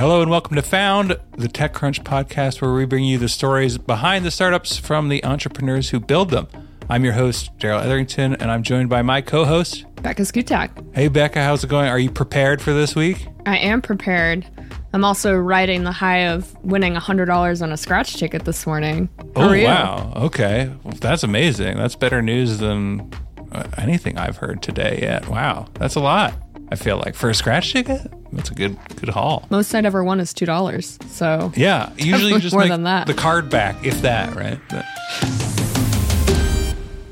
Hello 0.00 0.22
and 0.22 0.30
welcome 0.30 0.56
to 0.56 0.62
Found, 0.62 1.10
the 1.36 1.46
TechCrunch 1.46 2.04
podcast 2.04 2.62
where 2.62 2.72
we 2.72 2.86
bring 2.86 3.04
you 3.04 3.18
the 3.18 3.28
stories 3.28 3.76
behind 3.76 4.24
the 4.24 4.30
startups 4.30 4.78
from 4.78 5.10
the 5.10 5.22
entrepreneurs 5.26 5.90
who 5.90 6.00
build 6.00 6.30
them. 6.30 6.48
I'm 6.88 7.04
your 7.04 7.12
host, 7.12 7.50
Darrell 7.58 7.80
Etherington, 7.80 8.34
and 8.36 8.50
I'm 8.50 8.62
joined 8.62 8.88
by 8.88 9.02
my 9.02 9.20
co 9.20 9.44
host, 9.44 9.84
Becca 9.96 10.22
Szkutak. 10.22 10.70
Hey, 10.94 11.08
Becca, 11.08 11.42
how's 11.42 11.64
it 11.64 11.66
going? 11.68 11.86
Are 11.88 11.98
you 11.98 12.10
prepared 12.10 12.62
for 12.62 12.72
this 12.72 12.96
week? 12.96 13.26
I 13.44 13.58
am 13.58 13.82
prepared. 13.82 14.46
I'm 14.94 15.04
also 15.04 15.34
riding 15.36 15.84
the 15.84 15.92
high 15.92 16.28
of 16.28 16.56
winning 16.64 16.94
$100 16.94 17.62
on 17.62 17.70
a 17.70 17.76
scratch 17.76 18.16
ticket 18.16 18.46
this 18.46 18.66
morning. 18.66 19.10
How 19.36 19.50
oh, 19.50 19.62
wow. 19.62 20.12
Okay. 20.16 20.72
Well, 20.82 20.94
that's 20.94 21.24
amazing. 21.24 21.76
That's 21.76 21.94
better 21.94 22.22
news 22.22 22.56
than 22.56 23.12
uh, 23.52 23.64
anything 23.76 24.16
I've 24.16 24.38
heard 24.38 24.62
today 24.62 25.00
yet. 25.02 25.28
Wow. 25.28 25.66
That's 25.74 25.94
a 25.94 26.00
lot. 26.00 26.32
I 26.72 26.76
feel 26.76 26.98
like 26.98 27.14
for 27.16 27.28
a 27.28 27.34
scratch 27.34 27.72
ticket, 27.72 28.00
that's 28.32 28.50
a 28.50 28.54
good 28.54 28.76
good 28.96 29.08
haul. 29.08 29.44
Most 29.50 29.74
I'd 29.74 29.84
ever 29.86 30.04
won 30.04 30.20
is 30.20 30.32
two 30.32 30.46
dollars. 30.46 30.98
So 31.08 31.52
Yeah, 31.56 31.90
usually 31.96 32.38
just 32.40 32.52
more 32.54 32.62
make 32.62 32.70
than 32.70 32.84
that. 32.84 33.06
the 33.08 33.14
card 33.14 33.50
back, 33.50 33.84
if 33.84 34.02
that, 34.02 34.34
right? 34.36 34.58
But- 34.68 34.84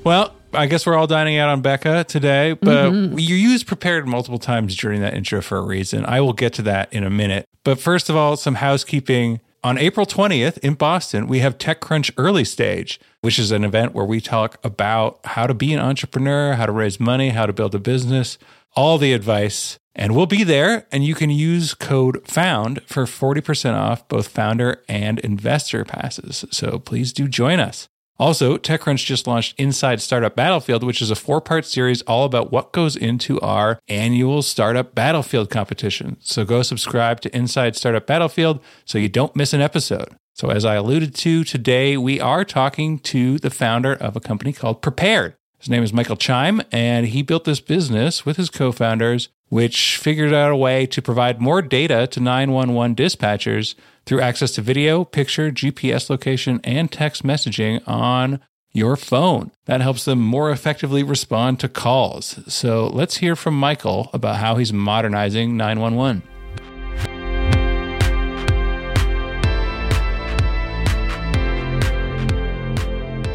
well, 0.04 0.34
I 0.54 0.66
guess 0.66 0.86
we're 0.86 0.96
all 0.96 1.06
dining 1.06 1.36
out 1.36 1.50
on 1.50 1.60
Becca 1.60 2.04
today, 2.04 2.54
but 2.54 2.90
Mm-hmm. 2.92 3.18
you 3.18 3.34
used 3.34 3.66
prepared 3.66 4.06
multiple 4.06 4.38
times 4.38 4.74
during 4.76 5.00
that 5.02 5.12
intro 5.14 5.42
for 5.42 5.58
a 5.58 5.62
reason. 5.62 6.06
I 6.06 6.20
will 6.20 6.32
get 6.32 6.54
to 6.54 6.62
that 6.62 6.90
in 6.92 7.04
a 7.04 7.10
minute. 7.10 7.44
But 7.64 7.78
first 7.78 8.08
of 8.08 8.16
all, 8.16 8.36
some 8.36 8.54
housekeeping. 8.56 9.40
On 9.64 9.76
April 9.76 10.06
20th 10.06 10.58
in 10.58 10.74
Boston, 10.74 11.26
we 11.26 11.40
have 11.40 11.58
TechCrunch 11.58 12.12
Early 12.16 12.44
Stage, 12.44 13.00
which 13.22 13.40
is 13.40 13.50
an 13.50 13.64
event 13.64 13.92
where 13.92 14.04
we 14.04 14.20
talk 14.20 14.56
about 14.64 15.18
how 15.24 15.48
to 15.48 15.54
be 15.54 15.72
an 15.72 15.80
entrepreneur, 15.80 16.52
how 16.52 16.66
to 16.66 16.72
raise 16.72 17.00
money, 17.00 17.30
how 17.30 17.44
to 17.44 17.52
build 17.52 17.74
a 17.74 17.80
business, 17.80 18.38
all 18.76 18.98
the 18.98 19.12
advice. 19.12 19.78
And 19.96 20.14
we'll 20.14 20.26
be 20.26 20.44
there, 20.44 20.86
and 20.92 21.04
you 21.04 21.16
can 21.16 21.30
use 21.30 21.74
code 21.74 22.22
FOUND 22.24 22.82
for 22.86 23.04
40% 23.04 23.74
off 23.74 24.06
both 24.06 24.28
founder 24.28 24.84
and 24.88 25.18
investor 25.20 25.84
passes. 25.84 26.44
So 26.52 26.78
please 26.78 27.12
do 27.12 27.26
join 27.26 27.58
us. 27.58 27.88
Also, 28.18 28.58
TechCrunch 28.58 29.04
just 29.04 29.28
launched 29.28 29.54
Inside 29.58 30.00
Startup 30.00 30.34
Battlefield, 30.34 30.82
which 30.82 31.00
is 31.00 31.10
a 31.10 31.14
four 31.14 31.40
part 31.40 31.64
series 31.64 32.02
all 32.02 32.24
about 32.24 32.50
what 32.50 32.72
goes 32.72 32.96
into 32.96 33.40
our 33.40 33.78
annual 33.86 34.42
Startup 34.42 34.92
Battlefield 34.92 35.50
competition. 35.50 36.16
So 36.20 36.44
go 36.44 36.62
subscribe 36.62 37.20
to 37.20 37.36
Inside 37.36 37.76
Startup 37.76 38.04
Battlefield 38.04 38.60
so 38.84 38.98
you 38.98 39.08
don't 39.08 39.36
miss 39.36 39.52
an 39.52 39.60
episode. 39.60 40.16
So, 40.34 40.50
as 40.50 40.64
I 40.64 40.76
alluded 40.76 41.16
to 41.16 41.42
today, 41.42 41.96
we 41.96 42.20
are 42.20 42.44
talking 42.44 43.00
to 43.00 43.38
the 43.38 43.50
founder 43.50 43.92
of 43.92 44.14
a 44.14 44.20
company 44.20 44.52
called 44.52 44.82
Prepared. 44.82 45.34
His 45.58 45.68
name 45.68 45.82
is 45.82 45.92
Michael 45.92 46.16
Chime, 46.16 46.62
and 46.70 47.06
he 47.06 47.22
built 47.22 47.44
this 47.44 47.58
business 47.58 48.24
with 48.24 48.36
his 48.36 48.48
co 48.48 48.70
founders, 48.70 49.28
which 49.48 49.96
figured 49.96 50.32
out 50.32 50.52
a 50.52 50.56
way 50.56 50.86
to 50.86 51.02
provide 51.02 51.40
more 51.40 51.60
data 51.60 52.06
to 52.08 52.20
911 52.20 52.94
dispatchers 52.94 53.74
through 54.08 54.22
access 54.22 54.52
to 54.52 54.62
video, 54.62 55.04
picture, 55.04 55.50
GPS 55.50 56.08
location, 56.08 56.62
and 56.64 56.90
text 56.90 57.24
messaging 57.24 57.86
on 57.86 58.40
your 58.72 58.96
phone. 58.96 59.52
That 59.66 59.82
helps 59.82 60.06
them 60.06 60.18
more 60.18 60.50
effectively 60.50 61.02
respond 61.02 61.60
to 61.60 61.68
calls. 61.68 62.40
So 62.48 62.86
let's 62.86 63.18
hear 63.18 63.36
from 63.36 63.52
Michael 63.60 64.08
about 64.14 64.36
how 64.36 64.56
he's 64.56 64.72
modernizing 64.72 65.58
911. 65.58 66.22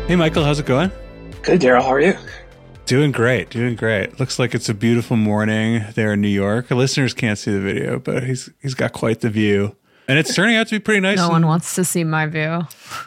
Hey, 0.07 0.15
Michael, 0.15 0.43
how's 0.43 0.59
it 0.59 0.65
going? 0.65 0.91
Good, 1.43 1.59
Darrell. 1.59 1.83
How 1.83 1.93
are 1.93 2.01
you? 2.01 2.15
Doing 2.87 3.11
great, 3.11 3.51
doing 3.51 3.75
great. 3.75 4.19
Looks 4.19 4.39
like 4.39 4.55
it's 4.55 4.69
a 4.69 4.73
beautiful 4.73 5.17
morning 5.17 5.85
there 5.93 6.13
in 6.13 6.21
New 6.21 6.27
York. 6.27 6.71
Listeners 6.71 7.13
can't 7.13 7.37
see 7.37 7.51
the 7.51 7.61
video, 7.61 7.99
but 7.99 8.23
he's 8.23 8.49
he's 8.61 8.73
got 8.73 8.91
quite 8.91 9.21
the 9.21 9.29
view, 9.29 9.75
and 10.07 10.19
it's 10.19 10.35
turning 10.35 10.55
out 10.55 10.67
to 10.67 10.75
be 10.75 10.79
pretty 10.79 10.99
nice. 10.99 11.17
No 11.17 11.25
and- 11.25 11.33
one 11.33 11.47
wants 11.47 11.75
to 11.75 11.83
see 11.85 12.03
my 12.03 12.25
view. 12.25 12.61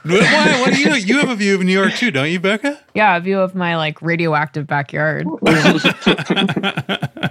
Why? 0.05 0.61
What 0.61 0.75
do 0.75 0.81
you? 0.81 0.95
You 0.95 1.19
have 1.19 1.29
a 1.29 1.37
view 1.37 1.55
of 1.55 1.63
New 1.63 1.73
York 1.73 1.95
too, 1.95 2.11
don't 2.11 2.31
you, 2.31 2.41
Becca? 2.41 2.81
Yeah, 2.95 3.17
a 3.17 3.21
view 3.21 3.41
of 3.41 3.55
my 3.55 3.77
like 3.77 4.01
radioactive 4.03 4.67
backyard. 4.67 5.27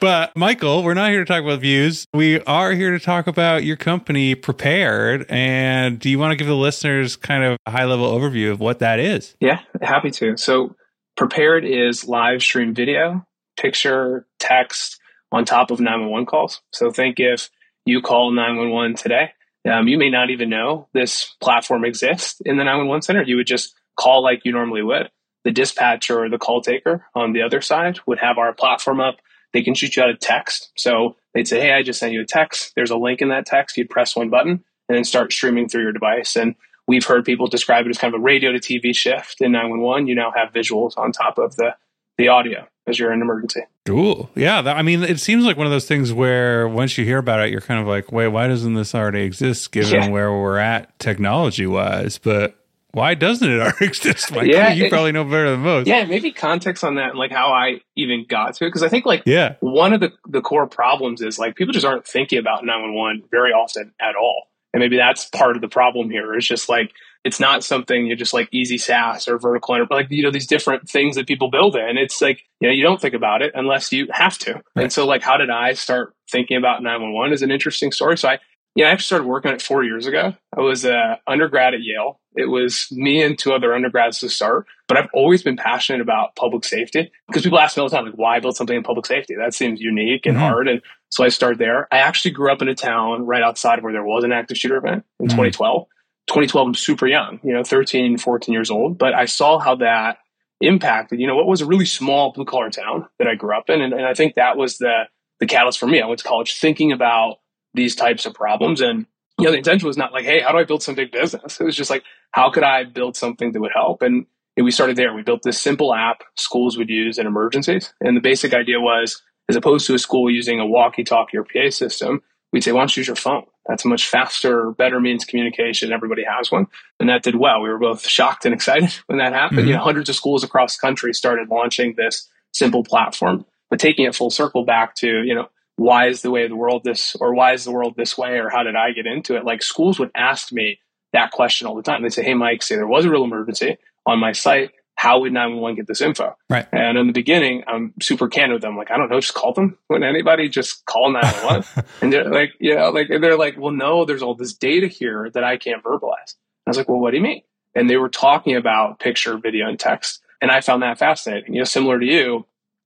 But 0.00 0.34
Michael, 0.34 0.82
we're 0.82 0.94
not 0.94 1.10
here 1.10 1.20
to 1.20 1.24
talk 1.24 1.42
about 1.42 1.60
views. 1.60 2.06
We 2.14 2.40
are 2.42 2.72
here 2.72 2.90
to 2.92 2.98
talk 2.98 3.26
about 3.26 3.64
your 3.64 3.76
company, 3.76 4.34
Prepared. 4.34 5.26
And 5.28 5.98
do 5.98 6.08
you 6.08 6.18
want 6.18 6.32
to 6.32 6.36
give 6.36 6.46
the 6.46 6.56
listeners 6.56 7.16
kind 7.16 7.44
of 7.44 7.58
a 7.66 7.70
high 7.70 7.84
level 7.84 8.10
overview 8.10 8.50
of 8.50 8.60
what 8.60 8.78
that 8.78 8.98
is? 8.98 9.36
Yeah, 9.40 9.60
happy 9.82 10.10
to. 10.12 10.36
So, 10.36 10.74
Prepared 11.16 11.64
is 11.64 12.08
live 12.08 12.40
stream 12.42 12.74
video, 12.74 13.26
picture, 13.58 14.26
text 14.38 14.98
on 15.32 15.44
top 15.44 15.70
of 15.70 15.78
911 15.80 16.26
calls. 16.26 16.62
So, 16.72 16.90
think 16.90 17.20
if 17.20 17.50
you 17.84 18.00
call 18.00 18.30
911 18.30 18.96
today, 18.96 19.32
um, 19.70 19.88
you 19.88 19.98
may 19.98 20.10
not 20.10 20.30
even 20.30 20.48
know 20.48 20.88
this 20.92 21.34
platform 21.40 21.84
exists 21.84 22.40
in 22.44 22.56
the 22.56 22.64
911 22.64 23.02
center. 23.02 23.22
You 23.22 23.36
would 23.36 23.46
just 23.46 23.74
call 23.96 24.22
like 24.22 24.44
you 24.44 24.52
normally 24.52 24.82
would. 24.82 25.10
The 25.44 25.50
dispatcher 25.50 26.22
or 26.22 26.28
the 26.28 26.38
call 26.38 26.60
taker 26.60 27.06
on 27.14 27.32
the 27.32 27.42
other 27.42 27.60
side 27.60 27.98
would 28.06 28.18
have 28.18 28.38
our 28.38 28.52
platform 28.52 29.00
up. 29.00 29.16
They 29.52 29.62
can 29.62 29.74
shoot 29.74 29.96
you 29.96 30.02
out 30.02 30.10
a 30.10 30.16
text. 30.16 30.70
So 30.76 31.16
they'd 31.34 31.48
say, 31.48 31.60
Hey, 31.60 31.72
I 31.72 31.82
just 31.82 31.98
sent 31.98 32.12
you 32.12 32.22
a 32.22 32.26
text. 32.26 32.72
There's 32.76 32.90
a 32.90 32.96
link 32.96 33.20
in 33.20 33.28
that 33.28 33.46
text. 33.46 33.76
You'd 33.76 33.90
press 33.90 34.14
one 34.14 34.30
button 34.30 34.64
and 34.88 34.96
then 34.96 35.04
start 35.04 35.32
streaming 35.32 35.68
through 35.68 35.82
your 35.82 35.92
device. 35.92 36.36
And 36.36 36.54
we've 36.86 37.04
heard 37.04 37.24
people 37.24 37.46
describe 37.46 37.86
it 37.86 37.90
as 37.90 37.98
kind 37.98 38.14
of 38.14 38.20
a 38.20 38.22
radio 38.22 38.52
to 38.52 38.58
TV 38.58 38.94
shift 38.94 39.40
in 39.40 39.52
911. 39.52 40.06
You 40.06 40.14
now 40.14 40.32
have 40.34 40.52
visuals 40.52 40.96
on 40.96 41.12
top 41.12 41.38
of 41.38 41.56
the, 41.56 41.74
the 42.18 42.28
audio 42.28 42.66
you're 42.98 43.10
in 43.12 43.18
an 43.18 43.22
emergency. 43.22 43.60
Cool. 43.86 44.30
Yeah. 44.34 44.62
That, 44.62 44.76
I 44.76 44.82
mean, 44.82 45.02
it 45.02 45.20
seems 45.20 45.44
like 45.44 45.56
one 45.56 45.66
of 45.66 45.70
those 45.72 45.86
things 45.86 46.12
where 46.12 46.68
once 46.68 46.96
you 46.98 47.04
hear 47.04 47.18
about 47.18 47.40
it, 47.40 47.50
you're 47.50 47.60
kind 47.60 47.80
of 47.80 47.86
like, 47.86 48.10
wait, 48.12 48.28
why 48.28 48.46
doesn't 48.48 48.74
this 48.74 48.94
already 48.94 49.22
exist 49.22 49.72
given 49.72 50.02
Yeah. 50.04 50.08
where 50.08 50.32
we're 50.32 50.58
at 50.58 50.98
technology 50.98 51.66
wise? 51.66 52.18
But 52.18 52.56
why 52.92 53.14
doesn't 53.14 53.48
it 53.48 53.60
already 53.60 53.86
exist? 53.86 54.30
Michael? 54.32 54.48
Yeah, 54.48 54.72
you 54.72 54.86
it- 54.86 54.90
probably 54.90 55.12
know 55.12 55.24
better 55.24 55.50
than 55.52 55.60
most. 55.60 55.86
Yeah, 55.86 56.04
maybe 56.04 56.32
context 56.32 56.82
on 56.82 56.96
that 56.96 57.10
and 57.10 57.18
like 57.18 57.30
how 57.30 57.52
I 57.52 57.80
even 57.96 58.24
got 58.28 58.54
to 58.56 58.66
it. 58.66 58.70
Cause 58.72 58.82
I 58.82 58.88
think 58.88 59.06
like 59.06 59.22
Yeah. 59.26 59.54
one 59.60 59.92
of 59.92 60.00
the, 60.00 60.12
the 60.28 60.40
core 60.40 60.66
problems 60.66 61.20
is 61.22 61.38
like 61.38 61.54
people 61.56 61.72
just 61.72 61.86
aren't 61.86 62.06
thinking 62.06 62.38
about 62.38 62.64
911 62.64 63.24
very 63.30 63.52
often 63.52 63.92
at 64.00 64.16
all. 64.16 64.48
And 64.72 64.80
maybe 64.80 64.96
that's 64.96 65.26
part 65.26 65.56
of 65.56 65.62
the 65.62 65.68
problem 65.68 66.10
here. 66.10 66.34
It's 66.34 66.46
just 66.46 66.68
like 66.68 66.92
it's 67.24 67.40
not 67.40 67.62
something 67.64 68.06
you 68.06 68.16
just 68.16 68.32
like 68.32 68.48
easy 68.52 68.78
SaaS 68.78 69.28
or 69.28 69.38
vertical 69.38 69.74
enter- 69.74 69.86
like 69.90 70.06
you 70.10 70.22
know 70.22 70.30
these 70.30 70.46
different 70.46 70.88
things 70.88 71.16
that 71.16 71.26
people 71.26 71.50
build 71.50 71.76
in. 71.76 71.98
It's 71.98 72.20
like 72.20 72.42
you 72.60 72.68
know 72.68 72.74
you 72.74 72.82
don't 72.82 73.00
think 73.00 73.14
about 73.14 73.42
it 73.42 73.52
unless 73.54 73.92
you 73.92 74.08
have 74.12 74.38
to. 74.38 74.62
And 74.76 74.92
so 74.92 75.06
like 75.06 75.22
how 75.22 75.36
did 75.36 75.50
I 75.50 75.72
start 75.74 76.14
thinking 76.30 76.56
about 76.56 76.82
911 76.82 77.32
is 77.34 77.42
an 77.42 77.50
interesting 77.50 77.92
story. 77.92 78.16
So 78.16 78.28
I 78.30 78.38
yeah, 78.76 78.86
I 78.86 78.90
actually 78.90 79.04
started 79.06 79.26
working 79.26 79.48
on 79.48 79.56
it 79.56 79.62
four 79.62 79.82
years 79.82 80.06
ago. 80.06 80.32
I 80.56 80.60
was 80.60 80.84
a 80.84 81.18
undergrad 81.26 81.74
at 81.74 81.80
Yale. 81.82 82.20
It 82.36 82.44
was 82.48 82.86
me 82.92 83.20
and 83.20 83.36
two 83.36 83.52
other 83.52 83.74
undergrads 83.74 84.20
to 84.20 84.28
start, 84.28 84.66
but 84.86 84.96
I've 84.96 85.08
always 85.12 85.42
been 85.42 85.56
passionate 85.56 86.00
about 86.00 86.36
public 86.36 86.64
safety 86.64 87.10
because 87.26 87.42
people 87.42 87.58
ask 87.58 87.76
me 87.76 87.82
all 87.82 87.88
the 87.88 87.96
time, 87.96 88.04
like, 88.04 88.14
why 88.14 88.38
build 88.38 88.56
something 88.56 88.76
in 88.76 88.84
public 88.84 89.06
safety? 89.06 89.34
That 89.34 89.54
seems 89.54 89.80
unique 89.80 90.24
and 90.24 90.36
Mhm. 90.36 90.40
hard. 90.40 90.68
And 90.68 90.80
so 91.10 91.24
I 91.24 91.28
started 91.28 91.58
there. 91.58 91.86
I 91.92 91.98
actually 91.98 92.30
grew 92.32 92.50
up 92.50 92.62
in 92.62 92.68
a 92.68 92.74
town 92.74 93.26
right 93.26 93.42
outside 93.42 93.82
where 93.82 93.92
there 93.92 94.04
was 94.04 94.24
an 94.24 94.32
active 94.32 94.56
shooter 94.56 94.76
event 94.76 95.04
in 95.18 95.26
Mhm. 95.26 95.30
2012. 95.30 95.86
2012, 96.28 96.68
I'm 96.68 96.74
super 96.74 97.06
young, 97.06 97.40
you 97.42 97.52
know, 97.52 97.64
13, 97.64 98.16
14 98.16 98.52
years 98.52 98.70
old, 98.70 98.96
but 98.98 99.14
I 99.14 99.24
saw 99.24 99.58
how 99.58 99.74
that 99.76 100.18
impacted, 100.60 101.18
you 101.20 101.26
know, 101.26 101.34
what 101.36 101.46
was 101.46 101.60
a 101.60 101.66
really 101.66 101.86
small 101.86 102.32
blue 102.32 102.44
collar 102.44 102.70
town 102.70 103.06
that 103.18 103.26
I 103.26 103.34
grew 103.34 103.56
up 103.56 103.68
in. 103.70 103.80
And, 103.80 103.92
and 103.92 104.04
I 104.06 104.14
think 104.14 104.34
that 104.34 104.56
was 104.56 104.78
the, 104.78 105.04
the 105.40 105.46
catalyst 105.46 105.78
for 105.78 105.86
me. 105.86 106.00
I 106.00 106.06
went 106.06 106.20
to 106.20 106.28
college 106.28 106.58
thinking 106.58 106.92
about 106.92 107.38
these 107.74 107.96
types 107.96 108.26
of 108.26 108.34
problems. 108.34 108.80
And, 108.80 109.06
you 109.38 109.46
know, 109.46 109.52
the 109.52 109.58
intention 109.58 109.86
was 109.88 109.96
not 109.96 110.12
like, 110.12 110.24
hey, 110.24 110.40
how 110.40 110.52
do 110.52 110.58
I 110.58 110.64
build 110.64 110.82
some 110.82 110.94
big 110.94 111.10
business? 111.12 111.60
It 111.60 111.64
was 111.64 111.74
just 111.76 111.90
like, 111.90 112.04
how 112.32 112.50
could 112.50 112.62
I 112.62 112.84
build 112.84 113.16
something 113.16 113.52
that 113.52 113.60
would 113.60 113.72
help? 113.74 114.02
And 114.02 114.26
and 114.56 114.64
we 114.64 114.72
started 114.72 114.96
there. 114.96 115.14
We 115.14 115.22
built 115.22 115.42
this 115.42 115.58
simple 115.60 115.94
app 115.94 116.22
schools 116.36 116.76
would 116.76 116.90
use 116.90 117.16
in 117.18 117.26
emergencies. 117.26 117.94
And 118.00 118.16
the 118.16 118.20
basic 118.20 118.52
idea 118.52 118.80
was, 118.80 119.22
as 119.50 119.56
opposed 119.56 119.86
to 119.86 119.94
a 119.94 119.98
school 119.98 120.30
using 120.30 120.60
a 120.60 120.66
walkie 120.66 121.04
talkie 121.04 121.36
or 121.36 121.44
PA 121.44 121.70
system, 121.70 122.22
we'd 122.52 122.64
say, 122.64 122.72
why 122.72 122.80
don't 122.80 122.96
you 122.96 123.00
use 123.00 123.06
your 123.08 123.16
phone? 123.16 123.44
That's 123.66 123.84
a 123.84 123.88
much 123.88 124.06
faster, 124.08 124.70
better 124.72 124.98
means 125.00 125.24
of 125.24 125.28
communication. 125.28 125.92
Everybody 125.92 126.24
has 126.24 126.50
one. 126.50 126.66
And 126.98 127.08
that 127.08 127.22
did 127.22 127.36
well. 127.36 127.60
We 127.62 127.68
were 127.68 127.78
both 127.78 128.06
shocked 128.06 128.44
and 128.44 128.54
excited 128.54 128.90
when 129.06 129.18
that 129.18 129.32
happened. 129.32 129.60
Mhm. 129.60 129.66
You 129.68 129.74
know, 129.74 129.80
hundreds 129.80 130.08
of 130.08 130.16
schools 130.16 130.42
across 130.42 130.76
the 130.76 130.80
country 130.86 131.12
started 131.12 131.48
launching 131.48 131.94
this 131.96 132.28
simple 132.52 132.82
platform, 132.82 133.44
but 133.68 133.78
taking 133.78 134.06
it 134.06 134.14
full 134.14 134.30
circle 134.30 134.64
back 134.64 134.94
to, 134.96 135.22
you 135.22 135.34
know, 135.34 135.48
why 135.76 136.08
is 136.08 136.22
the 136.22 136.30
way 136.30 136.44
of 136.44 136.50
the 136.50 136.56
world 136.56 136.82
this, 136.84 137.16
or 137.20 137.32
why 137.34 137.52
is 137.52 137.64
the 137.64 137.70
world 137.72 137.94
this 137.96 138.18
way, 138.18 138.38
or 138.38 138.50
how 138.50 138.62
did 138.62 138.76
I 138.76 138.92
get 138.92 139.06
into 139.06 139.36
it? 139.36 139.44
Like 139.44 139.62
schools 139.62 139.98
would 139.98 140.10
ask 140.14 140.52
me 140.52 140.78
that 141.12 141.30
question 141.30 141.66
all 141.66 141.74
the 141.76 141.82
time. 141.82 142.02
They'd 142.02 142.12
say, 142.12 142.24
Hey, 142.24 142.34
Mike, 142.34 142.62
say 142.62 142.76
there 142.76 142.86
was 142.86 143.04
a 143.04 143.10
real 143.10 143.24
emergency 143.24 143.78
on 144.06 144.18
my 144.18 144.32
site. 144.32 144.72
How 145.00 145.18
would 145.20 145.32
911 145.32 145.76
get 145.76 145.86
this 145.86 146.02
info? 146.02 146.36
Right. 146.50 146.66
And 146.72 146.98
in 146.98 147.06
the 147.06 147.14
beginning, 147.14 147.64
I'm 147.66 147.94
super 148.02 148.28
candid 148.28 148.56
with 148.56 148.60
them. 148.60 148.76
Like, 148.76 148.90
I 148.90 148.98
don't 148.98 149.08
know, 149.08 149.18
just 149.18 149.32
call 149.32 149.54
them. 149.54 149.78
When 149.86 150.02
anybody 150.02 150.46
just 150.50 150.84
call 150.84 151.10
911. 151.10 151.86
and 152.02 152.12
they're 152.12 152.30
like, 152.30 152.52
you 152.60 152.74
know, 152.74 152.90
like, 152.90 153.08
they're 153.08 153.38
like, 153.38 153.56
well, 153.56 153.72
no, 153.72 154.04
there's 154.04 154.20
all 154.20 154.34
this 154.34 154.52
data 154.52 154.88
here 154.88 155.30
that 155.32 155.42
I 155.42 155.56
can't 155.56 155.82
verbalize. 155.82 156.34
I 156.66 156.70
was 156.70 156.76
like, 156.76 156.90
well, 156.90 156.98
what 156.98 157.12
do 157.12 157.16
you 157.16 157.22
mean? 157.22 157.40
And 157.74 157.88
they 157.88 157.96
were 157.96 158.10
talking 158.10 158.56
about 158.56 159.00
picture, 159.00 159.38
video, 159.38 159.66
and 159.70 159.80
text. 159.80 160.20
And 160.42 160.50
I 160.50 160.60
found 160.60 160.82
that 160.82 160.98
fascinating. 160.98 161.54
You 161.54 161.60
know, 161.60 161.64
similar 161.64 161.98
to 161.98 162.04
you, 162.04 162.44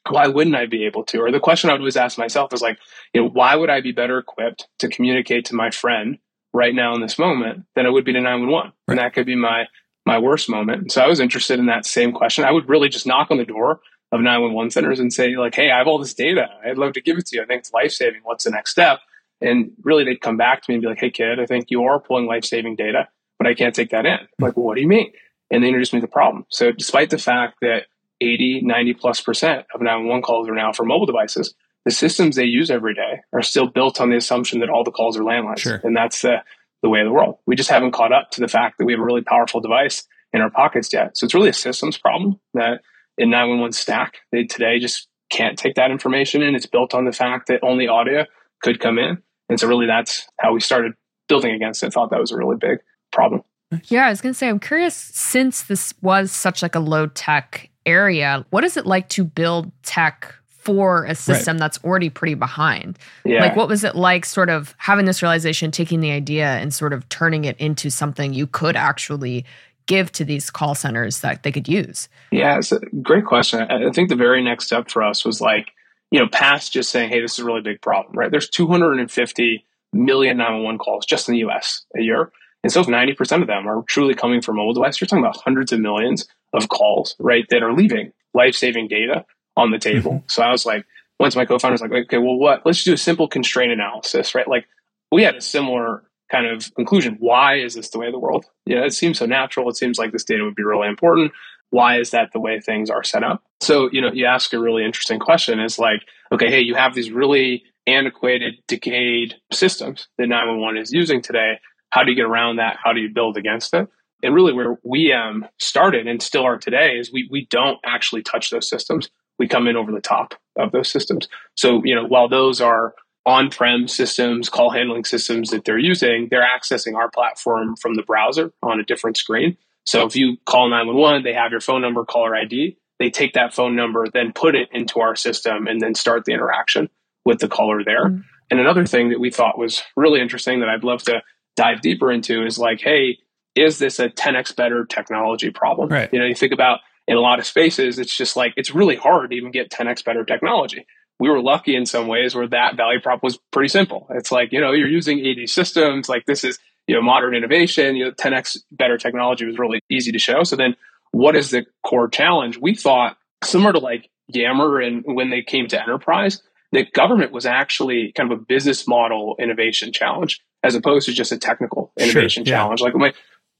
why 0.08 0.28
wouldn't 0.28 0.54
I 0.54 0.66
be 0.66 0.86
able 0.86 1.02
to? 1.06 1.18
Or 1.18 1.32
the 1.32 1.40
question 1.40 1.68
I 1.68 1.72
would 1.72 1.80
always 1.80 1.96
ask 1.96 2.16
myself 2.16 2.52
is 2.52 2.62
like, 2.62 2.78
you 3.12 3.22
know, 3.22 3.28
why 3.28 3.56
would 3.56 3.70
I 3.70 3.80
be 3.80 3.90
better 3.90 4.18
equipped 4.18 4.68
to 4.78 4.88
communicate 4.88 5.46
to 5.46 5.56
my 5.56 5.72
friend 5.72 6.18
right 6.52 6.76
now 6.76 6.94
in 6.94 7.00
this 7.00 7.18
moment 7.18 7.64
than 7.74 7.86
it 7.86 7.90
would 7.90 8.04
be 8.04 8.12
to 8.12 8.20
911? 8.20 8.70
Right. 8.70 8.72
And 8.86 8.98
that 9.00 9.14
could 9.14 9.26
be 9.26 9.34
my 9.34 9.64
my 10.06 10.18
worst 10.18 10.48
moment. 10.48 10.92
So 10.92 11.00
I 11.00 11.06
was 11.06 11.20
interested 11.20 11.58
in 11.58 11.66
that 11.66 11.86
same 11.86 12.12
question. 12.12 12.44
I 12.44 12.50
would 12.50 12.68
really 12.68 12.88
just 12.88 13.06
knock 13.06 13.30
on 13.30 13.38
the 13.38 13.44
door 13.44 13.80
of 14.12 14.20
911 14.20 14.70
centers 14.70 15.00
and 15.00 15.12
say, 15.12 15.36
like, 15.36 15.54
hey, 15.54 15.70
I 15.70 15.78
have 15.78 15.86
all 15.86 15.98
this 15.98 16.14
data. 16.14 16.48
I'd 16.64 16.78
love 16.78 16.92
to 16.94 17.00
give 17.00 17.18
it 17.18 17.26
to 17.26 17.36
you. 17.36 17.42
I 17.42 17.46
think 17.46 17.60
it's 17.60 17.72
life 17.72 17.92
saving. 17.92 18.20
What's 18.22 18.44
the 18.44 18.50
next 18.50 18.70
step? 18.70 19.00
And 19.40 19.72
really, 19.82 20.04
they'd 20.04 20.20
come 20.20 20.36
back 20.36 20.62
to 20.62 20.70
me 20.70 20.76
and 20.76 20.82
be 20.82 20.88
like, 20.88 21.00
hey, 21.00 21.10
kid, 21.10 21.40
I 21.40 21.46
think 21.46 21.70
you 21.70 21.84
are 21.84 21.98
pulling 21.98 22.26
life 22.26 22.44
saving 22.44 22.76
data, 22.76 23.08
but 23.38 23.46
I 23.46 23.54
can't 23.54 23.74
take 23.74 23.90
that 23.90 24.06
in. 24.06 24.12
I'm 24.12 24.28
like, 24.38 24.56
well, 24.56 24.66
what 24.66 24.76
do 24.76 24.80
you 24.82 24.88
mean? 24.88 25.12
And 25.50 25.62
they 25.62 25.68
introduced 25.68 25.92
me 25.92 26.00
to 26.00 26.06
the 26.06 26.12
problem. 26.12 26.46
So, 26.48 26.70
despite 26.70 27.10
the 27.10 27.18
fact 27.18 27.58
that 27.60 27.86
80, 28.20 28.62
90 28.62 28.94
plus 28.94 29.20
percent 29.20 29.66
of 29.74 29.80
911 29.80 30.22
calls 30.22 30.48
are 30.48 30.54
now 30.54 30.72
for 30.72 30.84
mobile 30.84 31.06
devices, 31.06 31.54
the 31.84 31.90
systems 31.90 32.36
they 32.36 32.44
use 32.44 32.70
every 32.70 32.94
day 32.94 33.20
are 33.32 33.42
still 33.42 33.66
built 33.66 34.00
on 34.00 34.10
the 34.10 34.16
assumption 34.16 34.60
that 34.60 34.70
all 34.70 34.84
the 34.84 34.90
calls 34.90 35.18
are 35.18 35.22
landlines. 35.22 35.58
Sure. 35.58 35.80
And 35.82 35.96
that's 35.96 36.22
the, 36.22 36.42
the 36.84 36.90
way 36.90 37.00
of 37.00 37.06
the 37.06 37.12
world. 37.12 37.38
We 37.46 37.56
just 37.56 37.70
haven't 37.70 37.90
caught 37.90 38.12
up 38.12 38.30
to 38.32 38.40
the 38.40 38.46
fact 38.46 38.78
that 38.78 38.84
we 38.84 38.92
have 38.92 39.00
a 39.00 39.04
really 39.04 39.22
powerful 39.22 39.60
device 39.60 40.06
in 40.32 40.40
our 40.40 40.50
pockets 40.50 40.92
yet. 40.92 41.16
So, 41.16 41.24
it's 41.24 41.34
really 41.34 41.48
a 41.48 41.52
systems 41.52 41.98
problem 41.98 42.38
that 42.54 42.82
in 43.18 43.30
911 43.30 43.72
stack, 43.72 44.18
they 44.30 44.44
today 44.44 44.78
just 44.78 45.08
can't 45.30 45.58
take 45.58 45.74
that 45.74 45.90
information 45.90 46.42
in. 46.42 46.54
It's 46.54 46.66
built 46.66 46.94
on 46.94 47.04
the 47.04 47.12
fact 47.12 47.48
that 47.48 47.60
only 47.62 47.88
audio 47.88 48.24
could 48.62 48.80
come 48.80 48.98
in. 48.98 49.18
And 49.48 49.60
so 49.60 49.68
really 49.68 49.86
that's 49.86 50.26
how 50.40 50.52
we 50.52 50.60
started 50.60 50.92
building 51.28 51.52
against 51.52 51.82
it. 51.82 51.92
Thought 51.92 52.10
that 52.10 52.20
was 52.20 52.32
a 52.32 52.36
really 52.36 52.56
big 52.56 52.78
problem. 53.12 53.42
Yeah, 53.88 54.06
I 54.06 54.10
was 54.10 54.20
going 54.20 54.32
to 54.32 54.38
say, 54.38 54.48
I'm 54.48 54.60
curious 54.60 54.94
since 54.94 55.62
this 55.62 55.94
was 56.00 56.30
such 56.30 56.62
like 56.62 56.74
a 56.74 56.80
low 56.80 57.06
tech 57.08 57.70
area, 57.86 58.46
what 58.50 58.64
is 58.64 58.76
it 58.76 58.86
like 58.86 59.08
to 59.10 59.24
build 59.24 59.72
tech 59.82 60.34
for 60.64 61.04
a 61.04 61.14
system 61.14 61.54
right. 61.54 61.60
that's 61.60 61.82
already 61.84 62.10
pretty 62.10 62.34
behind? 62.34 62.98
Yeah. 63.24 63.40
Like, 63.40 63.56
what 63.56 63.68
was 63.68 63.84
it 63.84 63.94
like 63.94 64.24
sort 64.24 64.48
of 64.48 64.74
having 64.78 65.04
this 65.04 65.22
realization, 65.22 65.70
taking 65.70 66.00
the 66.00 66.10
idea 66.10 66.46
and 66.46 66.72
sort 66.72 66.92
of 66.92 67.08
turning 67.08 67.44
it 67.44 67.56
into 67.58 67.90
something 67.90 68.32
you 68.32 68.46
could 68.46 68.76
actually 68.76 69.44
give 69.86 70.10
to 70.12 70.24
these 70.24 70.50
call 70.50 70.74
centers 70.74 71.20
that 71.20 71.42
they 71.42 71.52
could 71.52 71.68
use? 71.68 72.08
Yeah, 72.30 72.58
it's 72.58 72.72
a 72.72 72.80
great 73.02 73.26
question. 73.26 73.60
I 73.60 73.90
think 73.90 74.08
the 74.08 74.16
very 74.16 74.42
next 74.42 74.66
step 74.66 74.90
for 74.90 75.02
us 75.02 75.24
was 75.24 75.40
like, 75.40 75.72
you 76.10 76.18
know, 76.18 76.28
past 76.28 76.72
just 76.72 76.90
saying, 76.90 77.10
hey, 77.10 77.20
this 77.20 77.34
is 77.34 77.40
a 77.40 77.44
really 77.44 77.60
big 77.60 77.80
problem, 77.82 78.16
right? 78.16 78.30
There's 78.30 78.48
250 78.48 79.64
million 79.92 80.36
911 80.36 80.78
calls 80.78 81.06
just 81.06 81.28
in 81.28 81.34
the 81.34 81.40
US 81.40 81.84
a 81.96 82.00
year. 82.00 82.32
And 82.62 82.72
so 82.72 82.80
if 82.80 82.86
90% 82.86 83.42
of 83.42 83.46
them 83.46 83.68
are 83.68 83.82
truly 83.82 84.14
coming 84.14 84.40
from 84.40 84.56
mobile 84.56 84.72
devices, 84.72 85.00
you're 85.00 85.06
talking 85.06 85.22
about 85.22 85.36
hundreds 85.44 85.72
of 85.72 85.80
millions 85.80 86.26
of 86.54 86.68
calls, 86.70 87.14
right, 87.18 87.44
that 87.50 87.62
are 87.62 87.74
leaving 87.74 88.12
life 88.32 88.54
saving 88.54 88.88
data 88.88 89.24
on 89.56 89.70
the 89.70 89.78
table. 89.78 90.12
Mm-hmm. 90.12 90.28
So 90.28 90.42
I 90.42 90.50
was 90.50 90.66
like, 90.66 90.84
once 91.20 91.36
my 91.36 91.44
co-founder 91.44 91.74
was 91.74 91.80
like, 91.80 91.92
okay, 91.92 92.18
well, 92.18 92.36
what? 92.36 92.62
Let's 92.64 92.82
do 92.82 92.92
a 92.92 92.98
simple 92.98 93.28
constraint 93.28 93.72
analysis, 93.72 94.34
right? 94.34 94.48
Like 94.48 94.66
we 95.12 95.22
had 95.22 95.36
a 95.36 95.40
similar 95.40 96.04
kind 96.30 96.46
of 96.46 96.74
conclusion. 96.74 97.16
Why 97.20 97.56
is 97.58 97.74
this 97.74 97.90
the 97.90 97.98
way 97.98 98.06
of 98.06 98.12
the 98.12 98.18
world? 98.18 98.46
Yeah, 98.66 98.84
it 98.84 98.92
seems 98.92 99.18
so 99.18 99.26
natural. 99.26 99.68
It 99.68 99.76
seems 99.76 99.98
like 99.98 100.12
this 100.12 100.24
data 100.24 100.44
would 100.44 100.56
be 100.56 100.64
really 100.64 100.88
important. 100.88 101.32
Why 101.70 101.98
is 101.98 102.10
that 102.10 102.30
the 102.32 102.40
way 102.40 102.60
things 102.60 102.90
are 102.90 103.02
set 103.02 103.22
up? 103.22 103.42
So, 103.60 103.88
you 103.92 104.00
know, 104.00 104.10
you 104.12 104.26
ask 104.26 104.52
a 104.52 104.58
really 104.58 104.84
interesting 104.84 105.18
question 105.18 105.60
is 105.60 105.78
like, 105.78 106.00
okay, 106.32 106.50
hey, 106.50 106.60
you 106.60 106.74
have 106.74 106.94
these 106.94 107.10
really 107.10 107.64
antiquated, 107.86 108.54
decayed 108.68 109.34
systems 109.52 110.08
that 110.18 110.26
911 110.26 110.80
is 110.80 110.92
using 110.92 111.20
today. 111.20 111.58
How 111.90 112.02
do 112.02 112.10
you 112.10 112.16
get 112.16 112.26
around 112.26 112.56
that? 112.56 112.78
How 112.82 112.92
do 112.92 113.00
you 113.00 113.08
build 113.12 113.36
against 113.36 113.74
it? 113.74 113.88
And 114.22 114.34
really, 114.34 114.52
where 114.52 114.78
we 114.82 115.12
um, 115.12 115.46
started 115.60 116.06
and 116.06 116.22
still 116.22 116.44
are 116.44 116.58
today 116.58 116.96
is 116.98 117.12
we, 117.12 117.28
we 117.30 117.46
don't 117.50 117.78
actually 117.84 118.22
touch 118.22 118.50
those 118.50 118.68
systems. 118.68 119.10
We 119.38 119.48
come 119.48 119.66
in 119.66 119.76
over 119.76 119.92
the 119.92 120.00
top 120.00 120.34
of 120.56 120.72
those 120.72 120.88
systems. 120.88 121.28
So, 121.56 121.82
you 121.84 121.94
know, 121.94 122.04
while 122.04 122.28
those 122.28 122.60
are 122.60 122.94
on 123.26 123.50
prem 123.50 123.88
systems, 123.88 124.48
call 124.48 124.70
handling 124.70 125.04
systems 125.04 125.50
that 125.50 125.64
they're 125.64 125.78
using, 125.78 126.28
they're 126.30 126.46
accessing 126.46 126.94
our 126.94 127.10
platform 127.10 127.74
from 127.76 127.94
the 127.94 128.02
browser 128.02 128.52
on 128.62 128.80
a 128.80 128.84
different 128.84 129.16
screen. 129.16 129.56
So 129.86 130.06
if 130.06 130.16
you 130.16 130.36
call 130.46 130.68
911, 130.70 131.24
they 131.24 131.34
have 131.34 131.50
your 131.50 131.60
phone 131.60 131.82
number, 131.82 132.04
caller 132.04 132.34
ID. 132.34 132.76
They 132.98 133.10
take 133.10 133.34
that 133.34 133.54
phone 133.54 133.76
number, 133.76 134.06
then 134.12 134.32
put 134.32 134.54
it 134.54 134.68
into 134.72 135.00
our 135.00 135.16
system, 135.16 135.66
and 135.66 135.80
then 135.80 135.94
start 135.94 136.24
the 136.24 136.32
interaction 136.32 136.88
with 137.24 137.40
the 137.40 137.48
caller 137.48 137.82
there. 137.84 138.06
Mm-hmm. 138.06 138.20
And 138.50 138.60
another 138.60 138.86
thing 138.86 139.10
that 139.10 139.20
we 139.20 139.30
thought 139.30 139.58
was 139.58 139.82
really 139.96 140.20
interesting 140.20 140.60
that 140.60 140.68
I'd 140.68 140.84
love 140.84 141.02
to 141.04 141.22
dive 141.56 141.80
deeper 141.80 142.12
into 142.12 142.44
is 142.44 142.58
like, 142.58 142.80
hey, 142.80 143.18
is 143.54 143.78
this 143.78 143.98
a 143.98 144.08
10x 144.08 144.54
better 144.54 144.84
technology 144.84 145.50
problem? 145.50 145.88
Right. 145.88 146.10
You 146.12 146.18
know, 146.18 146.26
you 146.26 146.34
think 146.34 146.52
about 146.52 146.80
in 147.06 147.16
a 147.16 147.20
lot 147.20 147.38
of 147.38 147.46
spaces, 147.46 147.98
it's 147.98 148.16
just 148.16 148.36
like 148.36 148.54
it's 148.56 148.74
really 148.74 148.96
hard 148.96 149.30
to 149.30 149.36
even 149.36 149.50
get 149.50 149.70
10x 149.70 150.04
better 150.04 150.24
technology. 150.24 150.86
We 151.20 151.28
were 151.28 151.40
lucky 151.40 151.76
in 151.76 151.86
some 151.86 152.08
ways 152.08 152.34
where 152.34 152.48
that 152.48 152.76
value 152.76 153.00
prop 153.00 153.22
was 153.22 153.38
pretty 153.52 153.68
simple. 153.68 154.06
It's 154.10 154.32
like, 154.32 154.52
you 154.52 154.60
know, 154.60 154.72
you're 154.72 154.88
using 154.88 155.24
AD 155.24 155.48
systems, 155.48 156.08
like 156.08 156.24
this 156.26 156.42
is 156.42 156.58
you 156.86 156.94
know, 156.94 157.02
modern 157.02 157.34
innovation, 157.34 157.96
you 157.96 158.04
know, 158.04 158.10
10x 158.10 158.58
better 158.70 158.98
technology 158.98 159.44
was 159.44 159.58
really 159.58 159.80
easy 159.88 160.12
to 160.12 160.18
show. 160.18 160.42
So 160.44 160.56
then 160.56 160.76
what 161.12 161.36
is 161.36 161.50
the 161.50 161.64
core 161.82 162.08
challenge? 162.08 162.58
We 162.58 162.74
thought 162.74 163.16
similar 163.42 163.72
to 163.72 163.78
like 163.78 164.10
Yammer 164.28 164.80
and 164.80 165.02
when 165.06 165.30
they 165.30 165.42
came 165.42 165.66
to 165.68 165.80
enterprise, 165.80 166.42
that 166.72 166.92
government 166.92 167.32
was 167.32 167.46
actually 167.46 168.12
kind 168.12 168.30
of 168.30 168.38
a 168.38 168.42
business 168.42 168.86
model 168.86 169.36
innovation 169.38 169.92
challenge 169.92 170.40
as 170.62 170.74
opposed 170.74 171.06
to 171.06 171.12
just 171.12 171.30
a 171.30 171.38
technical 171.38 171.92
innovation 171.98 172.44
sure, 172.44 172.52
yeah. 172.52 172.58
challenge. 172.58 172.80
Like 172.80 172.94
my, 172.94 173.12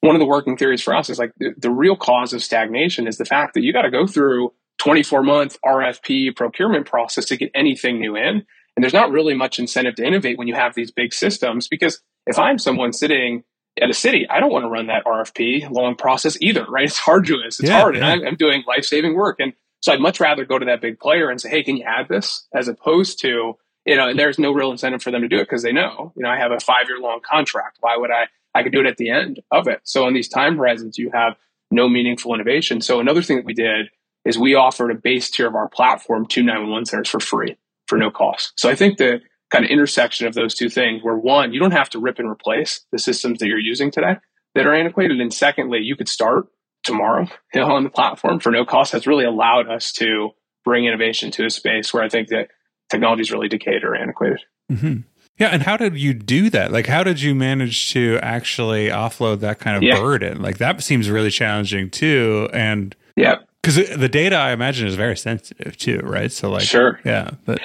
one 0.05 0.15
of 0.15 0.21
the 0.21 0.27
working 0.27 0.57
theories 0.57 0.83
for 0.83 0.95
us 0.95 1.09
is 1.09 1.19
like 1.19 1.33
the, 1.39 1.55
the 1.57 1.71
real 1.71 1.97
cause 1.97 2.35
of 2.35 2.43
stagnation 2.43 3.07
is 3.07 3.17
the 3.17 3.25
fact 3.25 3.55
that 3.55 3.63
you 3.63 3.73
got 3.73 3.83
to 3.83 3.91
go 3.91 4.07
through 4.07 4.53
24 4.79 5.23
month 5.23 5.57
RFP 5.65 6.37
procurement 6.37 6.87
process 6.87 7.25
to 7.27 7.37
get 7.37 7.51
anything 7.55 8.01
new 8.01 8.15
in. 8.15 8.45
And 8.77 8.83
there's 8.83 8.93
not 8.93 9.11
really 9.11 9.35
much 9.35 9.59
incentive 9.59 9.95
to 9.97 10.05
innovate 10.05 10.37
when 10.37 10.47
you 10.47 10.55
have 10.55 10.75
these 10.75 10.91
big 10.91 11.15
systems 11.15 11.69
because 11.69 12.03
if 12.27 12.39
I'm 12.39 12.59
someone 12.59 12.93
sitting 12.93 13.45
at 13.81 13.89
a 13.89 13.95
city, 13.95 14.29
I 14.29 14.41
don't 14.41 14.53
want 14.53 14.65
to 14.65 14.69
run 14.69 14.89
that 14.89 15.05
RFP 15.05 15.71
long 15.71 15.95
process 15.95 16.37
either, 16.41 16.67
right? 16.67 16.85
It's 16.85 17.01
arduous, 17.07 17.61
it's 17.61 17.69
yeah, 17.69 17.81
hard, 17.81 17.97
yeah. 17.97 18.03
and 18.03 18.23
I'm, 18.23 18.29
I'm 18.29 18.37
doing 18.37 18.63
life 18.67 18.85
saving 18.85 19.15
work. 19.15 19.37
And 19.41 19.55
so 19.81 19.93
I'd 19.93 20.01
much 20.01 20.21
rather 20.21 20.45
go 20.45 20.59
to 20.59 20.67
that 20.67 20.83
big 20.83 20.99
player 20.99 21.31
and 21.31 21.41
say, 21.41 21.49
hey, 21.49 21.63
can 21.63 21.77
you 21.77 21.85
add 21.85 22.09
this? 22.09 22.47
As 22.55 22.69
opposed 22.69 23.21
to, 23.21 23.55
you 23.87 23.97
know, 23.97 24.09
and 24.09 24.19
there's 24.19 24.39
no 24.39 24.53
real 24.53 24.71
incentive 24.71 25.03
for 25.03 25.11
them 25.11 25.23
to 25.23 25.29
do 25.29 25.39
it 25.39 25.45
because 25.45 25.63
they 25.63 25.73
know, 25.73 26.13
you 26.17 26.23
know, 26.23 26.29
I 26.29 26.37
have 26.39 26.53
a 26.53 26.61
five 26.61 26.89
year 26.89 26.99
long 26.99 27.21
contract. 27.23 27.79
Why 27.81 27.97
would 27.97 28.11
I? 28.11 28.27
I 28.55 28.63
could 28.63 28.73
do 28.73 28.81
it 28.81 28.87
at 28.87 28.97
the 28.97 29.11
end 29.11 29.41
of 29.51 29.69
it. 29.69 29.81
So 29.85 30.07
in 30.07 30.15
these 30.15 30.29
time 30.29 30.57
horizons, 30.57 30.99
you 30.99 31.11
have 31.13 31.35
no 31.71 31.89
meaningful 31.89 32.35
innovation. 32.35 32.81
So 32.81 33.01
another 33.01 33.23
thing 33.23 33.37
that 33.37 33.47
we 33.47 33.55
did 33.55 33.87
is 34.25 34.39
we 34.39 34.55
offered 34.55 34.91
a 34.91 34.95
base 34.95 35.31
tier 35.31 35.49
of 35.49 35.55
our 35.55 35.69
platform 35.69 36.27
to 36.27 36.43
911 36.43 36.87
centers 36.87 37.09
for 37.09 37.21
free 37.21 37.57
for 37.87 37.99
no 37.99 38.11
cost. 38.11 38.53
So 38.57 38.71
I 38.71 38.75
think 38.75 38.99
the 38.99 39.21
kind 39.51 39.65
of 39.65 39.71
intersection 39.71 40.27
of 40.27 40.35
those 40.35 40.55
two 40.55 40.69
things 40.69 41.03
where 41.03 41.17
one, 41.17 41.53
you 41.53 41.61
don't 41.61 41.73
have 41.73 41.91
to 41.91 41.99
rip 41.99 42.19
and 42.19 42.29
replace 42.29 42.85
the 42.93 42.99
systems 42.99 43.39
that 43.39 43.47
you're 43.47 43.59
using 43.59 43.91
today 43.91 44.17
that 44.55 44.67
are 44.67 44.75
antiquated. 44.75 45.21
And 45.21 45.33
secondly, 45.33 45.81
you 45.81 45.97
could 45.97 46.09
start 46.09 46.47
tomorrow 46.83 47.27
you 47.53 47.61
know, 47.61 47.73
on 47.73 47.85
the 47.85 47.91
platform 47.91 48.41
for 48.41 48.51
no 48.51 48.65
cost 48.65 48.93
has 48.93 49.07
really 49.07 49.25
allowed 49.25 49.69
us 49.69 49.93
to 49.93 50.31
bring 50.65 50.87
innovation 50.87 51.31
to 51.33 51.45
a 51.45 51.51
space 51.51 51.93
where 51.93 52.03
I 52.03 52.09
think 52.09 52.29
that 52.29 52.49
technology 52.91 53.23
is 53.23 53.33
really 53.33 53.49
decayed 53.49 53.85
or 53.85 53.95
antiquated. 53.95 54.41
Mm-hmm. 54.71 55.01
Yeah, 55.39 55.49
and 55.49 55.63
how 55.63 55.77
did 55.77 55.99
you 55.99 56.15
do 56.15 56.49
that? 56.51 56.71
Like, 56.71 56.87
how 56.87 57.03
did 57.03 57.21
you 57.21 57.35
manage 57.35 57.91
to 57.93 58.19
actually 58.23 58.89
offload 58.89 59.41
that 59.41 59.59
kind 59.59 59.77
of 59.77 59.83
yeah. 59.83 59.99
burden? 59.99 60.41
Like, 60.41 60.59
that 60.59 60.81
seems 60.83 61.11
really 61.11 61.31
challenging 61.31 61.91
too. 61.91 62.49
And 62.53 62.95
yeah, 63.17 63.39
because 63.63 63.77
the 63.97 64.09
data 64.09 64.37
I 64.37 64.53
imagine 64.53 64.87
is 64.87 64.95
very 64.95 65.17
sensitive 65.17 65.77
too, 65.77 65.99
right? 66.05 66.31
So, 66.31 66.51
like, 66.51 66.63
sure, 66.63 67.01
yeah, 67.05 67.31
but 67.45 67.61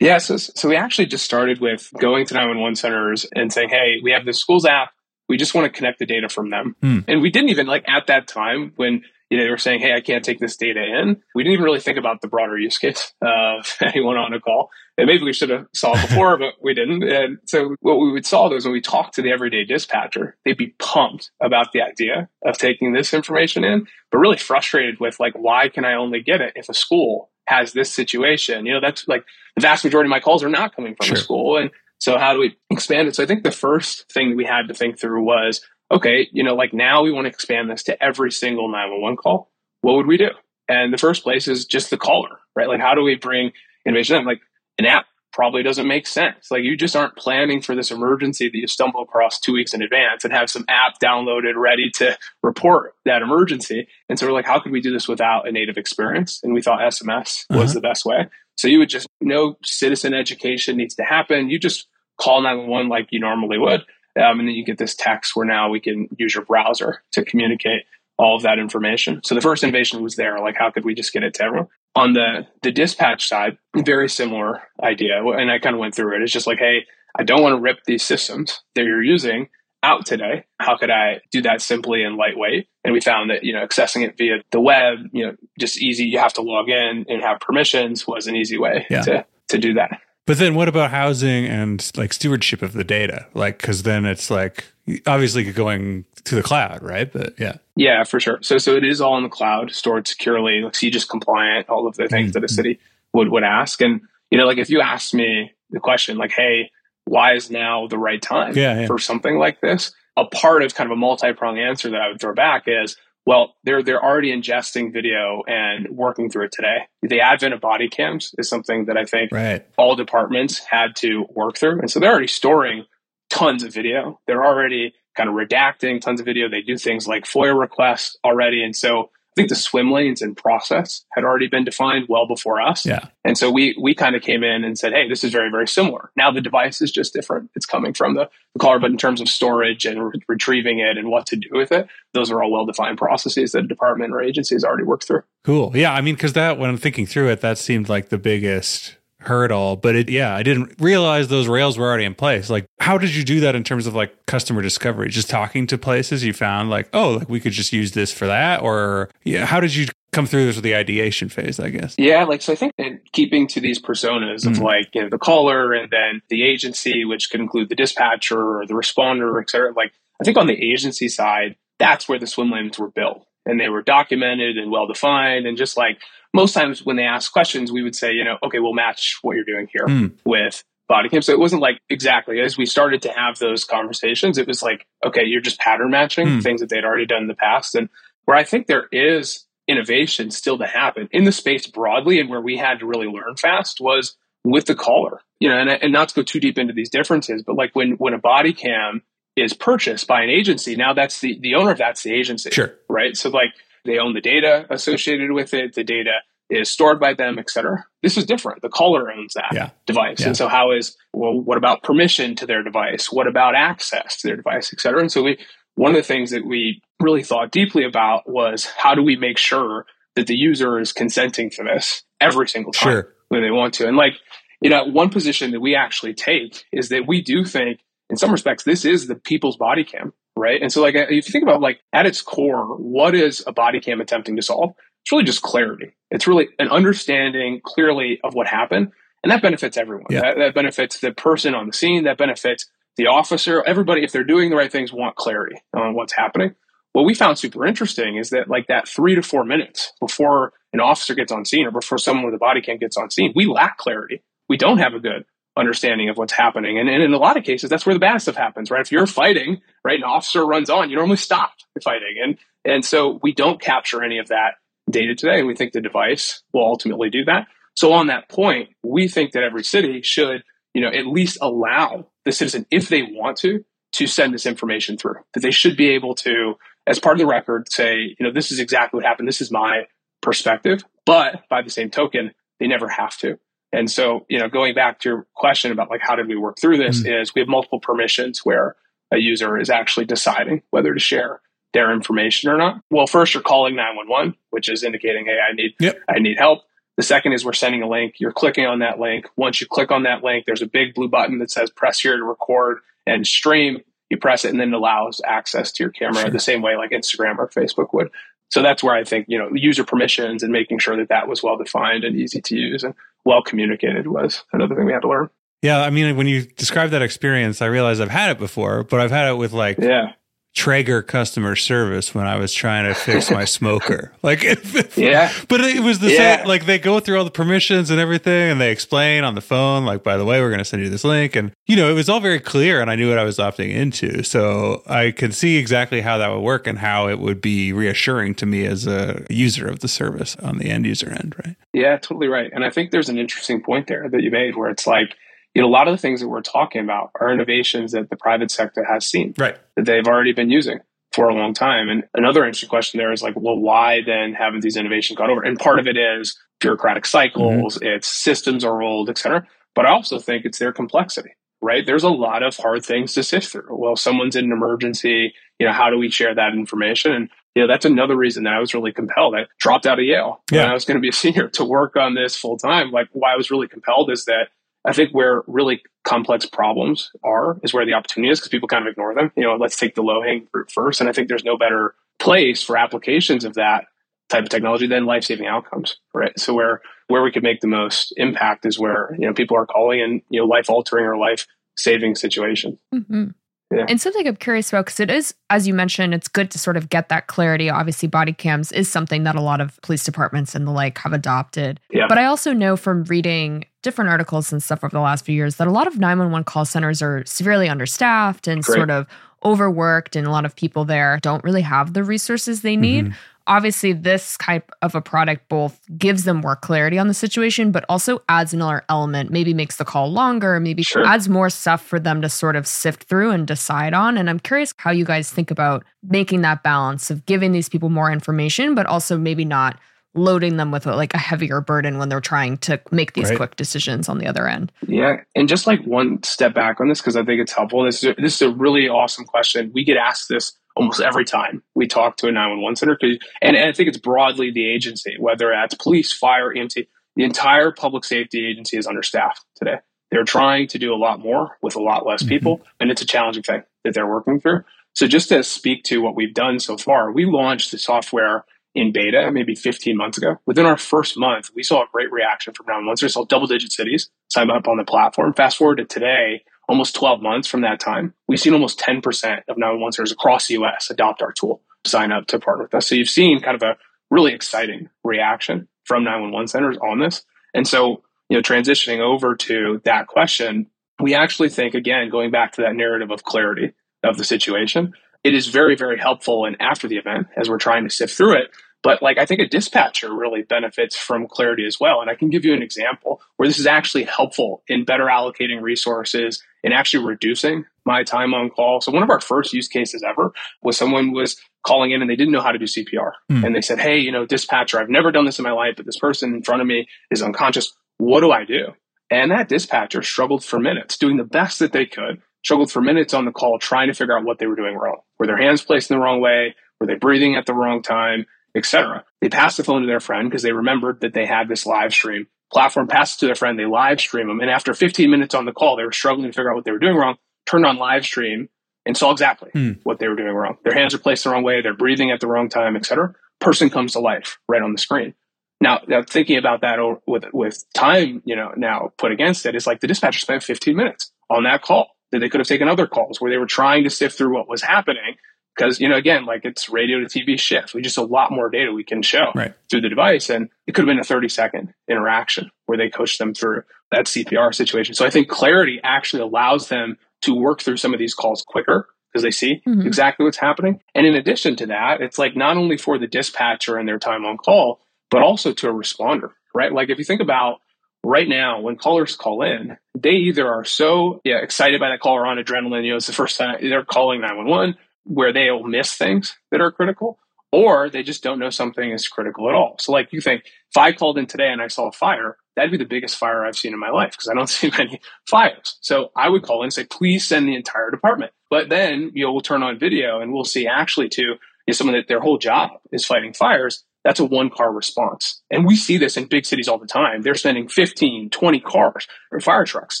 yeah, 0.00 0.16
so 0.16 0.38
so 0.38 0.68
we 0.68 0.76
actually 0.76 1.06
just 1.06 1.24
started 1.24 1.60
with 1.60 1.90
going 2.00 2.24
to 2.26 2.34
911 2.34 2.76
centers 2.76 3.26
and 3.34 3.52
saying, 3.52 3.68
"Hey, 3.68 3.96
we 4.02 4.12
have 4.12 4.24
this 4.24 4.38
schools 4.38 4.64
app. 4.64 4.92
We 5.28 5.36
just 5.36 5.54
want 5.54 5.66
to 5.66 5.76
connect 5.76 5.98
the 5.98 6.06
data 6.06 6.30
from 6.30 6.48
them." 6.48 6.74
Hmm. 6.80 7.00
And 7.06 7.20
we 7.20 7.30
didn't 7.30 7.50
even 7.50 7.66
like 7.66 7.86
at 7.86 8.06
that 8.06 8.26
time 8.26 8.72
when 8.76 9.02
you 9.30 9.38
know 9.38 9.44
they 9.44 9.50
were 9.50 9.58
saying, 9.58 9.80
"Hey, 9.80 9.94
I 9.94 10.00
can't 10.00 10.24
take 10.24 10.40
this 10.40 10.56
data 10.56 10.82
in." 10.82 11.22
We 11.34 11.42
didn't 11.42 11.54
even 11.54 11.64
really 11.64 11.80
think 11.80 11.98
about 11.98 12.20
the 12.20 12.28
broader 12.28 12.58
use 12.58 12.78
case 12.78 13.14
of 13.22 13.76
anyone 13.80 14.16
on 14.16 14.34
a 14.34 14.40
call. 14.40 14.70
And 14.98 15.06
maybe 15.06 15.24
we 15.24 15.32
should 15.32 15.48
have 15.48 15.66
saw 15.72 15.96
it 15.96 16.08
before, 16.08 16.36
but 16.36 16.54
we 16.62 16.74
didn't. 16.74 17.02
And 17.04 17.38
so 17.46 17.74
what 17.80 18.00
we 18.00 18.12
would 18.12 18.26
saw 18.26 18.50
was 18.50 18.64
when 18.64 18.72
we 18.72 18.82
talked 18.82 19.14
to 19.14 19.22
the 19.22 19.30
everyday 19.30 19.64
dispatcher, 19.64 20.36
they'd 20.44 20.58
be 20.58 20.74
pumped 20.78 21.30
about 21.40 21.72
the 21.72 21.80
idea 21.80 22.28
of 22.44 22.58
taking 22.58 22.92
this 22.92 23.14
information 23.14 23.64
in, 23.64 23.86
but 24.10 24.18
really 24.18 24.36
frustrated 24.36 25.00
with 25.00 25.18
like, 25.18 25.32
why 25.34 25.70
can 25.70 25.86
I 25.86 25.94
only 25.94 26.20
get 26.20 26.42
it 26.42 26.52
if 26.54 26.68
a 26.68 26.74
school 26.74 27.30
has 27.46 27.72
this 27.72 27.90
situation? 27.90 28.66
You 28.66 28.74
know, 28.74 28.80
that's 28.80 29.08
like 29.08 29.24
the 29.56 29.62
vast 29.62 29.84
majority 29.84 30.08
of 30.08 30.10
my 30.10 30.20
calls 30.20 30.44
are 30.44 30.50
not 30.50 30.76
coming 30.76 30.94
from 30.96 31.06
sure. 31.06 31.16
a 31.16 31.20
school. 31.20 31.56
And 31.56 31.70
so 31.98 32.18
how 32.18 32.34
do 32.34 32.40
we 32.40 32.58
expand 32.70 33.08
it? 33.08 33.16
So 33.16 33.22
I 33.22 33.26
think 33.26 33.42
the 33.42 33.50
first 33.50 34.10
thing 34.12 34.36
we 34.36 34.44
had 34.44 34.68
to 34.68 34.74
think 34.74 34.98
through 34.98 35.22
was, 35.22 35.62
okay, 35.90 36.28
you 36.32 36.42
know, 36.42 36.54
like 36.54 36.72
now 36.72 37.02
we 37.02 37.12
want 37.12 37.24
to 37.26 37.30
expand 37.30 37.70
this 37.70 37.82
to 37.84 38.02
every 38.02 38.30
single 38.30 38.68
911 38.68 39.16
call. 39.16 39.50
What 39.82 39.96
would 39.96 40.06
we 40.06 40.16
do? 40.16 40.30
And 40.68 40.92
the 40.92 40.98
first 40.98 41.22
place 41.22 41.48
is 41.48 41.64
just 41.64 41.90
the 41.90 41.96
caller, 41.96 42.38
right? 42.54 42.68
Like, 42.68 42.80
how 42.80 42.94
do 42.94 43.02
we 43.02 43.16
bring 43.16 43.52
innovation? 43.84 44.24
Like, 44.24 44.40
an 44.78 44.86
app 44.86 45.06
probably 45.32 45.62
doesn't 45.62 45.86
make 45.86 46.06
sense. 46.06 46.50
Like 46.50 46.64
you 46.64 46.76
just 46.76 46.96
aren't 46.96 47.16
planning 47.16 47.60
for 47.60 47.74
this 47.74 47.90
emergency 47.90 48.48
that 48.48 48.56
you 48.56 48.66
stumble 48.66 49.02
across 49.02 49.38
two 49.38 49.52
weeks 49.52 49.72
in 49.72 49.82
advance 49.82 50.24
and 50.24 50.32
have 50.32 50.50
some 50.50 50.64
app 50.68 50.98
downloaded 51.02 51.54
ready 51.56 51.90
to 51.92 52.18
report 52.42 52.94
that 53.04 53.22
emergency. 53.22 53.86
And 54.08 54.18
so 54.18 54.26
we're 54.26 54.32
like, 54.32 54.46
how 54.46 54.58
could 54.58 54.72
we 54.72 54.80
do 54.80 54.92
this 54.92 55.06
without 55.06 55.48
a 55.48 55.52
native 55.52 55.76
experience? 55.76 56.40
And 56.42 56.52
we 56.52 56.62
thought 56.62 56.80
SMS 56.80 57.46
was 57.50 57.70
uh-huh. 57.70 57.72
the 57.74 57.80
best 57.80 58.04
way. 58.04 58.28
So 58.56 58.68
you 58.68 58.78
would 58.80 58.88
just 58.88 59.06
know 59.20 59.56
citizen 59.64 60.14
education 60.14 60.76
needs 60.76 60.94
to 60.96 61.04
happen. 61.04 61.48
You 61.48 61.58
just 61.58 61.86
call 62.20 62.42
911 62.42 62.88
like 62.88 63.08
you 63.10 63.20
normally 63.20 63.58
would. 63.58 63.82
Um, 64.18 64.40
and 64.40 64.48
then 64.48 64.54
you 64.54 64.64
get 64.64 64.78
this 64.78 64.94
text 64.94 65.36
where 65.36 65.46
now 65.46 65.68
we 65.70 65.80
can 65.80 66.08
use 66.18 66.34
your 66.34 66.44
browser 66.44 67.02
to 67.12 67.24
communicate 67.24 67.84
all 68.18 68.36
of 68.36 68.42
that 68.42 68.58
information. 68.58 69.20
So 69.24 69.34
the 69.34 69.40
first 69.40 69.62
innovation 69.62 70.02
was 70.02 70.16
there. 70.16 70.38
Like, 70.40 70.56
how 70.56 70.70
could 70.70 70.84
we 70.84 70.94
just 70.94 71.12
get 71.12 71.22
it 71.22 71.34
to 71.34 71.44
everyone? 71.44 71.68
On 71.96 72.12
the 72.12 72.46
the 72.62 72.70
dispatch 72.70 73.26
side, 73.26 73.58
very 73.76 74.08
similar 74.08 74.62
idea, 74.82 75.24
and 75.24 75.50
I 75.50 75.58
kind 75.58 75.74
of 75.74 75.80
went 75.80 75.94
through 75.94 76.14
it. 76.16 76.22
It's 76.22 76.32
just 76.32 76.46
like, 76.46 76.58
hey, 76.58 76.84
I 77.18 77.24
don't 77.24 77.42
want 77.42 77.54
to 77.54 77.60
rip 77.60 77.78
these 77.84 78.04
systems 78.04 78.60
that 78.74 78.84
you're 78.84 79.02
using 79.02 79.48
out 79.82 80.06
today. 80.06 80.44
How 80.60 80.76
could 80.76 80.90
I 80.90 81.20
do 81.32 81.42
that 81.42 81.62
simply 81.62 82.02
and 82.04 82.16
lightweight? 82.16 82.68
And 82.84 82.92
we 82.92 83.00
found 83.00 83.30
that 83.30 83.42
you 83.42 83.52
know 83.52 83.66
accessing 83.66 84.06
it 84.06 84.16
via 84.16 84.42
the 84.52 84.60
web, 84.60 84.98
you 85.12 85.26
know, 85.26 85.36
just 85.58 85.78
easy. 85.78 86.04
You 86.04 86.18
have 86.18 86.34
to 86.34 86.42
log 86.42 86.68
in 86.68 87.06
and 87.08 87.22
have 87.22 87.40
permissions 87.40 88.06
was 88.06 88.26
an 88.26 88.36
easy 88.36 88.58
way 88.58 88.86
yeah. 88.90 89.02
to 89.02 89.26
to 89.48 89.58
do 89.58 89.74
that. 89.74 90.00
But 90.30 90.38
then 90.38 90.54
what 90.54 90.68
about 90.68 90.92
housing 90.92 91.44
and 91.46 91.90
like 91.96 92.12
stewardship 92.12 92.62
of 92.62 92.72
the 92.72 92.84
data? 92.84 93.26
Like, 93.34 93.58
cause 93.58 93.82
then 93.82 94.04
it's 94.04 94.30
like 94.30 94.64
obviously 95.04 95.50
going 95.50 96.04
to 96.22 96.36
the 96.36 96.42
cloud, 96.44 96.84
right? 96.84 97.12
But 97.12 97.34
yeah. 97.36 97.56
Yeah, 97.74 98.04
for 98.04 98.20
sure. 98.20 98.38
So, 98.40 98.56
so 98.56 98.76
it 98.76 98.84
is 98.84 99.00
all 99.00 99.16
in 99.16 99.24
the 99.24 99.28
cloud, 99.28 99.72
stored 99.72 100.06
securely, 100.06 100.60
like 100.60 100.74
CJIS 100.74 101.08
compliant, 101.08 101.68
all 101.68 101.88
of 101.88 101.96
the 101.96 102.06
things 102.06 102.30
mm-hmm. 102.30 102.34
that 102.34 102.44
a 102.44 102.46
mm-hmm. 102.46 102.54
city 102.54 102.78
would, 103.12 103.30
would 103.30 103.42
ask. 103.42 103.80
And, 103.80 104.02
you 104.30 104.38
know, 104.38 104.46
like 104.46 104.58
if 104.58 104.70
you 104.70 104.80
asked 104.80 105.14
me 105.14 105.50
the 105.70 105.80
question, 105.80 106.16
like, 106.16 106.30
Hey, 106.30 106.70
why 107.06 107.34
is 107.34 107.50
now 107.50 107.88
the 107.88 107.98
right 107.98 108.22
time 108.22 108.56
yeah, 108.56 108.82
yeah. 108.82 108.86
for 108.86 109.00
something 109.00 109.36
like 109.36 109.60
this? 109.60 109.90
A 110.16 110.26
part 110.26 110.62
of 110.62 110.76
kind 110.76 110.88
of 110.88 110.92
a 110.92 110.96
multi-pronged 110.96 111.58
answer 111.58 111.90
that 111.90 112.00
I 112.00 112.06
would 112.06 112.20
throw 112.20 112.34
back 112.34 112.68
is, 112.68 112.96
well, 113.26 113.54
they're 113.64 113.82
they're 113.82 114.02
already 114.02 114.32
ingesting 114.32 114.92
video 114.92 115.42
and 115.46 115.88
working 115.90 116.30
through 116.30 116.46
it 116.46 116.52
today. 116.52 116.88
The 117.02 117.20
advent 117.20 117.54
of 117.54 117.60
body 117.60 117.88
cams 117.88 118.34
is 118.38 118.48
something 118.48 118.86
that 118.86 118.96
I 118.96 119.04
think 119.04 119.32
right. 119.32 119.66
all 119.76 119.94
departments 119.94 120.58
had 120.58 120.96
to 120.96 121.26
work 121.30 121.56
through, 121.56 121.80
and 121.80 121.90
so 121.90 122.00
they're 122.00 122.10
already 122.10 122.26
storing 122.26 122.86
tons 123.28 123.62
of 123.62 123.72
video. 123.72 124.20
They're 124.26 124.44
already 124.44 124.94
kind 125.16 125.28
of 125.28 125.34
redacting 125.34 126.00
tons 126.00 126.20
of 126.20 126.26
video. 126.26 126.48
They 126.48 126.62
do 126.62 126.76
things 126.76 127.06
like 127.06 127.24
FOIA 127.24 127.58
requests 127.58 128.16
already, 128.24 128.62
and 128.62 128.74
so 128.74 129.10
think 129.40 129.48
the 129.48 129.56
swim 129.56 129.90
lanes 129.90 130.22
and 130.22 130.36
process 130.36 131.04
had 131.12 131.24
already 131.24 131.48
been 131.48 131.64
defined 131.64 132.06
well 132.08 132.26
before 132.26 132.60
us. 132.60 132.84
Yeah. 132.84 133.06
And 133.24 133.36
so 133.36 133.50
we 133.50 133.76
we 133.80 133.94
kind 133.94 134.14
of 134.16 134.22
came 134.22 134.44
in 134.44 134.64
and 134.64 134.78
said, 134.78 134.92
hey, 134.92 135.08
this 135.08 135.24
is 135.24 135.32
very, 135.32 135.50
very 135.50 135.66
similar. 135.66 136.10
Now 136.16 136.30
the 136.30 136.40
device 136.40 136.80
is 136.80 136.90
just 136.90 137.12
different. 137.12 137.50
It's 137.54 137.66
coming 137.66 137.94
from 137.94 138.14
the, 138.14 138.28
the 138.54 138.58
caller, 138.58 138.78
but 138.78 138.90
in 138.90 138.96
terms 138.96 139.20
of 139.20 139.28
storage 139.28 139.84
and 139.84 140.04
re- 140.04 140.20
retrieving 140.28 140.78
it 140.78 140.96
and 140.98 141.10
what 141.10 141.26
to 141.26 141.36
do 141.36 141.48
with 141.52 141.72
it, 141.72 141.88
those 142.14 142.30
are 142.30 142.42
all 142.42 142.50
well 142.52 142.66
defined 142.66 142.98
processes 142.98 143.52
that 143.52 143.64
a 143.64 143.68
department 143.68 144.12
or 144.12 144.20
agency 144.20 144.54
has 144.54 144.64
already 144.64 144.84
worked 144.84 145.06
through. 145.06 145.22
Cool. 145.44 145.72
Yeah. 145.74 145.92
I 145.92 146.00
mean, 146.00 146.14
because 146.14 146.34
that 146.34 146.58
when 146.58 146.70
I'm 146.70 146.78
thinking 146.78 147.06
through 147.06 147.28
it, 147.30 147.40
that 147.40 147.58
seemed 147.58 147.88
like 147.88 148.08
the 148.08 148.18
biggest 148.18 148.96
hurdle 149.22 149.76
but 149.76 149.94
it 149.94 150.08
yeah 150.08 150.34
i 150.34 150.42
didn't 150.42 150.74
realize 150.78 151.28
those 151.28 151.48
rails 151.48 151.76
were 151.78 151.86
already 151.86 152.04
in 152.04 152.14
place. 152.14 152.50
Like 152.50 152.66
how 152.80 152.98
did 152.98 153.14
you 153.14 153.24
do 153.24 153.40
that 153.40 153.54
in 153.54 153.64
terms 153.64 153.86
of 153.86 153.94
like 153.94 154.26
customer 154.26 154.62
discovery? 154.62 155.08
Just 155.08 155.30
talking 155.30 155.66
to 155.68 155.78
places 155.78 156.24
you 156.24 156.32
found 156.32 156.70
like 156.70 156.88
oh 156.92 157.10
like 157.10 157.28
we 157.28 157.40
could 157.40 157.52
just 157.52 157.72
use 157.72 157.92
this 157.92 158.12
for 158.12 158.26
that? 158.26 158.62
Or 158.62 159.10
yeah 159.24 159.44
how 159.44 159.60
did 159.60 159.74
you 159.74 159.86
come 160.12 160.26
through 160.26 160.46
this 160.46 160.56
with 160.56 160.64
the 160.64 160.74
ideation 160.74 161.28
phase 161.28 161.60
i 161.60 161.70
guess? 161.70 161.94
Yeah 161.98 162.24
like 162.24 162.42
so 162.42 162.52
i 162.52 162.56
think 162.56 162.72
in 162.78 163.00
keeping 163.12 163.46
to 163.48 163.60
these 163.60 163.80
personas 163.80 164.46
of 164.46 164.54
mm 164.54 164.60
like 164.60 164.94
you 164.94 165.02
know 165.02 165.08
the 165.08 165.18
caller 165.18 165.72
and 165.72 165.90
then 165.90 166.20
the 166.28 166.42
agency 166.42 167.04
which 167.04 167.30
could 167.30 167.40
include 167.40 167.68
the 167.68 167.74
dispatcher 167.74 168.58
or 168.58 168.66
the 168.66 168.74
responder 168.74 169.40
et 169.40 169.48
cetera 169.48 169.72
like 169.72 169.92
i 170.20 170.24
think 170.24 170.36
on 170.36 170.46
the 170.46 170.54
agency 170.72 171.08
side 171.08 171.56
that's 171.78 172.08
where 172.08 172.18
the 172.18 172.26
swim 172.26 172.50
lanes 172.50 172.78
were 172.78 172.90
built 172.90 173.24
and 173.50 173.60
they 173.60 173.68
were 173.68 173.82
documented 173.82 174.56
and 174.56 174.70
well 174.70 174.86
defined 174.86 175.46
and 175.46 175.58
just 175.58 175.76
like 175.76 175.98
most 176.32 176.52
times 176.52 176.84
when 176.84 176.96
they 176.96 177.02
ask 177.02 177.32
questions, 177.32 177.72
we 177.72 177.82
would 177.82 177.96
say, 177.96 178.12
you 178.12 178.22
know, 178.22 178.38
okay, 178.44 178.60
we'll 178.60 178.72
match 178.72 179.18
what 179.22 179.34
you're 179.34 179.44
doing 179.44 179.68
here 179.72 179.86
mm. 179.86 180.16
with 180.24 180.62
body 180.88 181.08
cam. 181.08 181.22
So 181.22 181.32
it 181.32 181.38
wasn't 181.38 181.60
like 181.60 181.80
exactly 181.88 182.40
as 182.40 182.56
we 182.56 182.66
started 182.66 183.02
to 183.02 183.12
have 183.12 183.38
those 183.38 183.64
conversations, 183.64 184.38
it 184.38 184.46
was 184.46 184.62
like, 184.62 184.86
okay, 185.04 185.24
you're 185.24 185.40
just 185.40 185.58
pattern 185.58 185.90
matching 185.90 186.26
mm. 186.26 186.42
things 186.42 186.60
that 186.60 186.68
they'd 186.68 186.84
already 186.84 187.06
done 187.06 187.22
in 187.22 187.28
the 187.28 187.34
past. 187.34 187.74
And 187.74 187.88
where 188.24 188.36
I 188.36 188.44
think 188.44 188.66
there 188.66 188.86
is 188.92 189.44
innovation 189.66 190.30
still 190.30 190.58
to 190.58 190.66
happen 190.66 191.08
in 191.12 191.24
the 191.24 191.32
space 191.32 191.66
broadly 191.66 192.20
and 192.20 192.28
where 192.28 192.40
we 192.40 192.56
had 192.56 192.80
to 192.80 192.86
really 192.86 193.06
learn 193.06 193.36
fast 193.36 193.80
was 193.80 194.16
with 194.44 194.66
the 194.66 194.74
caller. 194.74 195.20
You 195.40 195.48
know, 195.48 195.58
and, 195.58 195.70
and 195.70 195.92
not 195.92 196.10
to 196.10 196.14
go 196.14 196.22
too 196.22 196.40
deep 196.40 196.58
into 196.58 196.74
these 196.74 196.90
differences, 196.90 197.42
but 197.42 197.56
like 197.56 197.74
when 197.74 197.92
when 197.92 198.14
a 198.14 198.18
body 198.18 198.52
cam 198.52 199.02
is 199.36 199.54
purchased 199.54 200.06
by 200.06 200.22
an 200.22 200.30
agency, 200.30 200.76
now 200.76 200.92
that's 200.92 201.20
the 201.20 201.38
the 201.40 201.54
owner 201.54 201.70
of 201.70 201.78
that's 201.78 202.02
the 202.02 202.12
agency. 202.12 202.50
Sure. 202.50 202.74
Right. 202.88 203.16
So 203.16 203.30
like 203.30 203.54
they 203.84 203.98
own 203.98 204.14
the 204.14 204.20
data 204.20 204.66
associated 204.70 205.32
with 205.32 205.54
it. 205.54 205.74
The 205.74 205.84
data 205.84 206.20
is 206.50 206.68
stored 206.68 206.98
by 206.98 207.14
them, 207.14 207.38
et 207.38 207.48
cetera. 207.48 207.86
This 208.02 208.16
is 208.16 208.26
different. 208.26 208.60
The 208.60 208.68
caller 208.68 209.10
owns 209.10 209.34
that 209.34 209.52
yeah. 209.52 209.70
device. 209.86 210.20
Yeah. 210.20 210.26
And 210.26 210.36
so 210.36 210.48
how 210.48 210.72
is, 210.72 210.96
well, 211.12 211.32
what 211.32 211.56
about 211.56 211.84
permission 211.84 212.34
to 212.36 212.46
their 212.46 212.64
device? 212.64 213.10
What 213.10 213.28
about 213.28 213.54
access 213.54 214.20
to 214.20 214.28
their 214.28 214.36
device, 214.36 214.72
et 214.72 214.80
cetera? 214.80 215.00
And 215.00 215.12
so 215.12 215.22
we, 215.22 215.38
one 215.76 215.92
of 215.92 215.96
the 215.96 216.02
things 216.02 216.32
that 216.32 216.44
we 216.44 216.82
really 217.00 217.22
thought 217.22 217.52
deeply 217.52 217.84
about 217.84 218.28
was 218.28 218.64
how 218.64 218.96
do 218.96 219.02
we 219.02 219.14
make 219.14 219.38
sure 219.38 219.86
that 220.16 220.26
the 220.26 220.34
user 220.34 220.80
is 220.80 220.92
consenting 220.92 221.50
to 221.50 221.62
this 221.62 222.02
every 222.20 222.48
single 222.48 222.72
time 222.72 222.92
sure. 222.92 223.14
when 223.28 223.42
they 223.42 223.52
want 223.52 223.74
to? 223.74 223.86
And 223.86 223.96
like, 223.96 224.14
you 224.60 224.70
know, 224.70 224.84
one 224.84 225.08
position 225.08 225.52
that 225.52 225.60
we 225.60 225.76
actually 225.76 226.14
take 226.14 226.64
is 226.72 226.88
that 226.88 227.06
we 227.06 227.22
do 227.22 227.44
think 227.44 227.78
in 228.10 228.16
some 228.16 228.32
respects, 228.32 228.64
this 228.64 228.84
is 228.84 229.06
the 229.06 229.14
people's 229.14 229.56
body 229.56 229.84
cam 229.84 230.12
right? 230.40 230.60
And 230.60 230.72
so, 230.72 230.80
like, 230.80 230.94
if 230.94 231.10
you 231.10 231.22
think 231.22 231.42
about 231.42 231.60
like 231.60 231.80
at 231.92 232.06
its 232.06 232.22
core, 232.22 232.64
what 232.76 233.14
is 233.14 233.44
a 233.46 233.52
body 233.52 233.80
cam 233.80 234.00
attempting 234.00 234.36
to 234.36 234.42
solve? 234.42 234.70
It's 235.02 235.12
really 235.12 235.24
just 235.24 235.42
clarity. 235.42 235.92
It's 236.10 236.26
really 236.26 236.48
an 236.58 236.68
understanding 236.68 237.60
clearly 237.64 238.20
of 238.24 238.34
what 238.34 238.46
happened, 238.46 238.92
and 239.22 239.30
that 239.30 239.42
benefits 239.42 239.76
everyone. 239.76 240.06
Yeah. 240.10 240.20
That, 240.20 240.38
that 240.38 240.54
benefits 240.54 241.00
the 241.00 241.12
person 241.12 241.54
on 241.54 241.66
the 241.66 241.72
scene. 241.72 242.04
That 242.04 242.18
benefits 242.18 242.66
the 242.96 243.06
officer. 243.06 243.62
Everybody, 243.66 244.02
if 244.02 244.12
they're 244.12 244.24
doing 244.24 244.50
the 244.50 244.56
right 244.56 244.72
things, 244.72 244.92
want 244.92 245.16
clarity 245.16 245.56
on 245.74 245.94
what's 245.94 246.14
happening. 246.14 246.54
What 246.92 247.04
we 247.04 247.14
found 247.14 247.38
super 247.38 247.64
interesting 247.64 248.16
is 248.16 248.30
that 248.30 248.48
like 248.48 248.66
that 248.66 248.88
three 248.88 249.14
to 249.14 249.22
four 249.22 249.44
minutes 249.44 249.92
before 250.00 250.52
an 250.72 250.80
officer 250.80 251.14
gets 251.14 251.30
on 251.30 251.44
scene 251.44 251.66
or 251.66 251.70
before 251.70 251.98
someone 251.98 252.26
with 252.26 252.34
a 252.34 252.38
body 252.38 252.60
cam 252.60 252.78
gets 252.78 252.96
on 252.96 253.10
scene, 253.10 253.32
we 253.34 253.46
lack 253.46 253.78
clarity. 253.78 254.22
We 254.48 254.56
don't 254.56 254.78
have 254.78 254.94
a 254.94 254.98
good 254.98 255.24
understanding 255.56 256.08
of 256.08 256.16
what's 256.16 256.32
happening. 256.32 256.78
And, 256.78 256.88
and, 256.88 257.02
in 257.02 257.12
a 257.12 257.18
lot 257.18 257.36
of 257.36 257.44
cases, 257.44 257.68
that's 257.70 257.84
where 257.84 257.94
the 257.94 258.00
bad 258.00 258.18
stuff 258.18 258.36
happens, 258.36 258.70
right? 258.70 258.80
If 258.80 258.92
you're 258.92 259.06
fighting, 259.06 259.60
right, 259.84 259.98
an 259.98 260.04
officer 260.04 260.46
runs 260.46 260.70
on, 260.70 260.90
you 260.90 260.96
normally 260.96 261.16
stop 261.16 261.52
the 261.74 261.80
fighting. 261.80 262.16
And, 262.22 262.38
and 262.64 262.84
so 262.84 263.18
we 263.22 263.32
don't 263.32 263.60
capture 263.60 264.02
any 264.02 264.18
of 264.18 264.28
that 264.28 264.54
data 264.90 265.14
today. 265.14 265.38
And 265.38 265.46
we 265.46 265.56
think 265.56 265.72
the 265.72 265.80
device 265.80 266.42
will 266.52 266.64
ultimately 266.64 267.10
do 267.10 267.24
that. 267.24 267.46
So 267.74 267.92
on 267.92 268.08
that 268.08 268.28
point, 268.28 268.70
we 268.82 269.08
think 269.08 269.32
that 269.32 269.42
every 269.42 269.64
city 269.64 270.02
should, 270.02 270.44
you 270.74 270.82
know, 270.82 270.88
at 270.88 271.06
least 271.06 271.38
allow 271.40 272.08
the 272.24 272.32
citizen, 272.32 272.66
if 272.70 272.88
they 272.88 273.02
want 273.02 273.38
to, 273.38 273.64
to 273.92 274.06
send 274.06 274.32
this 274.32 274.46
information 274.46 274.96
through, 274.96 275.16
that 275.34 275.40
they 275.40 275.50
should 275.50 275.76
be 275.76 275.90
able 275.90 276.14
to, 276.14 276.54
as 276.86 276.98
part 276.98 277.16
of 277.16 277.18
the 277.18 277.26
record, 277.26 277.70
say, 277.72 278.14
you 278.18 278.26
know, 278.26 278.32
this 278.32 278.52
is 278.52 278.60
exactly 278.60 278.98
what 278.98 279.04
happened. 279.04 279.26
This 279.26 279.40
is 279.40 279.50
my 279.50 279.86
perspective. 280.20 280.84
But 281.06 281.42
by 281.48 281.62
the 281.62 281.70
same 281.70 281.90
token, 281.90 282.32
they 282.60 282.66
never 282.66 282.88
have 282.88 283.16
to. 283.18 283.38
And 283.72 283.90
so, 283.90 284.26
you 284.28 284.38
know, 284.38 284.48
going 284.48 284.74
back 284.74 285.00
to 285.00 285.08
your 285.08 285.26
question 285.34 285.70
about 285.70 285.90
like 285.90 286.00
how 286.02 286.16
did 286.16 286.26
we 286.26 286.36
work 286.36 286.58
through 286.58 286.78
this 286.78 287.00
mm-hmm. 287.00 287.22
is 287.22 287.34
we 287.34 287.40
have 287.40 287.48
multiple 287.48 287.80
permissions 287.80 288.40
where 288.44 288.74
a 289.12 289.18
user 289.18 289.58
is 289.58 289.70
actually 289.70 290.06
deciding 290.06 290.62
whether 290.70 290.92
to 290.92 291.00
share 291.00 291.40
their 291.72 291.92
information 291.92 292.50
or 292.50 292.56
not. 292.56 292.82
Well, 292.90 293.06
first 293.06 293.34
you're 293.34 293.42
calling 293.42 293.76
911, 293.76 294.34
which 294.50 294.68
is 294.68 294.82
indicating, 294.82 295.26
hey, 295.26 295.38
I 295.38 295.54
need 295.54 295.74
yep. 295.78 296.00
I 296.08 296.18
need 296.18 296.38
help. 296.38 296.62
The 296.96 297.02
second 297.04 297.32
is 297.32 297.44
we're 297.44 297.52
sending 297.52 297.82
a 297.82 297.88
link. 297.88 298.16
You're 298.18 298.32
clicking 298.32 298.66
on 298.66 298.80
that 298.80 298.98
link. 298.98 299.26
Once 299.36 299.60
you 299.60 299.66
click 299.66 299.90
on 299.90 300.02
that 300.02 300.22
link, 300.22 300.44
there's 300.46 300.62
a 300.62 300.66
big 300.66 300.94
blue 300.94 301.08
button 301.08 301.38
that 301.38 301.50
says 301.50 301.70
press 301.70 302.00
here 302.00 302.16
to 302.16 302.24
record 302.24 302.78
and 303.06 303.26
stream. 303.26 303.78
You 304.10 304.18
press 304.18 304.44
it 304.44 304.50
and 304.50 304.60
then 304.60 304.74
it 304.74 304.76
allows 304.76 305.20
access 305.24 305.70
to 305.72 305.84
your 305.84 305.92
camera 305.92 306.22
sure. 306.22 306.30
the 306.30 306.40
same 306.40 306.62
way 306.62 306.76
like 306.76 306.90
Instagram 306.90 307.38
or 307.38 307.48
Facebook 307.48 307.94
would. 307.94 308.10
So 308.50 308.62
that's 308.62 308.82
where 308.82 308.96
I 308.96 309.04
think, 309.04 309.26
you 309.28 309.38
know, 309.38 309.48
user 309.54 309.84
permissions 309.84 310.42
and 310.42 310.52
making 310.52 310.80
sure 310.80 310.96
that 310.96 311.08
that 311.08 311.28
was 311.28 311.42
well 311.42 311.56
defined 311.56 312.02
and 312.02 312.16
easy 312.16 312.40
to 312.40 312.56
use 312.56 312.82
and 312.82 312.94
well 313.24 313.42
communicated 313.42 314.06
was 314.06 314.44
another 314.52 314.74
thing 314.74 314.86
we 314.86 314.92
had 314.92 315.02
to 315.02 315.08
learn. 315.08 315.30
Yeah, 315.62 315.80
I 315.82 315.90
mean, 315.90 316.16
when 316.16 316.26
you 316.26 316.46
describe 316.46 316.90
that 316.90 317.02
experience, 317.02 317.60
I 317.60 317.66
realize 317.66 318.00
I've 318.00 318.08
had 318.08 318.30
it 318.30 318.38
before, 318.38 318.82
but 318.82 319.00
I've 319.00 319.10
had 319.10 319.28
it 319.28 319.34
with 319.34 319.52
like 319.52 319.78
yeah. 319.78 320.12
Traeger 320.54 321.00
customer 321.02 321.54
service 321.54 322.14
when 322.14 322.26
I 322.26 322.36
was 322.36 322.52
trying 322.52 322.84
to 322.86 322.94
fix 322.94 323.30
my 323.30 323.44
smoker. 323.46 324.12
Like, 324.22 324.42
if, 324.42 324.98
yeah, 324.98 325.32
but 325.48 325.60
it 325.60 325.80
was 325.82 326.00
the 326.00 326.10
yeah. 326.10 326.38
same. 326.38 326.46
Like, 326.48 326.66
they 326.66 326.78
go 326.78 326.98
through 326.98 327.18
all 327.18 327.24
the 327.24 327.30
permissions 327.30 327.90
and 327.90 328.00
everything, 328.00 328.50
and 328.50 328.60
they 328.60 328.72
explain 328.72 329.22
on 329.22 329.36
the 329.36 329.40
phone, 329.40 329.84
like, 329.84 330.02
by 330.02 330.16
the 330.16 330.24
way, 330.24 330.40
we're 330.40 330.48
going 330.48 330.58
to 330.58 330.64
send 330.64 330.82
you 330.82 330.88
this 330.88 331.04
link, 331.04 331.36
and 331.36 331.52
you 331.66 331.76
know, 331.76 331.88
it 331.88 331.94
was 331.94 332.08
all 332.08 332.18
very 332.18 332.40
clear, 332.40 332.80
and 332.80 332.90
I 332.90 332.96
knew 332.96 333.08
what 333.08 333.18
I 333.18 333.24
was 333.24 333.38
opting 333.38 333.70
into, 333.70 334.24
so 334.24 334.82
I 334.86 335.12
could 335.12 335.34
see 335.34 335.56
exactly 335.56 336.00
how 336.00 336.18
that 336.18 336.28
would 336.28 336.40
work 336.40 336.66
and 336.66 336.78
how 336.78 337.08
it 337.08 337.20
would 337.20 337.40
be 337.40 337.72
reassuring 337.72 338.34
to 338.36 338.46
me 338.46 338.66
as 338.66 338.88
a 338.88 339.24
user 339.30 339.68
of 339.68 339.80
the 339.80 339.88
service 339.88 340.36
on 340.36 340.58
the 340.58 340.68
end 340.68 340.84
user 340.84 341.10
end, 341.10 341.36
right? 341.44 341.56
Yeah, 341.72 341.96
totally 341.96 342.28
right. 342.28 342.50
And 342.52 342.64
I 342.64 342.70
think 342.70 342.90
there's 342.90 343.08
an 343.08 343.18
interesting 343.18 343.62
point 343.62 343.86
there 343.86 344.08
that 344.08 344.22
you 344.22 344.30
made, 344.32 344.56
where 344.56 344.68
it's 344.68 344.86
like 344.86 345.16
you 345.54 345.62
know, 345.62 345.68
a 345.68 345.70
lot 345.70 345.88
of 345.88 345.92
the 345.92 345.98
things 345.98 346.20
that 346.20 346.28
we're 346.28 346.42
talking 346.42 346.82
about 346.82 347.10
are 347.20 347.32
innovations 347.32 347.92
that 347.92 348.10
the 348.10 348.16
private 348.16 348.50
sector 348.50 348.84
has 348.84 349.06
seen, 349.06 349.34
right? 349.38 349.58
That 349.76 349.84
they've 349.84 350.06
already 350.06 350.32
been 350.32 350.50
using 350.50 350.80
for 351.12 351.28
a 351.28 351.34
long 351.34 351.54
time. 351.54 351.88
And 351.88 352.04
another 352.14 352.44
interesting 352.44 352.68
question 352.68 352.98
there 352.98 353.12
is 353.12 353.22
like, 353.22 353.34
well, 353.36 353.58
why 353.58 354.00
then 354.04 354.32
haven't 354.32 354.60
these 354.60 354.76
innovations 354.76 355.16
gone 355.16 355.30
over? 355.30 355.42
And 355.42 355.58
part 355.58 355.80
of 355.80 355.88
it 355.88 355.96
is 355.96 356.38
bureaucratic 356.60 357.06
cycles, 357.06 357.78
mm-hmm. 357.78 357.96
it's 357.96 358.06
systems 358.06 358.64
are 358.64 358.82
old, 358.82 359.10
et 359.10 359.18
cetera. 359.18 359.46
But 359.74 359.86
I 359.86 359.90
also 359.90 360.18
think 360.18 360.44
it's 360.44 360.58
their 360.58 360.72
complexity, 360.72 361.30
right? 361.60 361.84
There's 361.84 362.04
a 362.04 362.10
lot 362.10 362.42
of 362.42 362.56
hard 362.56 362.84
things 362.84 363.14
to 363.14 363.22
sift 363.22 363.48
through. 363.48 363.76
Well, 363.76 363.96
someone's 363.96 364.36
in 364.36 364.46
an 364.46 364.52
emergency, 364.52 365.34
you 365.58 365.66
know, 365.66 365.72
how 365.72 365.90
do 365.90 365.98
we 365.98 366.10
share 366.10 366.34
that 366.34 366.52
information? 366.52 367.12
And 367.12 367.28
you 367.54 367.62
know, 367.62 367.66
that's 367.66 367.84
another 367.84 368.16
reason 368.16 368.44
that 368.44 368.52
I 368.52 368.60
was 368.60 368.74
really 368.74 368.92
compelled. 368.92 369.34
I 369.34 369.46
dropped 369.58 369.86
out 369.86 369.98
of 369.98 370.04
Yale 370.04 370.42
yeah. 370.52 370.62
when 370.62 370.70
I 370.70 370.74
was 370.74 370.84
going 370.84 370.96
to 370.96 371.00
be 371.00 371.08
a 371.08 371.12
senior 371.12 371.48
to 371.48 371.64
work 371.64 371.96
on 371.96 372.14
this 372.14 372.36
full 372.36 372.56
time. 372.56 372.92
Like 372.92 373.08
why 373.12 373.32
I 373.32 373.36
was 373.36 373.50
really 373.50 373.66
compelled 373.66 374.10
is 374.10 374.26
that 374.26 374.48
I 374.84 374.92
think 374.92 375.10
where 375.12 375.42
really 375.46 375.82
complex 376.04 376.46
problems 376.46 377.10
are 377.22 377.58
is 377.62 377.74
where 377.74 377.84
the 377.84 377.94
opportunity 377.94 378.30
is 378.30 378.40
because 378.40 378.48
people 378.48 378.68
kind 378.68 378.86
of 378.86 378.90
ignore 378.90 379.14
them. 379.14 379.30
You 379.36 379.44
know, 379.44 379.56
let's 379.56 379.76
take 379.76 379.94
the 379.94 380.02
low 380.02 380.22
hanging 380.22 380.46
fruit 380.50 380.70
first. 380.70 381.00
And 381.00 381.08
I 381.08 381.12
think 381.12 381.28
there's 381.28 381.44
no 381.44 381.58
better 381.58 381.94
place 382.18 382.62
for 382.62 382.76
applications 382.76 383.44
of 383.44 383.54
that 383.54 383.86
type 384.30 384.44
of 384.44 384.48
technology 384.48 384.86
than 384.86 385.04
life 385.04 385.24
saving 385.24 385.46
outcomes, 385.46 385.96
right? 386.14 386.38
So 386.38 386.54
where 386.54 386.80
where 387.08 387.22
we 387.22 387.32
could 387.32 387.42
make 387.42 387.60
the 387.60 387.66
most 387.66 388.14
impact 388.16 388.64
is 388.64 388.78
where 388.78 389.14
you 389.18 389.26
know 389.26 389.34
people 389.34 389.56
are 389.56 389.66
calling 389.66 390.00
in 390.00 390.22
you 390.30 390.40
know 390.40 390.46
life 390.46 390.70
altering 390.70 391.04
or 391.04 391.18
life 391.18 391.46
saving 391.76 392.14
situations. 392.14 392.78
Mm-hmm. 392.94 393.24
Yeah. 393.72 393.86
And 393.88 394.00
something 394.00 394.26
I'm 394.26 394.34
curious 394.34 394.70
about 394.70 394.86
because 394.86 394.98
it 394.98 395.10
is, 395.10 395.32
as 395.48 395.68
you 395.68 395.74
mentioned, 395.74 396.12
it's 396.12 396.26
good 396.26 396.50
to 396.50 396.58
sort 396.58 396.76
of 396.76 396.88
get 396.88 397.08
that 397.08 397.28
clarity. 397.28 397.70
Obviously, 397.70 398.08
body 398.08 398.32
cams 398.32 398.72
is 398.72 398.90
something 398.90 399.22
that 399.24 399.36
a 399.36 399.40
lot 399.40 399.60
of 399.60 399.80
police 399.82 400.02
departments 400.02 400.56
and 400.56 400.66
the 400.66 400.72
like 400.72 400.98
have 400.98 401.12
adopted. 401.12 401.78
Yeah. 401.92 402.06
But 402.08 402.18
I 402.18 402.24
also 402.24 402.52
know 402.52 402.76
from 402.76 403.04
reading 403.04 403.66
different 403.82 404.10
articles 404.10 404.52
and 404.52 404.62
stuff 404.62 404.84
over 404.84 404.92
the 404.92 405.00
last 405.00 405.24
few 405.24 405.34
years 405.34 405.56
that 405.56 405.66
a 405.66 405.70
lot 405.70 405.86
of 405.86 405.98
911 405.98 406.44
call 406.44 406.64
centers 406.64 407.00
are 407.02 407.24
severely 407.24 407.68
understaffed 407.68 408.46
and 408.46 408.62
Great. 408.62 408.76
sort 408.76 408.90
of 408.90 409.06
overworked, 409.42 410.16
and 410.16 410.26
a 410.26 410.30
lot 410.30 410.44
of 410.44 410.54
people 410.54 410.84
there 410.84 411.18
don't 411.22 411.42
really 411.42 411.62
have 411.62 411.94
the 411.94 412.04
resources 412.04 412.62
they 412.62 412.76
need. 412.76 413.06
Mm-hmm 413.06 413.14
obviously 413.50 413.92
this 413.92 414.36
type 414.38 414.70
of 414.80 414.94
a 414.94 415.00
product 415.00 415.48
both 415.48 415.80
gives 415.98 416.24
them 416.24 416.38
more 416.38 416.56
clarity 416.56 416.98
on 416.98 417.08
the 417.08 417.14
situation 417.14 417.72
but 417.72 417.84
also 417.88 418.22
adds 418.28 418.54
another 418.54 418.82
element 418.88 419.30
maybe 419.30 419.52
makes 419.52 419.76
the 419.76 419.84
call 419.84 420.10
longer 420.10 420.60
maybe 420.60 420.82
sure. 420.82 421.04
adds 421.04 421.28
more 421.28 421.50
stuff 421.50 421.82
for 421.84 421.98
them 421.98 422.22
to 422.22 422.28
sort 422.28 422.54
of 422.54 422.66
sift 422.66 423.04
through 423.04 423.30
and 423.30 423.46
decide 423.46 423.92
on 423.92 424.16
and 424.16 424.30
i'm 424.30 424.38
curious 424.38 424.72
how 424.76 424.90
you 424.90 425.04
guys 425.04 425.30
think 425.30 425.50
about 425.50 425.84
making 426.02 426.42
that 426.42 426.62
balance 426.62 427.10
of 427.10 427.26
giving 427.26 427.52
these 427.52 427.68
people 427.68 427.88
more 427.88 428.10
information 428.10 428.74
but 428.74 428.86
also 428.86 429.18
maybe 429.18 429.44
not 429.44 429.78
loading 430.14 430.56
them 430.56 430.70
with 430.70 430.86
a, 430.86 430.96
like 430.96 431.14
a 431.14 431.18
heavier 431.18 431.60
burden 431.60 431.98
when 431.98 432.08
they're 432.08 432.20
trying 432.20 432.58
to 432.58 432.80
make 432.90 433.12
these 433.12 433.30
right. 433.30 433.36
quick 433.36 433.56
decisions 433.56 434.08
on 434.08 434.18
the 434.18 434.26
other 434.26 434.48
end 434.48 434.72
yeah 434.86 435.16
and 435.34 435.48
just 435.48 435.66
like 435.66 435.80
one 435.84 436.22
step 436.22 436.54
back 436.54 436.80
on 436.80 436.88
this 436.88 437.00
because 437.00 437.16
i 437.16 437.24
think 437.24 437.40
it's 437.40 437.52
helpful 437.52 437.84
this 437.84 438.02
is, 438.02 438.10
a, 438.10 438.20
this 438.20 438.34
is 438.34 438.42
a 438.42 438.50
really 438.50 438.88
awesome 438.88 439.24
question 439.24 439.70
we 439.74 439.84
get 439.84 439.96
asked 439.96 440.28
this 440.28 440.52
almost 440.76 441.00
every 441.00 441.24
time 441.24 441.62
we 441.74 441.86
talk 441.86 442.16
to 442.16 442.28
a 442.28 442.32
911 442.32 442.76
center. 442.76 442.98
And, 443.02 443.18
and 443.42 443.56
I 443.56 443.72
think 443.72 443.88
it's 443.88 443.98
broadly 443.98 444.50
the 444.50 444.66
agency, 444.66 445.16
whether 445.18 445.50
that's 445.50 445.74
police, 445.74 446.12
fire, 446.12 446.54
EMT, 446.54 446.86
the 447.16 447.24
entire 447.24 447.70
public 447.72 448.04
safety 448.04 448.46
agency 448.46 448.76
is 448.76 448.86
understaffed 448.86 449.44
today. 449.56 449.78
They're 450.10 450.24
trying 450.24 450.68
to 450.68 450.78
do 450.78 450.92
a 450.92 450.96
lot 450.96 451.20
more 451.20 451.56
with 451.62 451.76
a 451.76 451.82
lot 451.82 452.06
less 452.06 452.22
mm-hmm. 452.22 452.28
people, 452.28 452.58
mm-hmm. 452.58 452.68
and 452.80 452.90
it's 452.90 453.02
a 453.02 453.06
challenging 453.06 453.42
thing 453.42 453.62
that 453.84 453.94
they're 453.94 454.06
working 454.06 454.40
through. 454.40 454.64
So, 454.94 455.06
just 455.06 455.28
to 455.28 455.44
speak 455.44 455.84
to 455.84 455.98
what 455.98 456.16
we've 456.16 456.34
done 456.34 456.58
so 456.58 456.76
far, 456.76 457.12
we 457.12 457.26
launched 457.26 457.70
the 457.70 457.78
software 457.78 458.44
in 458.74 458.92
beta 458.92 459.30
maybe 459.32 459.54
15 459.54 459.96
months 459.96 460.18
ago. 460.18 460.36
Within 460.46 460.66
our 460.66 460.76
first 460.76 461.18
month, 461.18 461.50
we 461.54 461.62
saw 461.62 461.82
a 461.82 461.88
great 461.92 462.12
reaction 462.12 462.54
from 462.54 462.66
911. 462.66 463.04
We 463.04 463.08
saw 463.08 463.24
double 463.24 463.46
digit 463.46 463.72
cities 463.72 464.10
sign 464.28 464.50
up 464.50 464.68
on 464.68 464.76
the 464.76 464.84
platform. 464.84 465.34
Fast 465.34 465.56
forward 465.56 465.76
to 465.76 465.84
today, 465.84 466.44
almost 466.68 466.94
12 466.94 467.20
months 467.20 467.48
from 467.48 467.62
that 467.62 467.80
time, 467.80 468.14
we've 468.28 468.40
seen 468.40 468.54
almost 468.54 468.78
10% 468.78 469.02
of 469.48 469.58
911 469.58 469.92
centers 469.92 470.12
across 470.12 470.46
the 470.46 470.54
US 470.54 470.88
adopt 470.90 471.20
our 471.20 471.32
tool, 471.32 471.62
sign 471.84 472.12
up 472.12 472.26
to 472.28 472.38
partner 472.38 472.64
with 472.64 472.74
us. 472.74 472.86
So 472.86 472.94
you've 472.94 473.10
seen 473.10 473.40
kind 473.40 473.56
of 473.56 473.62
a 473.62 473.76
really 474.10 474.32
exciting 474.32 474.88
reaction 475.02 475.68
from 475.84 476.04
911 476.04 476.48
centers 476.48 476.78
on 476.78 477.00
this. 477.00 477.24
And 477.54 477.66
so, 477.66 478.02
you 478.28 478.36
know, 478.36 478.42
transitioning 478.42 479.00
over 479.00 479.34
to 479.34 479.80
that 479.84 480.06
question, 480.06 480.66
we 481.00 481.14
actually 481.14 481.48
think, 481.48 481.74
again, 481.74 482.08
going 482.10 482.30
back 482.30 482.52
to 482.52 482.62
that 482.62 482.76
narrative 482.76 483.10
of 483.10 483.24
clarity 483.24 483.72
of 484.04 484.16
the 484.16 484.24
situation, 484.24 484.92
it 485.24 485.34
is 485.34 485.48
very, 485.48 485.76
very 485.76 485.98
helpful. 485.98 486.44
And 486.44 486.56
after 486.60 486.88
the 486.88 486.96
event, 486.96 487.28
as 487.36 487.48
we're 487.48 487.58
trying 487.58 487.84
to 487.84 487.90
sift 487.94 488.14
through 488.14 488.34
it, 488.34 488.50
but 488.82 489.02
like 489.02 489.18
I 489.18 489.26
think 489.26 489.40
a 489.40 489.46
dispatcher 489.46 490.12
really 490.12 490.42
benefits 490.42 490.96
from 490.96 491.28
clarity 491.28 491.66
as 491.66 491.78
well. 491.78 492.00
And 492.00 492.10
I 492.10 492.14
can 492.14 492.30
give 492.30 492.44
you 492.44 492.54
an 492.54 492.62
example 492.62 493.20
where 493.36 493.48
this 493.48 493.58
is 493.58 493.66
actually 493.66 494.04
helpful 494.04 494.62
in 494.68 494.84
better 494.84 495.04
allocating 495.04 495.60
resources 495.60 496.42
and 496.64 496.72
actually 496.72 497.04
reducing 497.04 497.64
my 497.84 498.02
time 498.04 498.34
on 498.34 498.50
call. 498.50 498.80
So 498.80 498.92
one 498.92 499.02
of 499.02 499.10
our 499.10 499.20
first 499.20 499.52
use 499.52 499.68
cases 499.68 500.02
ever 500.02 500.32
was 500.62 500.76
someone 500.76 501.12
was 501.12 501.36
calling 501.66 501.90
in 501.90 502.00
and 502.00 502.10
they 502.10 502.16
didn't 502.16 502.32
know 502.32 502.40
how 502.40 502.52
to 502.52 502.58
do 502.58 502.64
CPR. 502.64 503.12
Mm. 503.30 503.46
And 503.46 503.54
they 503.54 503.60
said, 503.60 503.80
Hey, 503.80 503.98
you 503.98 504.12
know, 504.12 504.24
dispatcher, 504.24 504.80
I've 504.80 504.88
never 504.88 505.12
done 505.12 505.26
this 505.26 505.38
in 505.38 505.42
my 505.42 505.52
life, 505.52 505.74
but 505.76 505.86
this 505.86 505.98
person 505.98 506.34
in 506.34 506.42
front 506.42 506.62
of 506.62 506.66
me 506.66 506.88
is 507.10 507.22
unconscious. 507.22 507.72
What 507.98 508.20
do 508.20 508.30
I 508.30 508.44
do? 508.44 508.68
And 509.10 509.30
that 509.30 509.48
dispatcher 509.48 510.02
struggled 510.02 510.44
for 510.44 510.58
minutes, 510.58 510.96
doing 510.96 511.16
the 511.16 511.24
best 511.24 511.58
that 511.58 511.72
they 511.72 511.84
could, 511.84 512.22
struggled 512.42 512.72
for 512.72 512.80
minutes 512.80 513.14
on 513.14 513.24
the 513.24 513.32
call, 513.32 513.58
trying 513.58 513.88
to 513.88 513.94
figure 513.94 514.16
out 514.16 514.24
what 514.24 514.38
they 514.38 514.46
were 514.46 514.56
doing 514.56 514.76
wrong. 514.76 514.98
Were 515.18 515.26
their 515.26 515.36
hands 515.36 515.62
placed 515.62 515.90
in 515.90 515.96
the 515.96 516.02
wrong 516.02 516.20
way? 516.20 516.54
Were 516.80 516.86
they 516.86 516.94
breathing 516.94 517.36
at 517.36 517.46
the 517.46 517.54
wrong 517.54 517.82
time? 517.82 518.26
etc. 518.54 519.04
They 519.20 519.28
passed 519.28 519.56
the 519.56 519.64
phone 519.64 519.82
to 519.82 519.86
their 519.86 520.00
friend 520.00 520.28
because 520.28 520.42
they 520.42 520.52
remembered 520.52 521.00
that 521.00 521.14
they 521.14 521.26
had 521.26 521.48
this 521.48 521.66
live 521.66 521.92
stream. 521.92 522.26
Platform 522.52 522.88
passed 522.88 523.16
it 523.16 523.20
to 523.20 523.26
their 523.26 523.34
friend, 523.34 523.58
they 523.58 523.66
live 523.66 524.00
stream 524.00 524.26
them. 524.26 524.40
And 524.40 524.50
after 524.50 524.74
15 524.74 525.10
minutes 525.10 525.34
on 525.34 525.44
the 525.44 525.52
call, 525.52 525.76
they 525.76 525.84
were 525.84 525.92
struggling 525.92 526.30
to 526.30 526.32
figure 526.32 526.50
out 526.50 526.56
what 526.56 526.64
they 526.64 526.72
were 526.72 526.78
doing 526.78 526.96
wrong, 526.96 527.16
turned 527.46 527.64
on 527.64 527.76
live 527.76 528.04
stream 528.04 528.48
and 528.86 528.96
saw 528.96 529.12
exactly 529.12 529.50
hmm. 529.52 529.72
what 529.84 529.98
they 529.98 530.08
were 530.08 530.16
doing 530.16 530.34
wrong. 530.34 530.56
Their 530.64 530.74
hands 530.74 530.94
are 530.94 530.98
placed 530.98 531.24
the 531.24 531.30
wrong 531.30 531.44
way, 531.44 531.62
they're 531.62 531.74
breathing 531.74 532.10
at 532.10 532.20
the 532.20 532.26
wrong 532.26 532.48
time, 532.48 532.76
etc. 532.76 533.14
Person 533.40 533.70
comes 533.70 533.92
to 533.92 534.00
life 534.00 534.38
right 534.48 534.62
on 534.62 534.72
the 534.72 534.78
screen. 534.78 535.14
Now, 535.60 535.80
now 535.86 536.02
thinking 536.02 536.38
about 536.38 536.62
that 536.62 536.78
with 537.06 537.24
with 537.32 537.64
time, 537.74 538.22
you 538.24 538.34
know, 538.34 538.52
now 538.56 538.92
put 538.96 539.12
against 539.12 539.44
it, 539.46 539.54
it's 539.54 539.66
like 539.66 539.80
the 539.80 539.86
dispatcher 539.86 540.18
spent 540.18 540.42
15 540.42 540.74
minutes 540.74 541.12
on 541.28 541.44
that 541.44 541.62
call 541.62 541.90
that 542.12 542.18
they 542.20 542.28
could 542.28 542.40
have 542.40 542.48
taken 542.48 542.68
other 542.68 542.86
calls 542.86 543.20
where 543.20 543.30
they 543.30 543.38
were 543.38 543.46
trying 543.46 543.84
to 543.84 543.90
sift 543.90 544.16
through 544.16 544.34
what 544.34 544.48
was 544.48 544.62
happening. 544.62 545.16
Because 545.56 545.80
you 545.80 545.88
know 545.88 545.96
again 545.96 546.26
like 546.26 546.44
it's 546.44 546.68
radio 546.70 547.00
to 547.00 547.06
tv 547.06 547.38
shift. 547.38 547.74
We 547.74 547.82
just 547.82 547.98
a 547.98 548.02
lot 548.02 548.30
more 548.30 548.48
data 548.48 548.72
we 548.72 548.84
can 548.84 549.02
show 549.02 549.32
right. 549.34 549.52
through 549.68 549.82
the 549.82 549.88
device 549.88 550.30
and 550.30 550.48
it 550.66 550.74
could 550.74 550.82
have 550.82 550.86
been 550.86 551.00
a 551.00 551.04
30 551.04 551.28
second 551.28 551.74
interaction 551.88 552.50
where 552.66 552.78
they 552.78 552.88
coached 552.88 553.18
them 553.18 553.34
through 553.34 553.64
that 553.90 554.06
cpr 554.06 554.54
situation. 554.54 554.94
So 554.94 555.04
i 555.04 555.10
think 555.10 555.28
clarity 555.28 555.80
actually 555.82 556.22
allows 556.22 556.68
them 556.68 556.96
to 557.22 557.34
work 557.34 557.60
through 557.60 557.76
some 557.78 557.92
of 557.92 557.98
these 557.98 558.14
calls 558.14 558.42
quicker 558.46 558.88
because 559.12 559.24
they 559.24 559.32
see 559.32 559.60
mm-hmm. 559.66 559.86
exactly 559.86 560.24
what's 560.24 560.38
happening. 560.38 560.80
And 560.94 561.04
in 561.04 561.16
addition 561.16 561.56
to 561.56 561.66
that 561.66 562.00
it's 562.00 562.18
like 562.18 562.36
not 562.36 562.56
only 562.56 562.78
for 562.78 562.96
the 562.96 563.08
dispatcher 563.08 563.76
and 563.76 563.88
their 563.88 563.98
time 563.98 564.24
on 564.24 564.38
call 564.38 564.80
but 565.10 565.20
also 565.20 565.52
to 565.52 565.68
a 565.68 565.72
responder 565.72 566.30
right? 566.54 566.72
Like 566.72 566.90
if 566.90 566.98
you 566.98 567.04
think 567.04 567.20
about 567.20 567.60
right 568.04 568.28
now 568.28 568.60
when 568.60 568.76
callers 568.76 569.16
call 569.16 569.42
in 569.42 569.76
they 569.94 570.10
either 570.10 570.48
are 570.48 570.64
so 570.64 571.20
yeah, 571.24 571.38
excited 571.38 571.80
by 571.80 571.90
that 571.90 572.00
call 572.00 572.14
or 572.14 572.26
on 572.26 572.38
adrenaline 572.38 572.84
you 572.84 572.90
know 572.90 572.96
it's 572.96 573.06
the 573.06 573.12
first 573.12 573.36
time 573.36 573.58
they're 573.60 573.84
calling 573.84 574.20
911 574.20 574.76
where 575.04 575.32
they'll 575.32 575.62
miss 575.62 575.94
things 575.94 576.36
that 576.50 576.60
are 576.60 576.70
critical, 576.70 577.18
or 577.52 577.90
they 577.90 578.02
just 578.02 578.22
don't 578.22 578.38
know 578.38 578.50
something 578.50 578.90
is 578.90 579.08
critical 579.08 579.48
at 579.48 579.54
all. 579.54 579.76
So, 579.78 579.92
like 579.92 580.12
you 580.12 580.20
think, 580.20 580.44
if 580.44 580.76
I 580.76 580.92
called 580.92 581.18
in 581.18 581.26
today 581.26 581.48
and 581.48 581.60
I 581.60 581.68
saw 581.68 581.88
a 581.88 581.92
fire, 581.92 582.36
that'd 582.54 582.70
be 582.70 582.76
the 582.76 582.84
biggest 582.84 583.16
fire 583.16 583.44
I've 583.44 583.56
seen 583.56 583.72
in 583.72 583.80
my 583.80 583.90
life 583.90 584.12
because 584.12 584.28
I 584.28 584.34
don't 584.34 584.46
see 584.48 584.70
many 584.76 585.00
fires. 585.28 585.78
So 585.80 586.10
I 586.16 586.28
would 586.28 586.42
call 586.42 586.60
in 586.62 586.66
and 586.66 586.72
say, 586.72 586.84
please 586.84 587.24
send 587.26 587.48
the 587.48 587.56
entire 587.56 587.90
department. 587.90 588.32
But 588.50 588.68
then 588.68 589.10
you 589.14 589.24
know, 589.24 589.32
we'll 589.32 589.40
turn 589.40 589.62
on 589.62 589.78
video 589.78 590.20
and 590.20 590.32
we'll 590.32 590.44
see 590.44 590.66
actually 590.66 591.08
to 591.10 591.22
you 591.22 591.38
know, 591.66 591.72
someone 591.72 591.96
that 591.96 592.08
their 592.08 592.20
whole 592.20 592.38
job 592.38 592.70
is 592.92 593.04
fighting 593.04 593.32
fires. 593.32 593.84
That's 594.04 594.20
a 594.20 594.24
one 594.24 594.50
car 594.50 594.72
response. 594.72 595.42
And 595.50 595.66
we 595.66 595.76
see 595.76 595.98
this 595.98 596.16
in 596.16 596.24
big 596.24 596.46
cities 596.46 596.68
all 596.68 596.78
the 596.78 596.86
time. 596.86 597.22
They're 597.22 597.34
sending 597.34 597.68
15, 597.68 598.30
20 598.30 598.60
cars 598.60 599.06
or 599.30 599.40
fire 599.40 599.64
trucks 599.64 600.00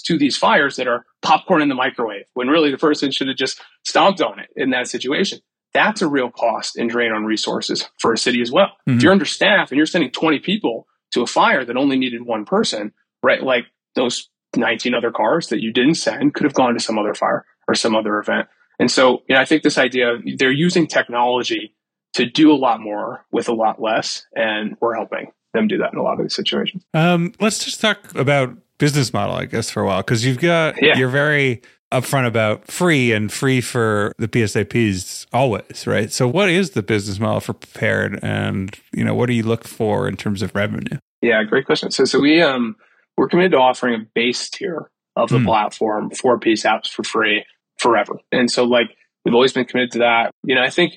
to 0.02 0.16
these 0.16 0.36
fires 0.36 0.76
that 0.76 0.88
are 0.88 1.04
popcorn 1.22 1.60
in 1.60 1.68
the 1.68 1.74
microwave 1.74 2.24
when 2.34 2.48
really 2.48 2.70
the 2.70 2.78
person 2.78 3.10
should 3.10 3.28
have 3.28 3.36
just 3.36 3.60
stomped 3.84 4.22
on 4.22 4.38
it 4.38 4.48
in 4.56 4.70
that 4.70 4.88
situation. 4.88 5.40
That's 5.74 6.02
a 6.02 6.08
real 6.08 6.30
cost 6.30 6.76
and 6.76 6.88
drain 6.88 7.12
on 7.12 7.24
resources 7.24 7.88
for 7.98 8.12
a 8.12 8.18
city 8.18 8.40
as 8.40 8.50
well. 8.50 8.68
Mm-hmm. 8.88 8.96
If 8.96 9.02
you're 9.02 9.12
understaffed 9.12 9.70
and 9.70 9.76
you're 9.76 9.86
sending 9.86 10.10
20 10.10 10.40
people 10.40 10.86
to 11.12 11.22
a 11.22 11.26
fire 11.26 11.64
that 11.64 11.76
only 11.76 11.98
needed 11.98 12.22
one 12.22 12.44
person, 12.44 12.92
right? 13.22 13.42
Like 13.42 13.66
those 13.94 14.28
19 14.56 14.94
other 14.94 15.10
cars 15.10 15.48
that 15.48 15.60
you 15.60 15.72
didn't 15.72 15.94
send 15.94 16.34
could 16.34 16.44
have 16.44 16.54
gone 16.54 16.74
to 16.74 16.80
some 16.80 16.98
other 16.98 17.14
fire 17.14 17.44
or 17.68 17.74
some 17.74 17.94
other 17.94 18.18
event. 18.18 18.48
And 18.78 18.90
so, 18.90 19.22
you 19.28 19.34
know, 19.34 19.40
I 19.40 19.44
think 19.44 19.62
this 19.62 19.78
idea 19.78 20.18
they're 20.38 20.50
using 20.50 20.86
technology 20.86 21.74
to 22.14 22.26
do 22.26 22.52
a 22.52 22.56
lot 22.56 22.80
more 22.80 23.24
with 23.30 23.48
a 23.48 23.52
lot 23.52 23.80
less, 23.80 24.26
and 24.34 24.76
we're 24.80 24.94
helping 24.94 25.32
them 25.54 25.68
do 25.68 25.78
that 25.78 25.92
in 25.92 25.98
a 25.98 26.02
lot 26.02 26.14
of 26.14 26.24
these 26.24 26.34
situations. 26.34 26.84
Um, 26.94 27.32
let's 27.40 27.64
just 27.64 27.80
talk 27.80 28.14
about 28.14 28.56
business 28.78 29.12
model, 29.12 29.36
I 29.36 29.44
guess, 29.44 29.70
for 29.70 29.82
a 29.82 29.86
while, 29.86 30.02
because 30.02 30.24
you've 30.24 30.38
got 30.38 30.80
yeah. 30.82 30.96
you're 30.96 31.08
very 31.08 31.62
upfront 31.92 32.26
about 32.26 32.70
free 32.70 33.12
and 33.12 33.32
free 33.32 33.60
for 33.60 34.12
the 34.18 34.28
PSAPs 34.28 35.26
always, 35.32 35.86
right? 35.86 36.12
So, 36.12 36.28
what 36.28 36.48
is 36.48 36.70
the 36.70 36.82
business 36.82 37.18
model 37.18 37.40
for 37.40 37.52
Prepared, 37.52 38.18
and 38.22 38.74
you 38.92 39.04
know, 39.04 39.14
what 39.14 39.26
do 39.26 39.34
you 39.34 39.42
look 39.42 39.66
for 39.66 40.08
in 40.08 40.16
terms 40.16 40.42
of 40.42 40.54
revenue? 40.54 40.98
Yeah, 41.22 41.42
great 41.44 41.66
question. 41.66 41.90
So, 41.90 42.04
so 42.04 42.20
we 42.20 42.40
um 42.42 42.76
we're 43.16 43.28
committed 43.28 43.52
to 43.52 43.58
offering 43.58 43.94
a 43.94 44.04
base 44.14 44.48
tier 44.48 44.90
of 45.16 45.28
the 45.28 45.38
mm. 45.38 45.44
platform 45.44 46.10
for 46.10 46.38
PSAPs 46.38 46.88
for 46.88 47.04
free 47.04 47.44
forever, 47.78 48.18
and 48.32 48.50
so 48.50 48.64
like 48.64 48.96
we've 49.24 49.34
always 49.34 49.52
been 49.52 49.64
committed 49.64 49.92
to 49.92 49.98
that. 49.98 50.30
You 50.44 50.54
know, 50.54 50.62
I 50.62 50.70
think 50.70 50.94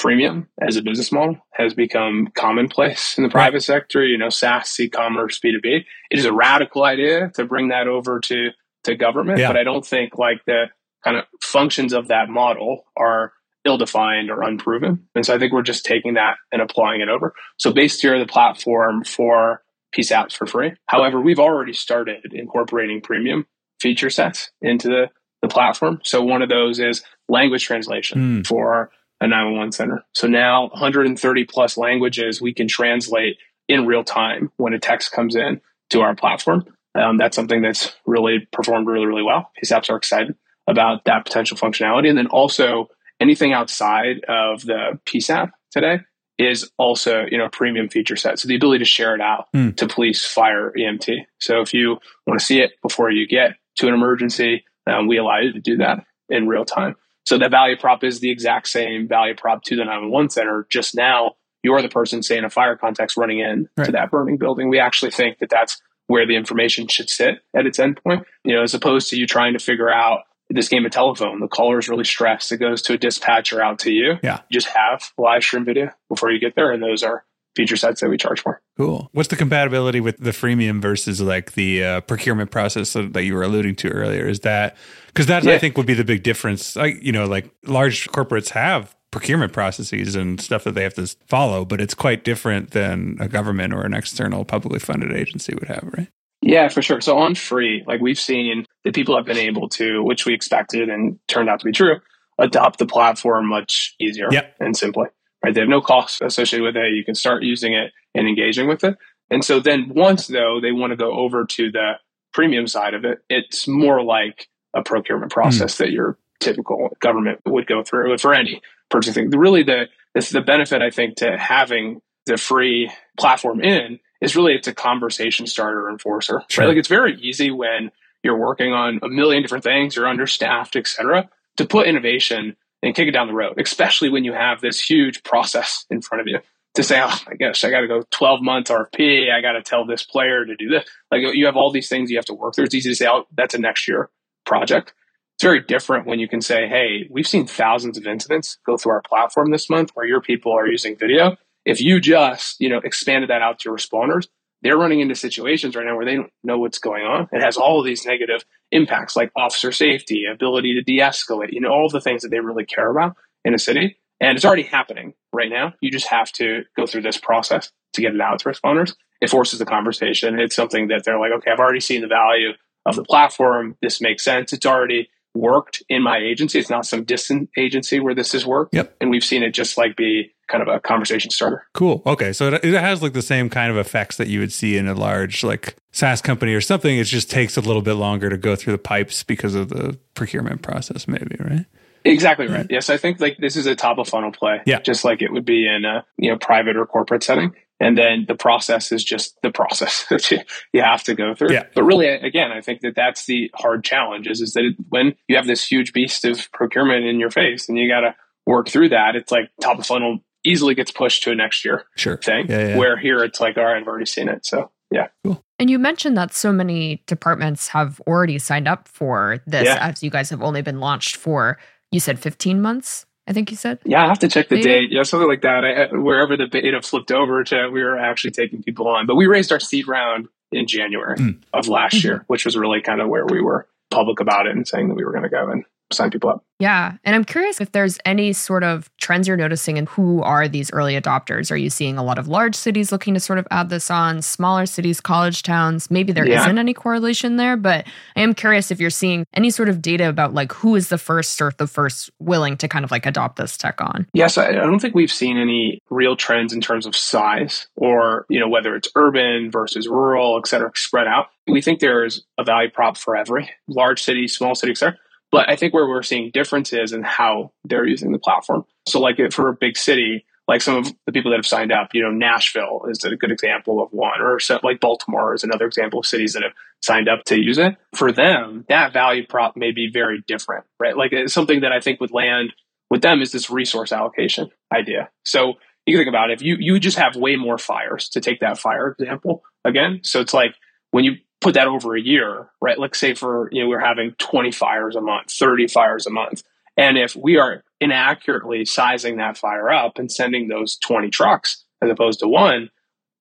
freemium 0.00 0.46
as 0.66 0.76
a 0.76 0.82
business 0.82 1.12
model 1.12 1.36
has 1.52 1.74
become 1.74 2.28
commonplace 2.34 3.16
in 3.18 3.24
the 3.24 3.30
private 3.30 3.54
right. 3.54 3.62
sector. 3.62 4.04
You 4.04 4.18
know, 4.18 4.30
SaaS, 4.30 4.78
e-commerce, 4.80 5.38
B2B. 5.38 5.84
It 6.10 6.18
is 6.18 6.24
a 6.24 6.32
radical 6.32 6.84
idea 6.84 7.30
to 7.34 7.44
bring 7.44 7.68
that 7.68 7.86
over 7.86 8.20
to, 8.20 8.50
to 8.84 8.94
government, 8.94 9.38
yeah. 9.38 9.48
but 9.48 9.56
I 9.56 9.64
don't 9.64 9.86
think 9.86 10.18
like 10.18 10.44
the 10.46 10.66
kind 11.04 11.16
of 11.16 11.24
functions 11.40 11.92
of 11.92 12.08
that 12.08 12.28
model 12.28 12.84
are 12.96 13.32
ill-defined 13.64 14.30
or 14.30 14.42
unproven. 14.42 15.06
And 15.14 15.24
so 15.24 15.34
I 15.34 15.38
think 15.38 15.52
we're 15.52 15.62
just 15.62 15.84
taking 15.84 16.14
that 16.14 16.36
and 16.50 16.62
applying 16.62 17.00
it 17.00 17.08
over. 17.08 17.34
So 17.58 17.72
base 17.72 17.98
tier 17.98 18.18
the 18.18 18.26
platform 18.26 19.04
for 19.04 19.62
PSAPs 19.94 20.32
for 20.32 20.46
free. 20.46 20.72
However, 20.86 21.20
we've 21.20 21.38
already 21.38 21.72
started 21.72 22.32
incorporating 22.32 23.00
premium 23.00 23.46
feature 23.80 24.10
sets 24.10 24.50
into 24.62 24.88
the, 24.88 25.10
the 25.42 25.48
platform. 25.48 26.00
So 26.04 26.22
one 26.22 26.42
of 26.42 26.48
those 26.48 26.78
is 26.78 27.02
language 27.28 27.64
translation 27.64 28.40
mm. 28.40 28.46
for 28.46 28.90
a 29.20 29.26
911 29.26 29.72
center. 29.72 30.04
So 30.14 30.26
now 30.26 30.68
130 30.68 31.44
plus 31.44 31.76
languages 31.76 32.40
we 32.40 32.54
can 32.54 32.68
translate 32.68 33.36
in 33.68 33.86
real 33.86 34.04
time 34.04 34.50
when 34.56 34.72
a 34.72 34.78
text 34.78 35.12
comes 35.12 35.36
in 35.36 35.60
to 35.90 36.00
our 36.00 36.14
platform. 36.14 36.64
Um, 36.94 37.18
that's 37.18 37.36
something 37.36 37.62
that's 37.62 37.94
really 38.06 38.48
performed 38.52 38.86
really, 38.86 39.06
really 39.06 39.22
well. 39.22 39.50
PSAPs 39.62 39.90
are 39.90 39.96
excited 39.96 40.34
about 40.66 41.04
that 41.04 41.24
potential 41.24 41.56
functionality. 41.56 42.08
And 42.08 42.18
then 42.18 42.26
also 42.26 42.88
anything 43.20 43.52
outside 43.52 44.24
of 44.28 44.62
the 44.62 44.98
PSAP 45.06 45.50
today 45.70 46.00
is 46.38 46.70
also, 46.78 47.26
you 47.30 47.36
know, 47.36 47.44
a 47.44 47.50
premium 47.50 47.88
feature 47.88 48.16
set. 48.16 48.38
So 48.38 48.48
the 48.48 48.56
ability 48.56 48.78
to 48.78 48.84
share 48.86 49.14
it 49.14 49.20
out 49.20 49.48
mm. 49.54 49.76
to 49.76 49.86
police, 49.86 50.24
fire, 50.24 50.72
EMT. 50.76 51.26
So 51.38 51.60
if 51.60 51.74
you 51.74 51.98
want 52.26 52.40
to 52.40 52.44
see 52.44 52.60
it 52.60 52.72
before 52.82 53.10
you 53.10 53.26
get 53.28 53.56
to 53.76 53.88
an 53.88 53.94
emergency, 53.94 54.64
um, 54.86 55.06
we 55.06 55.18
allow 55.18 55.38
you 55.38 55.52
to 55.52 55.60
do 55.60 55.76
that 55.76 56.04
in 56.30 56.48
real 56.48 56.64
time. 56.64 56.96
So 57.26 57.38
the 57.38 57.48
value 57.48 57.76
prop 57.76 58.02
is 58.02 58.20
the 58.20 58.30
exact 58.30 58.68
same 58.68 59.08
value 59.08 59.34
prop 59.34 59.62
to 59.64 59.76
the 59.76 59.84
911 59.84 60.30
center. 60.30 60.66
Just 60.70 60.94
now, 60.94 61.36
you're 61.62 61.82
the 61.82 61.88
person, 61.88 62.22
say, 62.22 62.38
in 62.38 62.44
a 62.44 62.50
fire 62.50 62.76
context 62.76 63.16
running 63.16 63.40
in 63.40 63.68
right. 63.76 63.84
to 63.84 63.92
that 63.92 64.10
burning 64.10 64.38
building. 64.38 64.68
We 64.68 64.78
actually 64.78 65.10
think 65.10 65.38
that 65.38 65.50
that's 65.50 65.80
where 66.06 66.26
the 66.26 66.34
information 66.34 66.88
should 66.88 67.08
sit 67.08 67.36
at 67.54 67.66
its 67.66 67.78
endpoint, 67.78 68.24
you 68.44 68.54
know, 68.54 68.62
as 68.62 68.74
opposed 68.74 69.10
to 69.10 69.16
you 69.16 69.26
trying 69.26 69.52
to 69.52 69.60
figure 69.60 69.92
out 69.92 70.22
this 70.48 70.68
game 70.68 70.84
of 70.84 70.90
telephone. 70.90 71.38
The 71.38 71.46
caller 71.46 71.78
is 71.78 71.88
really 71.88 72.04
stressed. 72.04 72.50
It 72.50 72.56
goes 72.56 72.82
to 72.82 72.94
a 72.94 72.98
dispatcher 72.98 73.62
out 73.62 73.78
to 73.80 73.92
you. 73.92 74.14
Yeah. 74.22 74.40
You 74.48 74.58
just 74.58 74.74
have 74.74 75.12
live 75.16 75.44
stream 75.44 75.64
video 75.64 75.90
before 76.08 76.32
you 76.32 76.40
get 76.40 76.56
there. 76.56 76.72
And 76.72 76.82
those 76.82 77.04
are 77.04 77.24
feature 77.56 77.76
sets 77.76 78.00
that 78.00 78.08
we 78.08 78.16
charge 78.16 78.40
for. 78.40 78.60
Cool. 78.76 79.08
What's 79.12 79.28
the 79.28 79.36
compatibility 79.36 80.00
with 80.00 80.18
the 80.18 80.30
freemium 80.30 80.80
versus 80.80 81.20
like 81.20 81.52
the 81.52 81.84
uh, 81.84 82.00
procurement 82.02 82.50
process 82.50 82.92
that 82.92 83.24
you 83.24 83.34
were 83.34 83.42
alluding 83.42 83.76
to 83.76 83.88
earlier? 83.88 84.28
Is 84.28 84.40
that 84.40 84.76
because 85.08 85.26
that 85.26 85.44
yeah. 85.44 85.54
I 85.54 85.58
think 85.58 85.76
would 85.76 85.86
be 85.86 85.94
the 85.94 86.04
big 86.04 86.22
difference? 86.22 86.76
Like 86.76 87.02
you 87.02 87.12
know, 87.12 87.26
like 87.26 87.50
large 87.64 88.08
corporates 88.08 88.50
have 88.50 88.94
procurement 89.10 89.52
processes 89.52 90.14
and 90.14 90.40
stuff 90.40 90.64
that 90.64 90.74
they 90.74 90.84
have 90.84 90.94
to 90.94 91.06
follow, 91.26 91.64
but 91.64 91.80
it's 91.80 91.94
quite 91.94 92.22
different 92.22 92.70
than 92.70 93.16
a 93.18 93.28
government 93.28 93.74
or 93.74 93.82
an 93.82 93.92
external 93.92 94.44
publicly 94.44 94.78
funded 94.78 95.12
agency 95.12 95.52
would 95.54 95.68
have, 95.68 95.90
right? 95.96 96.08
Yeah, 96.42 96.68
for 96.68 96.80
sure. 96.80 97.00
So 97.00 97.18
on 97.18 97.34
free, 97.34 97.82
like 97.86 98.00
we've 98.00 98.18
seen 98.18 98.64
that 98.84 98.94
people 98.94 99.16
have 99.16 99.26
been 99.26 99.36
able 99.36 99.68
to, 99.70 100.02
which 100.02 100.24
we 100.24 100.32
expected 100.32 100.88
and 100.88 101.18
turned 101.28 101.50
out 101.50 101.60
to 101.60 101.66
be 101.66 101.72
true, 101.72 101.96
adopt 102.38 102.78
the 102.78 102.86
platform 102.86 103.46
much 103.46 103.94
easier 103.98 104.28
yep. 104.30 104.54
and 104.60 104.76
simply 104.76 105.06
right? 105.44 105.54
They 105.54 105.60
have 105.60 105.68
no 105.68 105.80
costs 105.80 106.20
associated 106.20 106.64
with 106.64 106.76
it. 106.76 106.94
You 106.94 107.04
can 107.04 107.14
start 107.14 107.42
using 107.42 107.74
it 107.74 107.92
and 108.14 108.28
engaging 108.28 108.68
with 108.68 108.84
it. 108.84 108.96
And 109.30 109.44
so 109.44 109.60
then 109.60 109.92
once 109.94 110.26
though 110.26 110.60
they 110.60 110.72
want 110.72 110.92
to 110.92 110.96
go 110.96 111.12
over 111.12 111.44
to 111.44 111.70
the 111.70 111.92
premium 112.32 112.66
side 112.66 112.94
of 112.94 113.04
it, 113.04 113.18
it's 113.28 113.68
more 113.68 114.02
like 114.02 114.48
a 114.74 114.82
procurement 114.82 115.32
process 115.32 115.74
mm. 115.74 115.78
that 115.78 115.90
your 115.90 116.18
typical 116.40 116.96
government 117.00 117.40
would 117.46 117.66
go 117.66 117.82
through 117.82 118.16
for 118.18 118.34
any 118.34 118.60
purchasing. 118.88 119.30
Thing. 119.30 119.38
Really 119.38 119.62
the 119.62 119.88
this 120.14 120.30
the 120.30 120.40
benefit 120.40 120.82
I 120.82 120.90
think 120.90 121.16
to 121.16 121.38
having 121.38 122.00
the 122.26 122.36
free 122.36 122.90
platform 123.18 123.60
in 123.60 123.98
is 124.20 124.36
really 124.36 124.54
it's 124.54 124.68
a 124.68 124.74
conversation 124.74 125.46
starter 125.46 125.88
enforcer. 125.88 126.42
Sure. 126.48 126.64
Right? 126.64 126.68
Like 126.68 126.78
it's 126.78 126.88
very 126.88 127.18
easy 127.20 127.50
when 127.50 127.90
you're 128.22 128.38
working 128.38 128.72
on 128.72 129.00
a 129.02 129.08
million 129.08 129.42
different 129.42 129.64
things, 129.64 129.96
you're 129.96 130.08
understaffed, 130.08 130.76
et 130.76 130.86
cetera, 130.86 131.28
to 131.56 131.64
put 131.64 131.86
innovation 131.86 132.56
and 132.82 132.94
kick 132.94 133.08
it 133.08 133.12
down 133.12 133.26
the 133.26 133.34
road, 133.34 133.60
especially 133.60 134.08
when 134.08 134.24
you 134.24 134.32
have 134.32 134.60
this 134.60 134.80
huge 134.80 135.22
process 135.22 135.84
in 135.90 136.00
front 136.00 136.20
of 136.20 136.26
you 136.26 136.38
to 136.74 136.82
say, 136.82 137.00
oh 137.02 137.14
my 137.26 137.34
gosh, 137.34 137.64
I 137.64 137.70
got 137.70 137.80
to 137.80 137.88
go 137.88 138.02
12 138.10 138.42
months 138.42 138.70
RFP. 138.70 139.30
I 139.32 139.40
got 139.40 139.52
to 139.52 139.62
tell 139.62 139.84
this 139.84 140.04
player 140.04 140.44
to 140.44 140.56
do 140.56 140.68
this. 140.68 140.88
Like 141.10 141.22
you 141.34 141.46
have 141.46 141.56
all 141.56 141.70
these 141.70 141.88
things 141.88 142.10
you 142.10 142.16
have 142.16 142.24
to 142.26 142.34
work 142.34 142.54
through. 142.54 142.64
It's 142.64 142.74
easy 142.74 142.90
to 142.90 142.94
say, 142.94 143.08
oh, 143.08 143.26
that's 143.34 143.54
a 143.54 143.58
next 143.58 143.88
year 143.88 144.08
project. 144.46 144.94
It's 145.36 145.42
very 145.42 145.60
different 145.60 146.06
when 146.06 146.20
you 146.20 146.28
can 146.28 146.40
say, 146.40 146.68
hey, 146.68 147.08
we've 147.10 147.26
seen 147.26 147.46
thousands 147.46 147.98
of 147.98 148.06
incidents 148.06 148.58
go 148.66 148.76
through 148.76 148.92
our 148.92 149.02
platform 149.02 149.50
this 149.50 149.68
month 149.70 149.90
where 149.94 150.06
your 150.06 150.20
people 150.20 150.52
are 150.52 150.68
using 150.68 150.96
video. 150.96 151.36
If 151.64 151.80
you 151.80 152.00
just, 152.00 152.60
you 152.60 152.68
know, 152.68 152.78
expanded 152.78 153.30
that 153.30 153.42
out 153.42 153.58
to 153.60 153.68
your 153.68 153.76
responders, 153.76 154.28
they're 154.62 154.76
running 154.76 155.00
into 155.00 155.14
situations 155.14 155.74
right 155.74 155.86
now 155.86 155.96
where 155.96 156.04
they 156.04 156.16
don't 156.16 156.32
know 156.44 156.58
what's 156.58 156.78
going 156.78 157.04
on. 157.04 157.28
It 157.32 157.42
has 157.42 157.56
all 157.56 157.80
of 157.80 157.86
these 157.86 158.04
negative 158.04 158.44
impacts 158.70 159.16
like 159.16 159.32
officer 159.36 159.72
safety, 159.72 160.24
ability 160.30 160.74
to 160.74 160.82
de-escalate, 160.82 161.52
you 161.52 161.60
know, 161.60 161.70
all 161.70 161.88
the 161.88 162.00
things 162.00 162.22
that 162.22 162.28
they 162.30 162.40
really 162.40 162.64
care 162.64 162.90
about 162.90 163.16
in 163.44 163.54
a 163.54 163.58
city. 163.58 163.98
And 164.20 164.36
it's 164.36 164.44
already 164.44 164.64
happening 164.64 165.14
right 165.32 165.48
now. 165.48 165.72
You 165.80 165.90
just 165.90 166.08
have 166.08 166.30
to 166.32 166.64
go 166.76 166.86
through 166.86 167.02
this 167.02 167.16
process 167.16 167.72
to 167.94 168.02
get 168.02 168.14
it 168.14 168.20
out 168.20 168.40
to 168.40 168.48
responders. 168.48 168.94
It 169.20 169.30
forces 169.30 169.58
the 169.58 169.66
conversation. 169.66 170.38
It's 170.38 170.54
something 170.54 170.88
that 170.88 171.04
they're 171.04 171.18
like, 171.18 171.32
okay, 171.32 171.50
I've 171.50 171.58
already 171.58 171.80
seen 171.80 172.02
the 172.02 172.06
value 172.06 172.50
of 172.86 172.96
the 172.96 173.04
platform. 173.04 173.76
This 173.80 174.00
makes 174.00 174.22
sense. 174.22 174.52
It's 174.52 174.66
already 174.66 175.08
worked 175.34 175.82
in 175.88 176.02
my 176.02 176.18
agency. 176.18 176.58
It's 176.58 176.70
not 176.70 176.86
some 176.86 177.04
distant 177.04 177.50
agency 177.56 178.00
where 178.00 178.14
this 178.14 178.32
has 178.32 178.44
worked. 178.44 178.74
Yep. 178.74 178.96
And 179.00 179.10
we've 179.10 179.24
seen 179.24 179.42
it 179.42 179.52
just 179.52 179.78
like 179.78 179.96
be 179.96 180.32
kind 180.50 180.62
of 180.62 180.68
a 180.68 180.80
conversation 180.80 181.30
starter. 181.30 181.66
Cool. 181.72 182.02
Okay. 182.04 182.32
So 182.32 182.48
it, 182.48 182.64
it 182.64 182.74
has 182.74 183.02
like 183.02 183.12
the 183.12 183.22
same 183.22 183.48
kind 183.48 183.70
of 183.70 183.78
effects 183.78 184.16
that 184.16 184.28
you 184.28 184.40
would 184.40 184.52
see 184.52 184.76
in 184.76 184.88
a 184.88 184.94
large 184.94 185.44
like 185.44 185.76
SaaS 185.92 186.20
company 186.20 186.52
or 186.52 186.60
something. 186.60 186.98
It 186.98 187.04
just 187.04 187.30
takes 187.30 187.56
a 187.56 187.60
little 187.60 187.82
bit 187.82 187.94
longer 187.94 188.28
to 188.28 188.36
go 188.36 188.56
through 188.56 188.72
the 188.72 188.78
pipes 188.78 189.22
because 189.22 189.54
of 189.54 189.68
the 189.68 189.98
procurement 190.14 190.62
process, 190.62 191.06
maybe, 191.08 191.36
right? 191.38 191.66
Exactly 192.04 192.46
right. 192.46 192.66
Yes, 192.70 192.88
I 192.88 192.96
think 192.96 193.20
like 193.20 193.36
this 193.38 193.56
is 193.56 193.66
a 193.66 193.74
top 193.74 193.98
of 193.98 194.08
funnel 194.08 194.32
play. 194.32 194.60
Yeah. 194.66 194.80
Just 194.80 195.04
like 195.04 195.22
it 195.22 195.32
would 195.32 195.44
be 195.44 195.68
in 195.68 195.84
a 195.84 196.04
you 196.16 196.30
know 196.30 196.38
private 196.38 196.76
or 196.76 196.86
corporate 196.86 197.22
setting. 197.22 197.54
And 197.82 197.96
then 197.96 198.26
the 198.28 198.34
process 198.34 198.92
is 198.92 199.02
just 199.02 199.40
the 199.42 199.50
process 199.50 200.04
that 200.10 200.30
you, 200.30 200.40
you 200.72 200.82
have 200.82 201.02
to 201.04 201.14
go 201.14 201.34
through. 201.34 201.52
Yeah. 201.52 201.64
But 201.74 201.84
really, 201.84 202.08
again, 202.08 202.52
I 202.52 202.60
think 202.60 202.82
that 202.82 202.94
that's 202.94 203.24
the 203.24 203.50
hard 203.54 203.82
challenge 203.84 204.26
is, 204.26 204.42
is 204.42 204.52
that 204.52 204.64
it, 204.64 204.76
when 204.90 205.14
you 205.28 205.36
have 205.36 205.46
this 205.46 205.66
huge 205.66 205.92
beast 205.92 206.24
of 206.26 206.52
procurement 206.52 207.06
in 207.06 207.18
your 207.18 207.30
face 207.30 207.68
and 207.68 207.78
you 207.78 207.88
got 207.88 208.00
to 208.00 208.14
work 208.46 208.68
through 208.68 208.90
that, 208.90 209.16
it's 209.16 209.32
like 209.32 209.50
top 209.62 209.78
of 209.78 209.86
funnel 209.86 210.18
easily 210.44 210.74
gets 210.74 210.90
pushed 210.90 211.22
to 211.24 211.30
a 211.30 211.34
next 211.34 211.64
year 211.64 211.84
sure. 211.96 212.16
thing. 212.16 212.46
Yeah, 212.48 212.68
yeah. 212.68 212.76
Where 212.76 212.98
here 212.98 213.22
it's 213.24 213.40
like, 213.40 213.56
all 213.56 213.64
right, 213.64 213.76
I've 213.76 213.86
already 213.86 214.06
seen 214.06 214.28
it. 214.28 214.46
So 214.46 214.70
yeah. 214.90 215.08
Cool. 215.24 215.42
And 215.58 215.70
you 215.70 215.78
mentioned 215.78 216.16
that 216.16 216.32
so 216.32 216.52
many 216.52 217.02
departments 217.06 217.68
have 217.68 218.00
already 218.06 218.38
signed 218.38 218.66
up 218.66 218.88
for 218.88 219.40
this 219.46 219.66
yeah. 219.66 219.78
as 219.88 220.02
you 220.02 220.10
guys 220.10 220.30
have 220.30 220.42
only 220.42 220.62
been 220.62 220.80
launched 220.80 221.16
for, 221.16 221.58
you 221.92 222.00
said 222.00 222.18
15 222.18 222.60
months? 222.60 223.06
I 223.26 223.32
think 223.32 223.50
you 223.50 223.56
said. 223.56 223.78
Yeah, 223.84 224.04
I 224.04 224.08
have 224.08 224.18
to 224.20 224.28
check 224.28 224.48
the 224.48 224.56
Maybe? 224.56 224.68
date. 224.68 224.90
Yeah, 224.90 225.04
something 225.04 225.28
like 225.28 225.42
that. 225.42 225.64
I, 225.64 225.96
wherever 225.96 226.36
the 226.36 226.46
beta 226.46 226.82
flipped 226.82 227.12
over 227.12 227.44
to, 227.44 227.68
we 227.68 227.82
were 227.82 227.96
actually 227.96 228.32
taking 228.32 228.62
people 228.62 228.88
on. 228.88 229.06
But 229.06 229.14
we 229.14 229.26
raised 229.26 229.52
our 229.52 229.60
seed 229.60 229.86
round 229.86 230.26
in 230.50 230.66
January 230.66 231.16
mm. 231.16 231.38
of 231.52 231.68
last 231.68 231.96
mm-hmm. 231.96 232.08
year, 232.08 232.24
which 232.26 232.44
was 232.44 232.56
really 232.56 232.80
kind 232.80 233.00
of 233.00 233.08
where 233.08 233.26
we 233.26 233.40
were 233.40 233.68
public 233.90 234.18
about 234.18 234.46
it 234.46 234.56
and 234.56 234.66
saying 234.66 234.88
that 234.88 234.94
we 234.94 235.04
were 235.04 235.12
going 235.12 235.22
to 235.22 235.28
go 235.28 235.48
and 235.48 235.64
sign 235.92 236.10
people 236.10 236.30
up. 236.30 236.44
Yeah. 236.60 236.98
And 237.04 237.16
I'm 237.16 237.24
curious 237.24 237.60
if 237.60 237.72
there's 237.72 237.98
any 238.04 238.34
sort 238.34 238.62
of 238.62 238.90
trends 238.98 239.26
you're 239.26 239.36
noticing 239.36 239.78
and 239.78 239.88
who 239.88 240.22
are 240.22 240.46
these 240.46 240.70
early 240.72 240.92
adopters? 241.00 241.50
Are 241.50 241.56
you 241.56 241.70
seeing 241.70 241.96
a 241.96 242.04
lot 242.04 242.18
of 242.18 242.28
large 242.28 242.54
cities 242.54 242.92
looking 242.92 243.14
to 243.14 243.20
sort 243.20 243.38
of 243.38 243.48
add 243.50 243.70
this 243.70 243.90
on, 243.90 244.20
smaller 244.20 244.66
cities, 244.66 245.00
college 245.00 245.42
towns? 245.42 245.90
Maybe 245.90 246.12
there 246.12 246.28
yeah. 246.28 246.44
not 246.44 246.58
any 246.58 246.74
correlation 246.74 247.36
there, 247.36 247.56
but 247.56 247.86
I 248.14 248.20
am 248.20 248.34
curious 248.34 248.70
if 248.70 248.78
you're 248.78 248.90
seeing 248.90 249.24
any 249.32 249.48
sort 249.48 249.70
of 249.70 249.80
data 249.80 250.08
about 250.10 250.34
like 250.34 250.52
who 250.52 250.76
is 250.76 250.90
the 250.90 250.98
first 250.98 251.40
or 251.40 251.50
the 251.56 251.66
first 251.66 252.10
willing 252.20 252.58
to 252.58 252.68
kind 252.68 252.84
of 252.84 252.90
like 252.90 253.06
adopt 253.06 253.36
this 253.36 253.56
tech 253.56 253.80
on. 253.80 254.06
Yes, 254.12 254.36
I 254.36 254.52
don't 254.52 254.80
think 254.80 254.94
we've 254.94 255.10
seen 255.10 255.38
any 255.38 255.80
real 255.88 256.14
trends 256.14 256.52
in 256.52 256.60
terms 256.60 256.84
of 256.84 256.94
size 256.94 257.68
or, 257.74 258.26
you 258.28 258.38
know, 258.38 258.48
whether 258.48 258.76
it's 258.76 258.90
urban 258.96 259.50
versus 259.50 259.88
rural, 259.88 260.36
et 260.36 260.46
cetera, 260.46 260.70
spread 260.74 261.06
out. 261.06 261.28
We 261.46 261.62
think 261.62 261.80
there 261.80 262.04
is 262.04 262.22
a 262.36 262.44
value 262.44 262.70
prop 262.70 262.98
for 262.98 263.16
every 263.16 263.50
large 263.66 264.02
city, 264.02 264.28
small 264.28 264.54
city, 264.54 264.72
et 264.72 264.78
cetera 264.78 264.98
But 265.32 265.48
I 265.48 265.56
think 265.56 265.72
where 265.74 265.88
we're 265.88 266.02
seeing 266.02 266.30
differences 266.32 266.92
in 266.92 267.02
how 267.02 267.52
they're 267.64 267.86
using 267.86 268.12
the 268.12 268.18
platform. 268.18 268.64
So, 268.88 269.00
like 269.00 269.18
for 269.32 269.48
a 269.48 269.54
big 269.54 269.76
city, 269.76 270.24
like 270.48 270.62
some 270.62 270.76
of 270.76 270.92
the 271.06 271.12
people 271.12 271.30
that 271.30 271.38
have 271.38 271.46
signed 271.46 271.70
up, 271.70 271.90
you 271.92 272.02
know, 272.02 272.10
Nashville 272.10 272.82
is 272.88 273.04
a 273.04 273.14
good 273.14 273.30
example 273.30 273.80
of 273.80 273.92
one, 273.92 274.20
or 274.20 274.40
so, 274.40 274.58
like 274.64 274.80
Baltimore 274.80 275.34
is 275.34 275.44
another 275.44 275.66
example 275.66 276.00
of 276.00 276.06
cities 276.06 276.32
that 276.32 276.42
have 276.42 276.52
signed 276.82 277.08
up 277.08 277.24
to 277.26 277.38
use 277.38 277.58
it. 277.58 277.76
For 277.94 278.10
them, 278.10 278.64
that 278.68 278.92
value 278.92 279.24
prop 279.26 279.56
may 279.56 279.70
be 279.70 279.88
very 279.92 280.24
different, 280.26 280.64
right? 280.80 280.96
Like 280.96 281.12
it's 281.12 281.32
something 281.32 281.60
that 281.60 281.70
I 281.70 281.78
think 281.80 282.00
would 282.00 282.10
land 282.10 282.52
with 282.90 283.02
them 283.02 283.22
is 283.22 283.30
this 283.30 283.48
resource 283.48 283.92
allocation 283.92 284.50
idea. 284.74 285.10
So 285.24 285.54
you 285.86 285.96
think 285.96 286.08
about 286.08 286.30
it, 286.30 286.34
if 286.40 286.42
you 286.42 286.56
you 286.58 286.78
just 286.80 286.98
have 286.98 287.16
way 287.16 287.36
more 287.36 287.58
fires 287.58 288.08
to 288.10 288.20
take 288.20 288.40
that 288.40 288.58
fire 288.58 288.96
example 288.98 289.42
again. 289.64 290.00
So 290.02 290.20
it's 290.20 290.34
like 290.34 290.54
when 290.90 291.04
you 291.04 291.16
put 291.40 291.54
that 291.54 291.66
over 291.66 291.96
a 291.96 292.00
year, 292.00 292.50
right? 292.60 292.78
Let's 292.78 292.98
say 292.98 293.14
for 293.14 293.48
you 293.52 293.62
know 293.62 293.68
we're 293.68 293.80
having 293.80 294.14
20 294.18 294.52
fires 294.52 294.96
a 294.96 295.00
month, 295.00 295.32
30 295.32 295.68
fires 295.68 296.06
a 296.06 296.10
month. 296.10 296.42
And 296.76 296.96
if 296.96 297.16
we 297.16 297.36
are 297.36 297.64
inaccurately 297.80 298.64
sizing 298.64 299.16
that 299.16 299.36
fire 299.36 299.70
up 299.70 299.98
and 299.98 300.10
sending 300.10 300.48
those 300.48 300.76
20 300.78 301.10
trucks 301.10 301.64
as 301.82 301.90
opposed 301.90 302.20
to 302.20 302.28
one, 302.28 302.70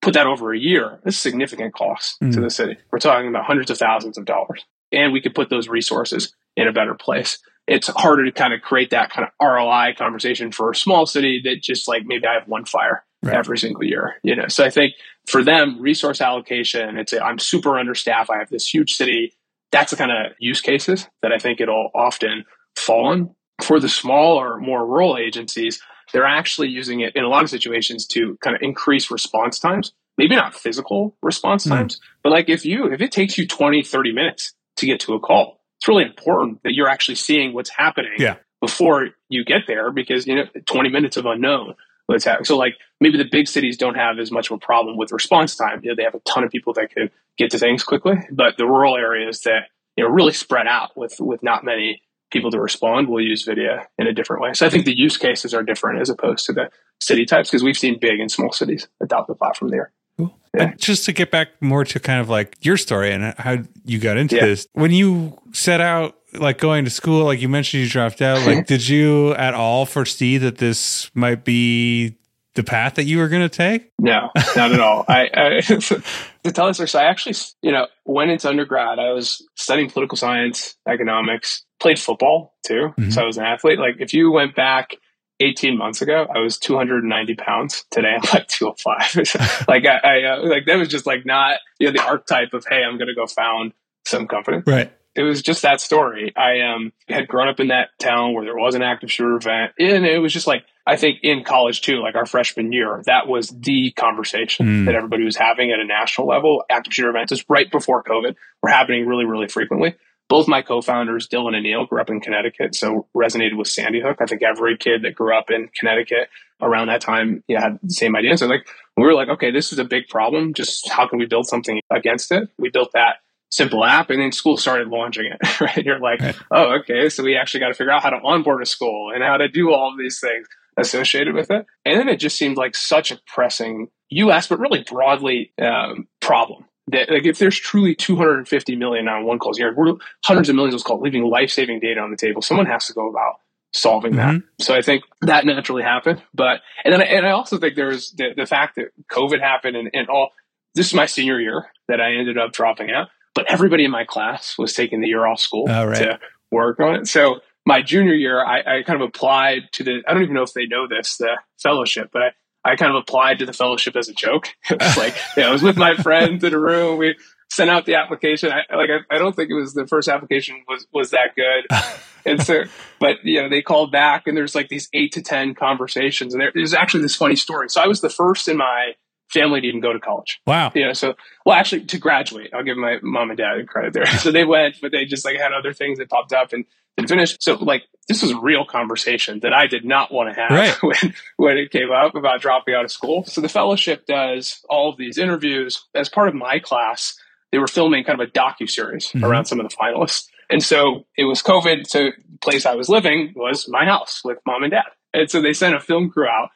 put 0.01 0.13
that 0.13 0.27
over 0.27 0.53
a 0.53 0.59
year, 0.59 0.99
it's 1.05 1.17
significant 1.17 1.73
cost 1.73 2.19
mm. 2.21 2.33
to 2.33 2.41
the 2.41 2.49
city. 2.49 2.77
We're 2.91 2.99
talking 2.99 3.27
about 3.27 3.45
hundreds 3.45 3.71
of 3.71 3.77
thousands 3.77 4.17
of 4.17 4.25
dollars. 4.25 4.63
And 4.91 5.13
we 5.13 5.21
could 5.21 5.35
put 5.35 5.49
those 5.49 5.67
resources 5.67 6.33
in 6.55 6.67
a 6.67 6.73
better 6.73 6.95
place. 6.95 7.37
It's 7.67 7.87
harder 7.87 8.25
to 8.25 8.31
kind 8.31 8.53
of 8.53 8.61
create 8.61 8.89
that 8.91 9.11
kind 9.11 9.27
of 9.27 9.33
ROI 9.45 9.93
conversation 9.97 10.51
for 10.51 10.71
a 10.71 10.75
small 10.75 11.05
city 11.05 11.41
that 11.43 11.61
just 11.61 11.87
like 11.87 12.03
maybe 12.05 12.25
I 12.25 12.33
have 12.33 12.47
one 12.47 12.65
fire 12.65 13.03
right. 13.23 13.35
every 13.35 13.57
single 13.57 13.83
year, 13.83 14.15
you 14.23 14.35
know. 14.35 14.47
So 14.47 14.65
I 14.65 14.69
think 14.69 14.93
for 15.27 15.43
them, 15.43 15.81
resource 15.81 16.21
allocation, 16.21 16.97
it's 16.97 17.13
a, 17.13 17.23
I'm 17.23 17.39
super 17.39 17.77
understaffed. 17.77 18.29
I 18.29 18.37
have 18.39 18.49
this 18.49 18.71
huge 18.71 18.93
city. 18.93 19.33
That's 19.71 19.91
the 19.91 19.97
kind 19.97 20.11
of 20.11 20.33
use 20.39 20.61
cases 20.61 21.07
that 21.21 21.31
I 21.31 21.37
think 21.37 21.61
it'll 21.61 21.91
often 21.93 22.45
fall 22.75 23.07
on 23.07 23.35
for 23.61 23.79
the 23.79 23.89
smaller, 23.89 24.57
more 24.57 24.85
rural 24.85 25.17
agencies, 25.17 25.81
they're 26.11 26.25
actually 26.25 26.69
using 26.69 27.01
it 27.01 27.15
in 27.15 27.23
a 27.23 27.27
lot 27.27 27.43
of 27.43 27.49
situations 27.49 28.05
to 28.07 28.37
kind 28.41 28.55
of 28.55 28.61
increase 28.61 29.11
response 29.11 29.59
times. 29.59 29.93
Maybe 30.17 30.35
not 30.35 30.53
physical 30.53 31.15
response 31.21 31.65
mm. 31.65 31.69
times, 31.69 32.01
but 32.23 32.31
like 32.31 32.49
if 32.49 32.65
you, 32.65 32.91
if 32.91 32.99
it 32.99 33.11
takes 33.11 33.37
you 33.37 33.47
20, 33.47 33.83
30 33.83 34.11
minutes 34.11 34.53
to 34.77 34.85
get 34.85 34.99
to 35.01 35.13
a 35.13 35.19
call, 35.19 35.61
it's 35.77 35.87
really 35.87 36.03
important 36.03 36.61
that 36.63 36.73
you're 36.73 36.89
actually 36.89 37.15
seeing 37.15 37.53
what's 37.53 37.69
happening 37.69 38.15
yeah. 38.17 38.35
before 38.59 39.09
you 39.29 39.45
get 39.45 39.61
there 39.67 39.91
because, 39.91 40.27
you 40.27 40.35
know, 40.35 40.45
20 40.65 40.89
minutes 40.89 41.15
of 41.15 41.25
unknown. 41.25 41.75
What's 42.09 42.25
happening. 42.25 42.45
So 42.45 42.57
like 42.57 42.75
maybe 42.99 43.19
the 43.19 43.29
big 43.31 43.47
cities 43.47 43.77
don't 43.77 43.93
have 43.93 44.17
as 44.17 44.31
much 44.31 44.49
of 44.49 44.55
a 44.55 44.59
problem 44.59 44.97
with 44.97 45.11
response 45.11 45.55
time. 45.55 45.79
You 45.83 45.89
know, 45.89 45.95
they 45.95 46.03
have 46.03 46.15
a 46.15 46.19
ton 46.21 46.43
of 46.43 46.49
people 46.49 46.73
that 46.73 46.89
can 46.89 47.11
get 47.37 47.51
to 47.51 47.59
things 47.59 47.83
quickly, 47.83 48.15
but 48.31 48.57
the 48.57 48.65
rural 48.65 48.97
areas 48.97 49.41
that, 49.41 49.65
you 49.95 50.03
know, 50.03 50.09
really 50.09 50.33
spread 50.33 50.65
out 50.65 50.97
with, 50.97 51.19
with 51.19 51.43
not 51.43 51.63
many 51.63 52.01
people 52.31 52.49
to 52.49 52.59
respond 52.59 53.09
will 53.09 53.21
use 53.21 53.43
video 53.43 53.83
in 53.99 54.07
a 54.07 54.13
different 54.13 54.41
way. 54.41 54.53
So 54.53 54.65
I 54.65 54.71
think 54.71 54.85
the 54.85 54.97
use 54.97 55.17
cases 55.17 55.53
are 55.53 55.61
different 55.61 56.01
as 56.01 56.09
opposed 56.09 56.47
to 56.47 56.53
the 56.53 56.71
city 56.99 57.25
types 57.25 57.51
because 57.51 57.63
we've 57.63 57.77
seen 57.77 57.99
big 57.99 58.19
and 58.19 58.31
small 58.31 58.51
cities 58.51 58.87
adopt 58.99 59.27
the 59.27 59.35
platform 59.35 59.69
there. 59.69 59.91
Cool. 60.17 60.35
Yeah. 60.57 60.73
just 60.77 61.05
to 61.05 61.13
get 61.13 61.29
back 61.29 61.49
more 61.61 61.85
to 61.85 61.99
kind 61.99 62.19
of 62.19 62.27
like 62.27 62.57
your 62.61 62.77
story 62.77 63.11
and 63.11 63.35
how 63.37 63.57
you 63.85 63.99
got 63.99 64.17
into 64.17 64.35
yeah. 64.35 64.45
this, 64.47 64.67
when 64.73 64.89
you 64.89 65.39
set 65.53 65.79
out 65.79 66.18
like 66.33 66.57
going 66.57 66.85
to 66.85 66.91
school, 66.91 67.25
like 67.25 67.41
you 67.41 67.49
mentioned 67.49 67.83
you 67.83 67.89
dropped 67.89 68.21
out, 68.21 68.45
like 68.45 68.67
did 68.67 68.87
you 68.87 69.33
at 69.33 69.53
all 69.53 69.85
foresee 69.85 70.37
that 70.37 70.57
this 70.57 71.09
might 71.15 71.43
be 71.43 72.15
the 72.55 72.63
path 72.63 72.95
that 72.95 73.05
you 73.05 73.19
were 73.19 73.27
going 73.27 73.41
to 73.41 73.49
take? 73.49 73.91
No, 73.99 74.29
not 74.55 74.71
at 74.71 74.79
all. 74.79 75.05
I, 75.07 75.29
I 75.33 75.61
to 75.61 76.51
tell 76.51 76.67
this 76.67 76.77
story, 76.77 77.03
I 77.03 77.09
actually, 77.09 77.35
you 77.61 77.71
know, 77.71 77.87
went 78.05 78.31
into 78.31 78.49
undergrad. 78.49 78.99
I 78.99 79.11
was 79.11 79.47
studying 79.55 79.89
political 79.89 80.17
science, 80.17 80.75
economics, 80.87 81.63
played 81.79 81.99
football 81.99 82.55
too. 82.65 82.93
Mm-hmm. 82.97 83.11
So 83.11 83.21
I 83.21 83.25
was 83.25 83.37
an 83.37 83.45
athlete. 83.45 83.79
Like 83.79 83.95
if 83.99 84.13
you 84.13 84.31
went 84.31 84.55
back 84.55 84.95
18 85.39 85.77
months 85.77 86.01
ago, 86.01 86.27
I 86.33 86.39
was 86.39 86.57
290 86.57 87.35
pounds. 87.35 87.85
Today 87.91 88.15
I'm 88.15 88.29
like 88.33 88.47
205. 88.47 89.65
like 89.67 89.85
I, 89.85 89.97
I 89.97 90.23
uh, 90.23 90.43
like 90.43 90.65
that 90.65 90.75
was 90.75 90.89
just 90.89 91.05
like 91.05 91.25
not 91.25 91.59
you 91.79 91.87
know 91.87 91.93
the 91.93 92.05
archetype 92.05 92.53
of 92.53 92.65
hey 92.69 92.83
I'm 92.83 92.97
going 92.97 93.07
to 93.07 93.15
go 93.15 93.25
found 93.25 93.73
some 94.05 94.27
company. 94.27 94.61
Right 94.65 94.91
it 95.19 95.23
was 95.23 95.41
just 95.41 95.63
that 95.63 95.81
story. 95.81 96.31
I 96.37 96.61
um, 96.61 96.93
had 97.09 97.27
grown 97.27 97.49
up 97.49 97.59
in 97.59 97.67
that 97.67 97.89
town 97.99 98.33
where 98.33 98.45
there 98.45 98.55
was 98.55 98.73
an 98.73 98.81
active 98.81 99.11
shooter 99.11 99.35
event, 99.35 99.73
and 99.77 100.05
it 100.05 100.19
was 100.19 100.31
just 100.31 100.47
like 100.47 100.63
I 100.87 100.95
think 100.95 101.19
in 101.23 101.43
college 101.43 101.81
too, 101.81 101.97
like 102.01 102.15
our 102.15 102.25
freshman 102.25 102.71
year, 102.71 103.03
that 103.05 103.27
was 103.27 103.49
the 103.49 103.91
conversation 103.91 104.65
mm. 104.65 104.85
that 104.85 104.95
everybody 104.95 105.25
was 105.25 105.35
having 105.35 105.73
at 105.73 105.79
a 105.81 105.85
national 105.85 106.25
level. 106.25 106.63
Active 106.69 106.93
shooter 106.93 107.09
events, 107.09 107.31
just 107.31 107.43
right 107.49 107.69
before 107.69 108.01
COVID, 108.01 108.37
were 108.63 108.69
happening 108.69 109.07
really, 109.07 109.25
really 109.25 109.49
frequently. 109.49 109.95
Both 110.29 110.47
my 110.47 110.61
co-founders, 110.61 111.27
Dylan 111.27 111.53
and 111.53 111.63
Neal, 111.63 111.85
grew 111.85 111.99
up 111.99 112.09
in 112.09 112.21
Connecticut, 112.21 112.73
so 112.73 113.05
resonated 113.13 113.57
with 113.57 113.67
Sandy 113.67 113.99
Hook. 113.99 114.19
I 114.21 114.25
think 114.25 114.41
every 114.41 114.77
kid 114.77 115.01
that 115.01 115.15
grew 115.15 115.37
up 115.37 115.51
in 115.51 115.69
Connecticut 115.77 116.29
around 116.61 116.87
that 116.87 117.01
time 117.01 117.43
yeah, 117.49 117.61
had 117.61 117.79
the 117.83 117.91
same 117.91 118.15
idea. 118.15 118.37
So 118.37 118.47
like 118.47 118.65
we 118.95 119.03
were 119.03 119.13
like, 119.13 119.27
okay, 119.27 119.51
this 119.51 119.73
is 119.73 119.79
a 119.79 119.85
big 119.85 120.07
problem. 120.07 120.53
Just 120.53 120.89
how 120.89 121.07
can 121.07 121.19
we 121.19 121.25
build 121.25 121.45
something 121.45 121.81
against 121.91 122.31
it? 122.31 122.47
We 122.57 122.69
built 122.69 122.93
that 122.93 123.17
simple 123.49 123.83
app 123.83 124.09
and 124.09 124.21
then 124.21 124.31
school 124.31 124.57
started 124.57 124.87
launching 124.87 125.25
it 125.25 125.61
right 125.61 125.85
you're 125.85 125.99
like 125.99 126.19
right. 126.21 126.35
oh 126.51 126.79
okay 126.79 127.09
so 127.09 127.23
we 127.23 127.35
actually 127.35 127.59
got 127.59 127.69
to 127.69 127.73
figure 127.73 127.91
out 127.91 128.03
how 128.03 128.09
to 128.09 128.17
onboard 128.17 128.61
a 128.61 128.65
school 128.65 129.11
and 129.13 129.23
how 129.23 129.37
to 129.37 129.47
do 129.47 129.73
all 129.73 129.91
of 129.91 129.97
these 129.97 130.19
things 130.19 130.47
associated 130.77 131.33
with 131.33 131.49
it 131.51 131.65
and 131.85 131.99
then 131.99 132.07
it 132.07 132.17
just 132.17 132.37
seemed 132.37 132.57
like 132.57 132.75
such 132.75 133.11
a 133.11 133.19
pressing 133.27 133.87
us 134.11 134.47
but 134.47 134.59
really 134.59 134.83
broadly 134.83 135.51
um, 135.61 136.07
problem 136.21 136.65
that 136.87 137.09
like 137.09 137.25
if 137.25 137.39
there's 137.39 137.59
truly 137.59 137.95
250 137.95 138.75
million 138.75 139.05
911 139.05 139.39
calls 139.39 139.57
here 139.57 139.73
we're 139.75 139.93
hundreds 140.23 140.49
of 140.49 140.55
millions 140.55 140.75
of 140.75 140.83
calls 140.83 141.01
leaving 141.01 141.23
life-saving 141.23 141.79
data 141.79 141.99
on 141.99 142.11
the 142.11 142.17
table 142.17 142.41
someone 142.41 142.65
has 142.65 142.85
to 142.87 142.93
go 142.93 143.09
about 143.09 143.35
solving 143.73 144.13
mm-hmm. 144.13 144.37
that 144.37 144.63
so 144.63 144.75
i 144.75 144.81
think 144.81 145.03
that 145.21 145.45
naturally 145.45 145.83
happened 145.83 146.21
but 146.33 146.61
and 146.83 146.93
then 146.93 147.01
and 147.01 147.25
i 147.25 147.31
also 147.31 147.57
think 147.57 147.75
there's 147.75 148.11
the, 148.11 148.29
the 148.35 148.45
fact 148.45 148.75
that 148.75 148.87
covid 149.11 149.39
happened 149.41 149.75
and, 149.75 149.89
and 149.93 150.07
all 150.07 150.29
this 150.75 150.87
is 150.87 150.93
my 150.93 151.05
senior 151.05 151.39
year 151.39 151.67
that 151.87 152.01
i 152.01 152.13
ended 152.13 152.37
up 152.37 152.51
dropping 152.51 152.89
out 152.89 153.09
but 153.35 153.45
everybody 153.49 153.85
in 153.85 153.91
my 153.91 154.03
class 154.03 154.57
was 154.57 154.73
taking 154.73 155.01
the 155.01 155.07
year 155.07 155.25
off 155.25 155.39
school 155.39 155.65
right. 155.65 155.95
to 155.97 156.19
work 156.51 156.79
on 156.79 156.95
it. 156.95 157.07
So 157.07 157.39
my 157.65 157.81
junior 157.81 158.13
year, 158.13 158.43
I, 158.43 158.79
I, 158.79 158.83
kind 158.83 159.01
of 159.01 159.07
applied 159.07 159.71
to 159.73 159.83
the, 159.83 160.01
I 160.07 160.13
don't 160.13 160.23
even 160.23 160.33
know 160.33 160.43
if 160.43 160.53
they 160.53 160.65
know 160.65 160.87
this, 160.87 161.17
the 161.17 161.37
fellowship, 161.61 162.09
but 162.11 162.21
I, 162.21 162.71
I 162.71 162.75
kind 162.75 162.91
of 162.91 163.01
applied 163.01 163.39
to 163.39 163.45
the 163.45 163.53
fellowship 163.53 163.95
as 163.95 164.09
a 164.09 164.13
joke. 164.13 164.49
It 164.69 164.81
was 164.81 164.97
like, 164.97 165.15
yeah, 165.37 165.49
I 165.49 165.51
was 165.51 165.61
with 165.61 165.77
my 165.77 165.95
friends 165.95 166.43
in 166.43 166.53
a 166.53 166.59
room. 166.59 166.97
We 166.97 167.15
sent 167.51 167.69
out 167.69 167.85
the 167.85 167.95
application. 167.95 168.51
I, 168.51 168.75
like, 168.75 168.89
I, 168.89 169.15
I 169.15 169.19
don't 169.19 169.35
think 169.35 169.49
it 169.49 169.55
was 169.55 169.73
the 169.73 169.87
first 169.87 170.07
application 170.07 170.63
was, 170.67 170.87
was 170.91 171.11
that 171.11 171.35
good. 171.35 171.65
and 172.25 172.41
so, 172.41 172.63
but 172.99 173.17
you 173.23 173.41
know, 173.41 173.49
they 173.49 173.61
called 173.61 173.91
back 173.91 174.27
and 174.27 174.35
there's 174.35 174.55
like 174.55 174.69
these 174.69 174.89
eight 174.93 175.11
to 175.13 175.21
10 175.21 175.55
conversations 175.55 176.33
and 176.33 176.41
there, 176.41 176.51
there's 176.53 176.73
actually 176.73 177.03
this 177.03 177.15
funny 177.15 177.35
story. 177.35 177.69
So 177.69 177.81
I 177.81 177.87
was 177.87 178.01
the 178.01 178.09
first 178.09 178.47
in 178.47 178.57
my 178.57 178.93
family 179.29 179.61
even 179.61 179.79
go 179.79 179.93
to 179.93 179.99
college. 179.99 180.41
Wow. 180.45 180.71
You 180.73 180.85
know, 180.85 180.93
so 180.93 181.15
well, 181.45 181.57
actually, 181.57 181.85
to 181.85 181.97
graduate, 181.97 182.51
I'll 182.53 182.63
give 182.63 182.77
my 182.77 182.97
mom 183.01 183.29
and 183.29 183.37
dad 183.37 183.67
credit 183.67 183.93
there. 183.93 184.05
so 184.19 184.31
they 184.31 184.45
went, 184.45 184.75
but 184.81 184.91
they 184.91 185.05
just 185.05 185.25
like 185.25 185.37
had 185.37 185.53
other 185.53 185.73
things 185.73 185.99
that 185.99 186.09
popped 186.09 186.33
up 186.33 186.53
and 186.53 186.65
didn't 186.97 187.09
finish. 187.09 187.37
So 187.39 187.55
like 187.55 187.83
this 188.07 188.21
was 188.21 188.31
a 188.31 188.39
real 188.39 188.65
conversation 188.65 189.39
that 189.41 189.53
I 189.53 189.67
did 189.67 189.85
not 189.85 190.11
want 190.11 190.33
to 190.33 190.39
have 190.39 190.51
right. 190.51 190.75
when 190.83 191.13
when 191.37 191.57
it 191.57 191.71
came 191.71 191.91
up 191.91 192.15
about 192.15 192.41
dropping 192.41 192.73
out 192.73 192.85
of 192.85 192.91
school. 192.91 193.23
So 193.25 193.41
the 193.41 193.49
fellowship 193.49 194.05
does 194.05 194.63
all 194.69 194.89
of 194.89 194.97
these 194.97 195.17
interviews 195.17 195.85
as 195.93 196.09
part 196.09 196.27
of 196.27 196.35
my 196.35 196.59
class. 196.59 197.17
They 197.51 197.57
were 197.57 197.67
filming 197.67 198.03
kind 198.03 198.21
of 198.21 198.27
a 198.27 198.31
docu 198.31 198.69
series 198.69 199.07
mm-hmm. 199.07 199.25
around 199.25 199.45
some 199.45 199.59
of 199.59 199.67
the 199.67 199.75
finalists. 199.75 200.27
And 200.51 200.63
so 200.63 201.05
it 201.17 201.25
was 201.25 201.41
COVID. 201.41 201.87
So 201.87 202.05
the 202.05 202.37
place 202.41 202.65
I 202.65 202.75
was 202.75 202.89
living 202.89 203.33
was 203.35 203.67
my 203.67 203.85
house 203.85 204.21
with 204.23 204.39
mom 204.45 204.63
and 204.63 204.71
dad. 204.71 204.85
And 205.13 205.29
so 205.29 205.41
they 205.41 205.53
sent 205.53 205.75
a 205.75 205.79
film 205.79 206.09
crew 206.09 206.27
out 206.27 206.49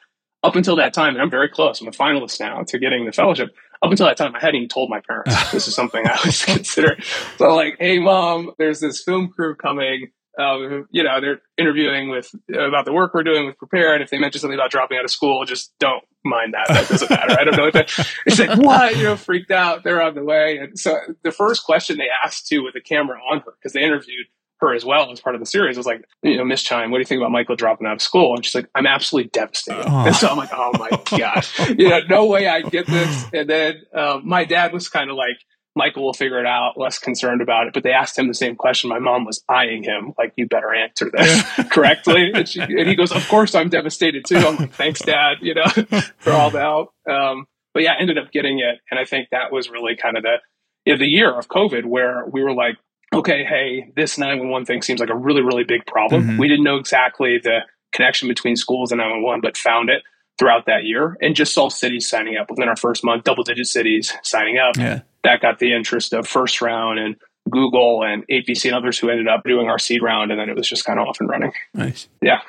up 0.44 0.56
until 0.56 0.76
that 0.76 0.92
time, 0.92 1.14
and 1.14 1.22
I'm 1.22 1.30
very 1.30 1.48
close. 1.48 1.80
I'm 1.80 1.88
a 1.88 1.90
finalist 1.90 2.38
now 2.38 2.62
to 2.62 2.78
getting 2.78 3.06
the 3.06 3.12
fellowship. 3.12 3.54
Up 3.82 3.90
until 3.90 4.06
that 4.06 4.16
time, 4.16 4.36
I 4.36 4.40
hadn't 4.40 4.56
even 4.56 4.68
told 4.68 4.90
my 4.90 5.00
parents 5.00 5.50
this 5.52 5.66
is 5.66 5.74
something 5.74 6.06
I 6.06 6.18
was 6.24 6.44
considering. 6.44 7.00
So, 7.38 7.54
like, 7.54 7.76
hey, 7.80 7.98
mom, 7.98 8.52
there's 8.58 8.80
this 8.80 9.02
film 9.02 9.28
crew 9.28 9.56
coming. 9.56 10.08
Um, 10.38 10.86
you 10.90 11.02
know, 11.02 11.20
they're 11.20 11.40
interviewing 11.56 12.10
with 12.10 12.34
about 12.52 12.84
the 12.84 12.92
work 12.92 13.14
we're 13.14 13.22
doing 13.22 13.46
with 13.46 13.56
Prepare, 13.56 13.94
and 13.94 14.02
if 14.02 14.10
they 14.10 14.18
mention 14.18 14.40
something 14.40 14.58
about 14.58 14.70
dropping 14.70 14.98
out 14.98 15.04
of 15.04 15.10
school, 15.10 15.44
just 15.44 15.72
don't 15.78 16.04
mind 16.24 16.54
that. 16.54 16.66
That 16.68 16.88
doesn't 16.88 17.10
matter. 17.10 17.36
I 17.38 17.44
don't 17.44 17.56
know. 17.56 17.70
What 17.72 18.16
it's 18.26 18.38
like 18.38 18.58
what 18.58 18.96
you 18.96 19.04
know, 19.04 19.16
freaked 19.16 19.52
out. 19.52 19.84
They're 19.84 20.02
on 20.02 20.14
the 20.14 20.24
way, 20.24 20.58
and 20.58 20.78
so 20.78 20.96
the 21.22 21.30
first 21.30 21.64
question 21.64 21.98
they 21.98 22.08
asked 22.24 22.48
too 22.48 22.64
with 22.64 22.74
the 22.74 22.80
camera 22.80 23.18
on 23.30 23.40
her 23.40 23.54
because 23.56 23.72
they 23.72 23.82
interviewed 23.82 24.26
her 24.64 24.74
as 24.74 24.84
well 24.84 25.10
as 25.10 25.20
part 25.20 25.34
of 25.34 25.40
the 25.40 25.46
series. 25.46 25.76
I 25.76 25.80
was 25.80 25.86
like, 25.86 26.04
you 26.22 26.36
know, 26.36 26.44
Miss 26.44 26.62
Chime, 26.62 26.90
what 26.90 26.98
do 26.98 27.00
you 27.00 27.06
think 27.06 27.20
about 27.20 27.30
Michael 27.30 27.56
dropping 27.56 27.86
out 27.86 27.94
of 27.94 28.02
school? 28.02 28.34
And 28.34 28.44
she's 28.44 28.54
like, 28.54 28.68
I'm 28.74 28.86
absolutely 28.86 29.30
devastated. 29.30 29.84
Oh. 29.86 30.06
And 30.06 30.16
so 30.16 30.28
I'm 30.28 30.36
like, 30.36 30.50
oh 30.52 30.72
my 30.78 30.90
gosh, 31.18 31.58
you 31.70 31.88
know, 31.88 32.00
no 32.08 32.26
way 32.26 32.48
I 32.48 32.62
get 32.62 32.86
this. 32.86 33.24
And 33.32 33.48
then 33.48 33.82
uh, 33.94 34.20
my 34.22 34.44
dad 34.44 34.72
was 34.72 34.88
kind 34.88 35.10
of 35.10 35.16
like, 35.16 35.36
Michael 35.76 36.04
will 36.04 36.12
figure 36.12 36.38
it 36.38 36.46
out, 36.46 36.78
less 36.78 36.98
concerned 36.98 37.40
about 37.40 37.66
it. 37.66 37.74
But 37.74 37.82
they 37.82 37.90
asked 37.90 38.18
him 38.18 38.28
the 38.28 38.34
same 38.34 38.54
question. 38.54 38.90
My 38.90 39.00
mom 39.00 39.24
was 39.24 39.42
eyeing 39.48 39.82
him, 39.82 40.14
like, 40.16 40.32
you 40.36 40.46
better 40.46 40.72
answer 40.72 41.10
this 41.12 41.42
correctly. 41.70 42.30
And, 42.32 42.48
she, 42.48 42.60
and, 42.60 42.86
he 42.86 42.94
goes, 42.94 43.10
Of 43.10 43.26
course, 43.28 43.54
I'm 43.54 43.68
devastated 43.68 44.24
too. 44.24 44.36
I'm 44.36 44.56
like, 44.56 44.72
Thanks, 44.72 45.00
Dad, 45.00 45.38
you 45.40 45.54
know, 45.54 45.66
for 46.18 46.30
all 46.30 46.50
the 46.50 46.60
help. 46.60 46.90
Um, 47.10 47.46
but 47.72 47.82
yeah, 47.82 47.94
ended 47.98 48.18
up 48.18 48.30
getting 48.30 48.60
it. 48.60 48.78
And 48.90 49.00
I 49.00 49.04
think 49.04 49.28
that 49.32 49.50
was 49.50 49.68
really 49.68 49.96
kind 49.96 50.16
of 50.16 50.22
the, 50.22 50.36
you 50.84 50.92
know, 50.92 50.98
the 50.98 51.08
year 51.08 51.36
of 51.36 51.48
COVID 51.48 51.84
where 51.84 52.24
we 52.30 52.44
were 52.44 52.54
like, 52.54 52.76
okay, 53.14 53.44
hey, 53.44 53.92
this 53.96 54.18
911 54.18 54.66
thing 54.66 54.82
seems 54.82 55.00
like 55.00 55.10
a 55.10 55.16
really, 55.16 55.42
really 55.42 55.64
big 55.64 55.86
problem. 55.86 56.22
Mm-hmm. 56.22 56.38
We 56.38 56.48
didn't 56.48 56.64
know 56.64 56.76
exactly 56.76 57.38
the 57.38 57.60
connection 57.92 58.28
between 58.28 58.56
schools 58.56 58.92
and 58.92 58.98
911, 58.98 59.40
but 59.40 59.56
found 59.56 59.90
it 59.90 60.02
throughout 60.38 60.66
that 60.66 60.84
year 60.84 61.16
and 61.20 61.36
just 61.36 61.54
saw 61.54 61.68
cities 61.68 62.08
signing 62.08 62.36
up 62.36 62.50
within 62.50 62.68
our 62.68 62.76
first 62.76 63.04
month, 63.04 63.24
double 63.24 63.44
digit 63.44 63.66
cities 63.66 64.12
signing 64.22 64.58
up. 64.58 64.76
Yeah. 64.76 65.02
That 65.22 65.40
got 65.40 65.58
the 65.58 65.72
interest 65.72 66.12
of 66.12 66.26
first 66.26 66.60
round 66.60 66.98
and 66.98 67.16
Google 67.50 68.02
and 68.02 68.26
8VC 68.28 68.66
and 68.66 68.74
others 68.74 68.98
who 68.98 69.10
ended 69.10 69.28
up 69.28 69.44
doing 69.44 69.68
our 69.68 69.78
seed 69.78 70.02
round. 70.02 70.30
And 70.30 70.40
then 70.40 70.48
it 70.48 70.56
was 70.56 70.68
just 70.68 70.84
kind 70.84 70.98
of 70.98 71.06
off 71.06 71.20
and 71.20 71.28
running. 71.28 71.52
Nice. 71.72 72.08
Yeah. 72.20 72.40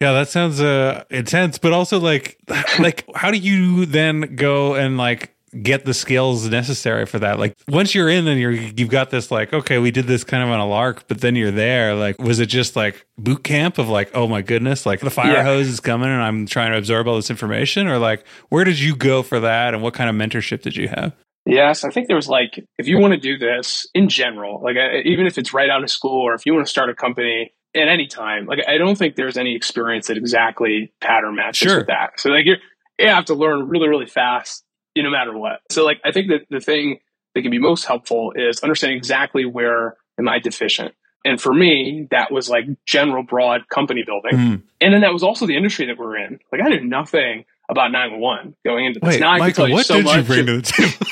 Yeah, 0.00 0.12
that 0.12 0.28
sounds 0.28 0.60
uh 0.60 1.04
intense, 1.08 1.56
but 1.56 1.72
also 1.72 2.00
like 2.00 2.38
like 2.78 3.08
how 3.14 3.30
do 3.30 3.38
you 3.38 3.86
then 3.86 4.34
go 4.34 4.74
and 4.74 4.96
like 4.96 5.33
get 5.62 5.84
the 5.84 5.94
skills 5.94 6.48
necessary 6.48 7.06
for 7.06 7.18
that. 7.18 7.38
Like 7.38 7.56
once 7.68 7.94
you're 7.94 8.08
in 8.08 8.26
and 8.26 8.40
you're 8.40 8.52
you've 8.52 8.90
got 8.90 9.10
this 9.10 9.30
like 9.30 9.52
okay, 9.52 9.78
we 9.78 9.90
did 9.90 10.06
this 10.06 10.24
kind 10.24 10.42
of 10.42 10.48
on 10.50 10.60
a 10.60 10.66
lark, 10.66 11.06
but 11.08 11.20
then 11.20 11.36
you're 11.36 11.50
there. 11.50 11.94
Like 11.94 12.20
was 12.20 12.40
it 12.40 12.46
just 12.46 12.76
like 12.76 13.06
boot 13.18 13.44
camp 13.44 13.78
of 13.78 13.88
like 13.88 14.10
oh 14.14 14.26
my 14.26 14.42
goodness, 14.42 14.86
like 14.86 15.00
the 15.00 15.10
fire 15.10 15.32
yeah. 15.32 15.42
hose 15.42 15.68
is 15.68 15.80
coming 15.80 16.08
and 16.08 16.22
I'm 16.22 16.46
trying 16.46 16.72
to 16.72 16.78
absorb 16.78 17.06
all 17.08 17.16
this 17.16 17.30
information, 17.30 17.86
or 17.86 17.98
like 17.98 18.26
where 18.48 18.64
did 18.64 18.78
you 18.78 18.96
go 18.96 19.22
for 19.22 19.40
that 19.40 19.74
and 19.74 19.82
what 19.82 19.94
kind 19.94 20.10
of 20.10 20.16
mentorship 20.16 20.62
did 20.62 20.76
you 20.76 20.88
have? 20.88 21.14
Yes, 21.46 21.84
I 21.84 21.90
think 21.90 22.08
there 22.08 22.16
was 22.16 22.28
like 22.28 22.64
if 22.78 22.88
you 22.88 22.98
want 22.98 23.12
to 23.12 23.20
do 23.20 23.36
this 23.36 23.86
in 23.94 24.08
general, 24.08 24.62
like 24.62 24.76
even 25.04 25.26
if 25.26 25.36
it's 25.36 25.52
right 25.52 25.68
out 25.68 25.82
of 25.82 25.90
school 25.90 26.22
or 26.22 26.34
if 26.34 26.46
you 26.46 26.54
want 26.54 26.66
to 26.66 26.70
start 26.70 26.88
a 26.88 26.94
company 26.94 27.52
at 27.74 27.88
any 27.88 28.06
time, 28.06 28.46
like 28.46 28.60
I 28.66 28.78
don't 28.78 28.96
think 28.96 29.16
there's 29.16 29.36
any 29.36 29.54
experience 29.54 30.06
that 30.06 30.16
exactly 30.16 30.92
pattern 31.00 31.36
matches 31.36 31.68
sure. 31.68 31.78
with 31.78 31.88
that. 31.88 32.18
So 32.18 32.30
like 32.30 32.46
you 32.46 32.54
you 32.98 33.08
have 33.08 33.26
to 33.26 33.34
learn 33.34 33.68
really 33.68 33.88
really 33.88 34.06
fast 34.06 34.63
no 35.02 35.10
matter 35.10 35.36
what. 35.36 35.60
So 35.70 35.84
like 35.84 36.00
I 36.04 36.12
think 36.12 36.28
that 36.28 36.46
the 36.50 36.60
thing 36.60 37.00
that 37.34 37.42
can 37.42 37.50
be 37.50 37.58
most 37.58 37.84
helpful 37.84 38.32
is 38.36 38.60
understanding 38.60 38.96
exactly 38.96 39.44
where 39.44 39.96
am 40.18 40.28
I 40.28 40.38
deficient. 40.38 40.94
And 41.24 41.40
for 41.40 41.54
me, 41.54 42.06
that 42.10 42.30
was 42.30 42.50
like 42.50 42.66
general 42.84 43.22
broad 43.22 43.68
company 43.68 44.04
building. 44.04 44.32
Mm. 44.32 44.62
And 44.80 44.94
then 44.94 45.00
that 45.00 45.12
was 45.12 45.22
also 45.22 45.46
the 45.46 45.56
industry 45.56 45.86
that 45.86 45.98
we're 45.98 46.18
in. 46.18 46.38
Like 46.52 46.60
I 46.62 46.68
knew 46.68 46.84
nothing 46.84 47.46
about 47.68 47.90
911 47.92 48.56
going 48.64 48.84
into 48.84 49.00
this. 49.00 49.08
Wait, 49.08 49.20
now 49.20 49.38
Michael, 49.38 49.70
what 49.70 49.86
so 49.86 50.02
did 50.02 50.06
you 50.06 50.22
bring 50.22 50.46
to 50.46 50.60
the 50.60 50.62
table? 50.62 51.06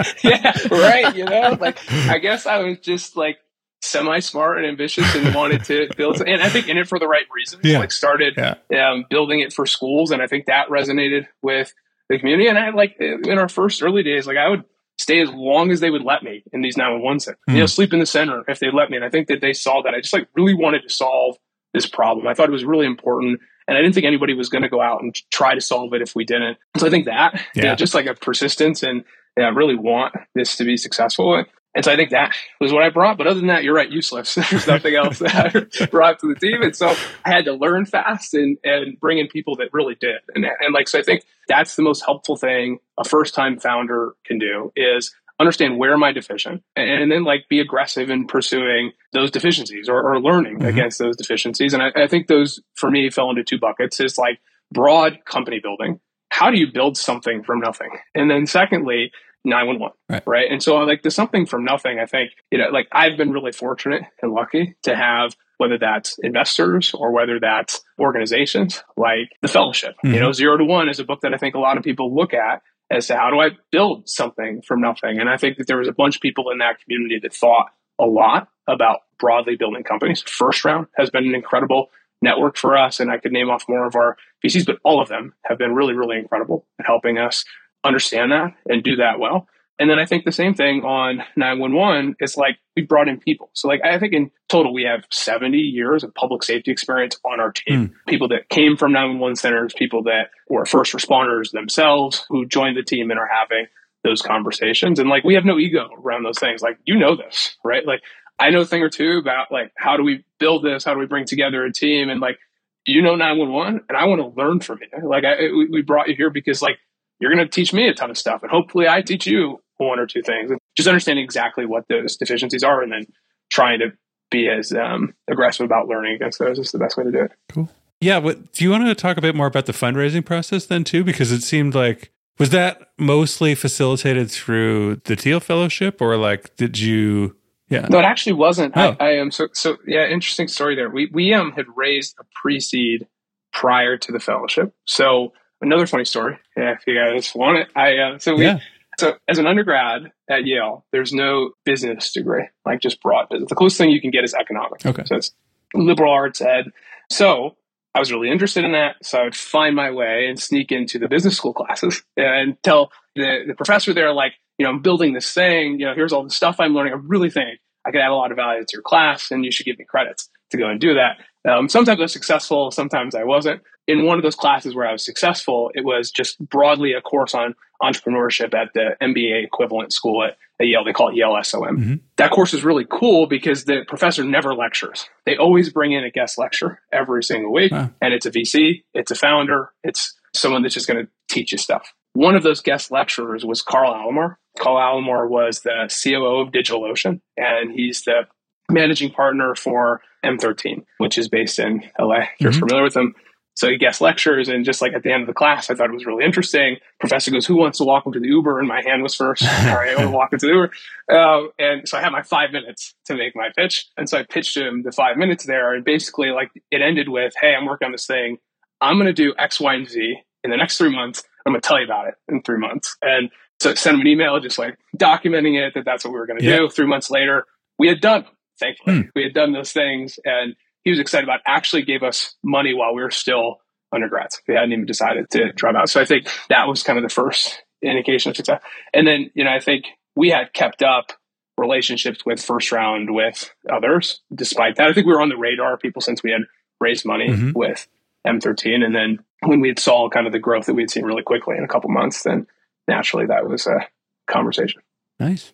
yeah, 0.24 0.52
right. 0.70 1.14
You 1.14 1.24
know, 1.24 1.58
like 1.60 1.78
I 2.08 2.18
guess 2.18 2.46
I 2.46 2.58
was 2.60 2.78
just 2.78 3.16
like 3.16 3.38
semi 3.82 4.20
smart 4.20 4.58
and 4.58 4.66
ambitious 4.66 5.14
and 5.14 5.34
wanted 5.34 5.64
to 5.64 5.88
build 5.96 6.20
and 6.20 6.42
I 6.42 6.48
think 6.48 6.68
in 6.68 6.78
it 6.78 6.88
for 6.88 6.98
the 6.98 7.06
right 7.06 7.26
reasons. 7.34 7.62
Yeah. 7.64 7.78
Like 7.78 7.92
started 7.92 8.34
yeah. 8.36 8.90
um, 8.90 9.04
building 9.10 9.40
it 9.40 9.52
for 9.52 9.66
schools 9.66 10.10
and 10.10 10.22
I 10.22 10.26
think 10.26 10.46
that 10.46 10.68
resonated 10.68 11.26
with 11.42 11.72
the 12.10 12.18
community. 12.18 12.48
And 12.48 12.58
I 12.58 12.70
like 12.70 12.96
in 13.00 13.38
our 13.38 13.48
first 13.48 13.82
early 13.82 14.02
days, 14.02 14.26
like 14.26 14.36
I 14.36 14.48
would 14.48 14.64
stay 14.98 15.20
as 15.20 15.30
long 15.30 15.70
as 15.70 15.80
they 15.80 15.88
would 15.88 16.02
let 16.02 16.22
me 16.22 16.42
in 16.52 16.60
these 16.60 16.76
911 16.76 17.20
centers. 17.20 17.40
Mm. 17.48 17.54
You 17.54 17.60
know, 17.60 17.66
sleep 17.66 17.94
in 17.94 18.00
the 18.00 18.06
center 18.06 18.44
if 18.48 18.58
they 18.58 18.70
let 18.70 18.90
me. 18.90 18.96
And 18.96 19.04
I 19.04 19.08
think 19.08 19.28
that 19.28 19.40
they 19.40 19.54
saw 19.54 19.80
that. 19.82 19.94
I 19.94 20.00
just 20.00 20.12
like 20.12 20.28
really 20.34 20.54
wanted 20.54 20.82
to 20.82 20.90
solve 20.90 21.36
this 21.72 21.86
problem. 21.86 22.26
I 22.26 22.34
thought 22.34 22.48
it 22.48 22.52
was 22.52 22.64
really 22.64 22.84
important. 22.84 23.40
And 23.66 23.78
I 23.78 23.80
didn't 23.80 23.94
think 23.94 24.04
anybody 24.04 24.34
was 24.34 24.48
going 24.48 24.62
to 24.62 24.68
go 24.68 24.82
out 24.82 25.02
and 25.02 25.14
try 25.30 25.54
to 25.54 25.60
solve 25.60 25.94
it 25.94 26.02
if 26.02 26.16
we 26.16 26.24
didn't. 26.24 26.58
So 26.76 26.86
I 26.86 26.90
think 26.90 27.06
that, 27.06 27.34
yeah, 27.54 27.66
yeah 27.66 27.74
just 27.76 27.94
like 27.94 28.06
a 28.06 28.14
persistence 28.14 28.82
and 28.82 29.04
yeah, 29.38 29.44
I 29.44 29.50
really 29.50 29.76
want 29.76 30.12
this 30.34 30.56
to 30.56 30.64
be 30.64 30.76
successful. 30.76 31.44
And 31.74 31.84
so 31.84 31.92
I 31.92 31.96
think 31.96 32.10
that 32.10 32.34
was 32.60 32.72
what 32.72 32.82
I 32.82 32.90
brought. 32.90 33.16
But 33.16 33.26
other 33.26 33.38
than 33.38 33.48
that, 33.48 33.62
you're 33.62 33.74
right, 33.74 33.90
useless. 33.90 34.34
There's 34.50 34.66
nothing 34.66 34.94
else 34.94 35.20
that 35.20 35.80
I 35.80 35.86
brought 35.90 36.18
to 36.20 36.28
the 36.28 36.34
team. 36.34 36.62
And 36.62 36.74
so 36.74 36.88
I 37.24 37.30
had 37.30 37.44
to 37.44 37.52
learn 37.52 37.86
fast 37.86 38.34
and, 38.34 38.58
and 38.64 38.98
bring 38.98 39.18
in 39.18 39.28
people 39.28 39.56
that 39.56 39.68
really 39.72 39.94
did. 39.94 40.20
And, 40.34 40.44
and 40.44 40.74
like, 40.74 40.88
so 40.88 40.98
I 40.98 41.02
think 41.02 41.24
that's 41.48 41.76
the 41.76 41.82
most 41.82 42.04
helpful 42.04 42.36
thing 42.36 42.78
a 42.98 43.04
first 43.04 43.34
time 43.34 43.58
founder 43.58 44.14
can 44.24 44.38
do 44.38 44.72
is 44.74 45.14
understand 45.38 45.78
where 45.78 45.94
am 45.94 46.04
I 46.04 46.12
deficient 46.12 46.62
and, 46.76 46.90
and 46.90 47.10
then 47.10 47.24
like 47.24 47.48
be 47.48 47.60
aggressive 47.60 48.10
in 48.10 48.26
pursuing 48.26 48.92
those 49.12 49.30
deficiencies 49.30 49.88
or, 49.88 50.02
or 50.02 50.20
learning 50.20 50.58
mm-hmm. 50.58 50.66
against 50.66 50.98
those 50.98 51.16
deficiencies. 51.16 51.72
And 51.72 51.82
I, 51.82 51.90
I 51.96 52.06
think 52.06 52.26
those 52.26 52.60
for 52.74 52.90
me 52.90 53.08
fell 53.10 53.30
into 53.30 53.42
two 53.42 53.58
buckets 53.58 54.00
is 54.00 54.18
like 54.18 54.38
broad 54.70 55.18
company 55.24 55.58
building. 55.60 55.98
How 56.30 56.50
do 56.50 56.58
you 56.58 56.70
build 56.70 56.96
something 56.96 57.42
from 57.42 57.60
nothing? 57.60 57.90
And 58.14 58.30
then 58.30 58.46
secondly, 58.46 59.12
911 59.44 59.96
right. 60.08 60.22
right 60.26 60.50
and 60.50 60.62
so 60.62 60.76
like 60.78 61.02
there's 61.02 61.14
something 61.14 61.46
from 61.46 61.64
nothing 61.64 61.98
i 61.98 62.04
think 62.04 62.32
you 62.50 62.58
know 62.58 62.68
like 62.70 62.88
i've 62.92 63.16
been 63.16 63.30
really 63.30 63.52
fortunate 63.52 64.02
and 64.20 64.32
lucky 64.32 64.76
to 64.82 64.94
have 64.94 65.34
whether 65.56 65.78
that's 65.78 66.18
investors 66.22 66.92
or 66.94 67.10
whether 67.10 67.40
that's 67.40 67.82
organizations 67.98 68.82
like 68.96 69.30
the 69.40 69.48
fellowship 69.48 69.94
mm-hmm. 70.04 70.14
you 70.14 70.20
know 70.20 70.32
zero 70.32 70.56
to 70.58 70.64
one 70.64 70.88
is 70.88 71.00
a 71.00 71.04
book 71.04 71.20
that 71.22 71.32
i 71.32 71.38
think 71.38 71.54
a 71.54 71.58
lot 71.58 71.78
of 71.78 71.84
people 71.84 72.14
look 72.14 72.34
at 72.34 72.62
as 72.90 73.06
to 73.06 73.16
how 73.16 73.30
do 73.30 73.40
i 73.40 73.48
build 73.72 74.08
something 74.08 74.60
from 74.60 74.80
nothing 74.80 75.18
and 75.18 75.30
i 75.30 75.38
think 75.38 75.56
that 75.56 75.66
there 75.66 75.78
was 75.78 75.88
a 75.88 75.92
bunch 75.92 76.16
of 76.16 76.22
people 76.22 76.50
in 76.50 76.58
that 76.58 76.78
community 76.80 77.18
that 77.22 77.32
thought 77.32 77.68
a 77.98 78.06
lot 78.06 78.48
about 78.68 79.00
broadly 79.18 79.56
building 79.56 79.82
companies 79.82 80.22
first 80.22 80.64
round 80.64 80.86
has 80.96 81.08
been 81.08 81.26
an 81.26 81.34
incredible 81.34 81.90
network 82.20 82.58
for 82.58 82.76
us 82.76 83.00
and 83.00 83.10
i 83.10 83.16
could 83.16 83.32
name 83.32 83.48
off 83.48 83.64
more 83.70 83.86
of 83.86 83.96
our 83.96 84.18
vcs 84.44 84.66
but 84.66 84.78
all 84.84 85.00
of 85.00 85.08
them 85.08 85.32
have 85.46 85.56
been 85.56 85.74
really 85.74 85.94
really 85.94 86.18
incredible 86.18 86.66
at 86.78 86.84
helping 86.84 87.16
us 87.16 87.44
understand 87.84 88.32
that 88.32 88.54
and 88.68 88.82
do 88.82 88.96
that 88.96 89.18
well. 89.18 89.48
And 89.80 89.88
then 89.88 89.98
I 89.98 90.04
think 90.04 90.26
the 90.26 90.32
same 90.32 90.52
thing 90.52 90.84
on 90.84 91.24
911 91.36 92.16
is 92.20 92.36
like 92.36 92.58
we 92.76 92.82
brought 92.82 93.08
in 93.08 93.18
people. 93.18 93.48
So 93.54 93.66
like 93.66 93.80
I 93.82 93.98
think 93.98 94.12
in 94.12 94.30
total 94.50 94.74
we 94.74 94.82
have 94.82 95.06
70 95.10 95.56
years 95.56 96.04
of 96.04 96.14
public 96.14 96.42
safety 96.42 96.70
experience 96.70 97.18
on 97.24 97.40
our 97.40 97.50
team. 97.50 97.88
Mm. 97.88 97.94
People 98.06 98.28
that 98.28 98.50
came 98.50 98.76
from 98.76 98.92
911 98.92 99.36
centers, 99.36 99.72
people 99.72 100.02
that 100.02 100.32
were 100.50 100.66
first 100.66 100.92
responders 100.92 101.50
themselves 101.52 102.26
who 102.28 102.44
joined 102.44 102.76
the 102.76 102.82
team 102.82 103.10
and 103.10 103.18
are 103.18 103.28
having 103.28 103.66
those 104.04 104.20
conversations. 104.20 104.98
And 104.98 105.08
like 105.08 105.24
we 105.24 105.34
have 105.34 105.46
no 105.46 105.58
ego 105.58 105.88
around 105.98 106.24
those 106.24 106.38
things. 106.38 106.60
Like 106.60 106.78
you 106.84 106.98
know 106.98 107.16
this, 107.16 107.56
right? 107.64 107.86
Like 107.86 108.02
I 108.38 108.50
know 108.50 108.60
a 108.60 108.66
thing 108.66 108.82
or 108.82 108.90
two 108.90 109.16
about 109.16 109.50
like 109.50 109.72
how 109.76 109.96
do 109.96 110.02
we 110.02 110.24
build 110.38 110.62
this? 110.62 110.84
How 110.84 110.92
do 110.92 111.00
we 111.00 111.06
bring 111.06 111.24
together 111.24 111.64
a 111.64 111.72
team? 111.72 112.10
And 112.10 112.20
like 112.20 112.38
you 112.86 113.00
know 113.00 113.16
911 113.16 113.84
and 113.88 113.96
I 113.96 114.04
want 114.04 114.20
to 114.20 114.38
learn 114.38 114.60
from 114.60 114.80
you. 114.82 115.08
Like 115.08 115.24
I, 115.24 115.36
we 115.70 115.80
brought 115.80 116.08
you 116.08 116.16
here 116.16 116.28
because 116.28 116.60
like 116.60 116.78
you're 117.20 117.32
going 117.32 117.44
to 117.44 117.50
teach 117.50 117.72
me 117.72 117.88
a 117.88 117.94
ton 117.94 118.10
of 118.10 118.18
stuff. 118.18 118.42
And 118.42 118.50
hopefully 118.50 118.88
I 118.88 119.02
teach 119.02 119.26
you 119.26 119.60
one 119.76 119.98
or 119.98 120.06
two 120.06 120.22
things. 120.22 120.50
Just 120.76 120.88
understanding 120.88 121.24
exactly 121.24 121.66
what 121.66 121.84
those 121.88 122.16
deficiencies 122.16 122.64
are 122.64 122.82
and 122.82 122.90
then 122.90 123.06
trying 123.50 123.78
to 123.80 123.92
be 124.30 124.48
as 124.48 124.72
um, 124.72 125.14
aggressive 125.28 125.64
about 125.64 125.88
learning 125.88 126.14
against 126.14 126.38
those 126.38 126.58
is 126.58 126.72
the 126.72 126.78
best 126.78 126.96
way 126.96 127.04
to 127.04 127.12
do 127.12 127.22
it. 127.22 127.32
Cool. 127.50 127.68
Yeah. 128.00 128.20
But 128.20 128.52
do 128.52 128.64
you 128.64 128.70
want 128.70 128.86
to 128.86 128.94
talk 128.94 129.16
a 129.16 129.20
bit 129.20 129.34
more 129.34 129.46
about 129.46 129.66
the 129.66 129.72
fundraising 129.72 130.24
process 130.24 130.66
then 130.66 130.84
too? 130.84 131.04
Because 131.04 131.32
it 131.32 131.42
seemed 131.42 131.74
like, 131.74 132.10
was 132.38 132.50
that 132.50 132.90
mostly 132.96 133.54
facilitated 133.54 134.30
through 134.30 135.02
the 135.04 135.16
Thiel 135.16 135.40
Fellowship 135.40 136.00
or 136.00 136.16
like, 136.16 136.56
did 136.56 136.78
you? 136.78 137.36
Yeah. 137.68 137.86
No, 137.90 137.98
it 137.98 138.04
actually 138.04 138.32
wasn't. 138.32 138.74
Oh. 138.76 138.96
I, 138.98 139.08
I 139.08 139.10
am 139.12 139.24
um, 139.24 139.30
so, 139.30 139.48
so 139.52 139.76
yeah, 139.86 140.06
interesting 140.06 140.48
story 140.48 140.74
there. 140.74 140.88
We, 140.88 141.10
we 141.12 141.34
um, 141.34 141.52
had 141.52 141.66
raised 141.76 142.16
a 142.18 142.24
pre-seed 142.40 143.06
prior 143.52 143.98
to 143.98 144.12
the 144.12 144.20
fellowship. 144.20 144.72
So 144.86 145.32
another 145.60 145.86
funny 145.86 146.04
story. 146.04 146.38
Yeah, 146.56 146.72
if 146.72 146.86
you 146.86 146.94
guys 146.94 147.32
want 147.34 147.58
it, 147.58 147.68
I 147.74 147.96
uh, 147.96 148.18
so 148.18 148.34
we. 148.34 148.44
Yeah. 148.44 148.60
So, 148.98 149.16
as 149.28 149.38
an 149.38 149.46
undergrad 149.46 150.12
at 150.28 150.44
Yale, 150.44 150.84
there's 150.92 151.10
no 151.10 151.52
business 151.64 152.12
degree, 152.12 152.46
like 152.66 152.80
just 152.80 153.00
broad 153.00 153.30
business. 153.30 153.48
The 153.48 153.54
closest 153.54 153.78
thing 153.78 153.88
you 153.88 154.00
can 154.00 154.10
get 154.10 154.24
is 154.24 154.34
economics. 154.34 154.84
Okay. 154.84 155.04
So 155.06 155.16
it's 155.16 155.32
liberal 155.72 156.12
arts 156.12 156.42
ed. 156.42 156.66
So 157.08 157.56
I 157.94 157.98
was 157.98 158.12
really 158.12 158.30
interested 158.30 158.64
in 158.64 158.72
that. 158.72 158.96
So 159.02 159.18
I 159.18 159.24
would 159.24 159.36
find 159.36 159.74
my 159.74 159.90
way 159.90 160.26
and 160.28 160.38
sneak 160.38 160.70
into 160.70 160.98
the 160.98 161.08
business 161.08 161.36
school 161.36 161.54
classes 161.54 162.02
and 162.16 162.62
tell 162.62 162.92
the, 163.16 163.44
the 163.46 163.54
professor 163.54 163.94
there, 163.94 164.12
like, 164.12 164.34
you 164.58 164.64
know, 164.64 164.70
I'm 164.70 164.82
building 164.82 165.14
this 165.14 165.32
thing. 165.32 165.80
You 165.80 165.86
know, 165.86 165.94
here's 165.94 166.12
all 166.12 166.22
the 166.22 166.30
stuff 166.30 166.56
I'm 166.58 166.74
learning. 166.74 166.92
I 166.92 166.96
really 167.02 167.30
think 167.30 167.58
I 167.84 167.90
could 167.90 168.00
add 168.00 168.10
a 168.10 168.14
lot 168.14 168.30
of 168.30 168.36
value 168.36 168.62
to 168.62 168.72
your 168.72 168.82
class 168.82 169.30
and 169.30 169.44
you 169.44 169.50
should 169.50 169.66
give 169.66 169.78
me 169.78 169.84
credits 169.84 170.28
to 170.50 170.58
go 170.58 170.68
and 170.68 170.80
do 170.80 170.94
that. 170.94 171.18
Um, 171.50 171.68
sometimes 171.68 172.00
I 172.00 172.02
was 172.02 172.12
successful, 172.12 172.70
sometimes 172.70 173.14
I 173.14 173.24
wasn't 173.24 173.62
in 173.90 174.04
one 174.04 174.18
of 174.18 174.22
those 174.22 174.36
classes 174.36 174.74
where 174.74 174.86
I 174.86 174.92
was 174.92 175.04
successful, 175.04 175.70
it 175.74 175.84
was 175.84 176.10
just 176.10 176.38
broadly 176.48 176.92
a 176.92 177.00
course 177.00 177.34
on 177.34 177.54
entrepreneurship 177.82 178.54
at 178.54 178.72
the 178.74 178.96
MBA 179.00 179.44
equivalent 179.44 179.92
school 179.92 180.22
at, 180.22 180.36
at 180.60 180.66
Yale. 180.66 180.84
They 180.84 180.92
call 180.92 181.08
it 181.08 181.16
Yale 181.16 181.36
SOM. 181.42 181.62
Mm-hmm. 181.62 181.94
That 182.16 182.30
course 182.30 182.54
is 182.54 182.62
really 182.62 182.86
cool 182.88 183.26
because 183.26 183.64
the 183.64 183.84
professor 183.88 184.22
never 184.22 184.54
lectures. 184.54 185.08
They 185.24 185.36
always 185.36 185.72
bring 185.72 185.92
in 185.92 186.04
a 186.04 186.10
guest 186.10 186.38
lecture 186.38 186.80
every 186.92 187.24
single 187.24 187.52
week. 187.52 187.72
Wow. 187.72 187.90
And 188.00 188.14
it's 188.14 188.26
a 188.26 188.30
VC, 188.30 188.84
it's 188.94 189.10
a 189.10 189.14
founder, 189.14 189.70
it's 189.82 190.14
someone 190.34 190.62
that's 190.62 190.74
just 190.74 190.86
going 190.86 191.04
to 191.04 191.10
teach 191.28 191.52
you 191.52 191.58
stuff. 191.58 191.92
One 192.12 192.34
of 192.34 192.42
those 192.42 192.60
guest 192.60 192.90
lecturers 192.90 193.44
was 193.44 193.62
Carl 193.62 193.92
Alomar. 193.92 194.36
Carl 194.58 194.76
Alomar 194.76 195.28
was 195.28 195.60
the 195.60 195.88
COO 196.02 196.40
of 196.40 196.52
DigitalOcean, 196.52 197.20
and 197.36 197.72
he's 197.72 198.02
the 198.02 198.26
managing 198.70 199.10
partner 199.10 199.54
for 199.54 200.00
M13, 200.24 200.84
which 200.98 201.18
is 201.18 201.28
based 201.28 201.58
in 201.58 201.82
LA. 201.98 202.14
If 202.14 202.28
you're 202.40 202.50
mm-hmm. 202.50 202.60
familiar 202.60 202.84
with 202.84 202.94
them. 202.94 203.14
So 203.56 203.68
he 203.68 203.76
guest 203.76 204.00
lectures, 204.00 204.48
and 204.48 204.64
just 204.64 204.80
like 204.80 204.94
at 204.94 205.02
the 205.02 205.12
end 205.12 205.22
of 205.22 205.26
the 205.26 205.34
class, 205.34 205.68
I 205.68 205.74
thought 205.74 205.90
it 205.90 205.92
was 205.92 206.06
really 206.06 206.24
interesting. 206.24 206.76
Professor 206.98 207.30
goes, 207.30 207.44
"Who 207.44 207.56
wants 207.56 207.78
to 207.78 207.84
walk 207.84 208.06
into 208.06 208.18
the 208.18 208.28
Uber?" 208.28 208.58
And 208.58 208.66
my 208.66 208.80
hand 208.80 209.02
was 209.02 209.14
first. 209.14 209.42
All 209.66 209.76
right, 209.76 209.90
I 209.90 209.96
want 209.96 210.10
to 210.10 210.16
walk 210.16 210.32
into 210.32 210.46
the 210.46 210.52
Uber. 210.52 211.18
Um, 211.18 211.50
and 211.58 211.86
so 211.86 211.98
I 211.98 212.00
had 212.00 212.10
my 212.10 212.22
five 212.22 212.52
minutes 212.52 212.94
to 213.06 213.14
make 213.14 213.36
my 213.36 213.50
pitch, 213.54 213.86
and 213.98 214.08
so 214.08 214.18
I 214.18 214.22
pitched 214.22 214.56
him 214.56 214.82
the 214.82 214.92
five 214.92 215.18
minutes 215.18 215.44
there, 215.44 215.74
and 215.74 215.84
basically, 215.84 216.30
like 216.30 216.50
it 216.70 216.80
ended 216.80 217.10
with, 217.10 217.34
"Hey, 217.38 217.54
I'm 217.54 217.66
working 217.66 217.86
on 217.86 217.92
this 217.92 218.06
thing. 218.06 218.38
I'm 218.80 218.96
going 218.96 219.08
to 219.08 219.12
do 219.12 219.34
X, 219.36 219.60
Y, 219.60 219.74
and 219.74 219.86
Z 219.88 220.16
in 220.42 220.50
the 220.50 220.56
next 220.56 220.78
three 220.78 220.94
months. 220.94 221.22
I'm 221.46 221.52
going 221.52 221.60
to 221.60 221.66
tell 221.66 221.78
you 221.78 221.84
about 221.84 222.08
it 222.08 222.14
in 222.28 222.42
three 222.42 222.58
months." 222.58 222.96
And 223.02 223.30
so 223.60 223.70
I 223.70 223.74
sent 223.74 223.94
him 223.94 224.00
an 224.00 224.06
email, 224.06 224.40
just 224.40 224.58
like 224.58 224.78
documenting 224.96 225.60
it 225.60 225.74
that 225.74 225.84
that's 225.84 226.04
what 226.04 226.12
we 226.12 226.18
were 226.18 226.26
going 226.26 226.38
to 226.38 226.44
yeah. 226.44 226.58
do. 226.58 226.70
Three 226.70 226.86
months 226.86 227.10
later, 227.10 227.46
we 227.78 227.88
had 227.88 228.00
done 228.00 228.24
thankfully. 228.60 229.00
Hmm. 229.00 229.08
We 229.16 229.24
had 229.24 229.34
done 229.34 229.52
those 229.52 229.72
things 229.72 230.20
and 230.24 230.54
he 230.84 230.90
was 230.90 231.00
excited 231.00 231.24
about 231.24 231.40
actually 231.46 231.82
gave 231.82 232.02
us 232.02 232.36
money 232.44 232.74
while 232.74 232.94
we 232.94 233.02
were 233.02 233.10
still 233.10 233.60
undergrads. 233.92 234.40
We 234.46 234.54
hadn't 234.54 234.72
even 234.72 234.86
decided 234.86 235.28
to 235.30 235.52
drop 235.52 235.74
out. 235.74 235.88
So 235.88 236.00
I 236.00 236.04
think 236.04 236.28
that 236.48 236.68
was 236.68 236.82
kind 236.84 236.98
of 236.98 237.02
the 237.02 237.12
first 237.12 237.62
indication 237.82 238.30
of 238.30 238.36
success. 238.36 238.62
And 238.94 239.06
then, 239.06 239.30
you 239.34 239.42
know, 239.42 239.50
I 239.50 239.58
think 239.58 239.86
we 240.14 240.30
had 240.30 240.52
kept 240.52 240.82
up 240.82 241.12
relationships 241.58 242.24
with 242.24 242.40
first 242.40 242.70
round 242.70 243.12
with 243.12 243.52
others 243.70 244.20
despite 244.34 244.76
that. 244.76 244.88
I 244.88 244.92
think 244.92 245.06
we 245.06 245.12
were 245.12 245.20
on 245.20 245.28
the 245.28 245.36
radar 245.36 245.76
people 245.76 246.00
since 246.00 246.22
we 246.22 246.30
had 246.30 246.42
raised 246.80 247.04
money 247.04 247.28
mm-hmm. 247.28 247.52
with 247.52 247.88
M13. 248.26 248.84
And 248.84 248.94
then 248.94 249.18
when 249.42 249.60
we 249.60 249.68
had 249.68 249.78
saw 249.78 250.08
kind 250.08 250.26
of 250.26 250.32
the 250.32 250.38
growth 250.38 250.66
that 250.66 250.74
we 250.74 250.82
had 250.82 250.90
seen 250.90 251.04
really 251.04 251.22
quickly 251.22 251.56
in 251.56 251.64
a 251.64 251.68
couple 251.68 251.90
months, 251.90 252.22
then 252.22 252.46
naturally 252.88 253.26
that 253.26 253.48
was 253.48 253.66
a 253.66 253.86
conversation. 254.26 254.82
Nice. 255.18 255.52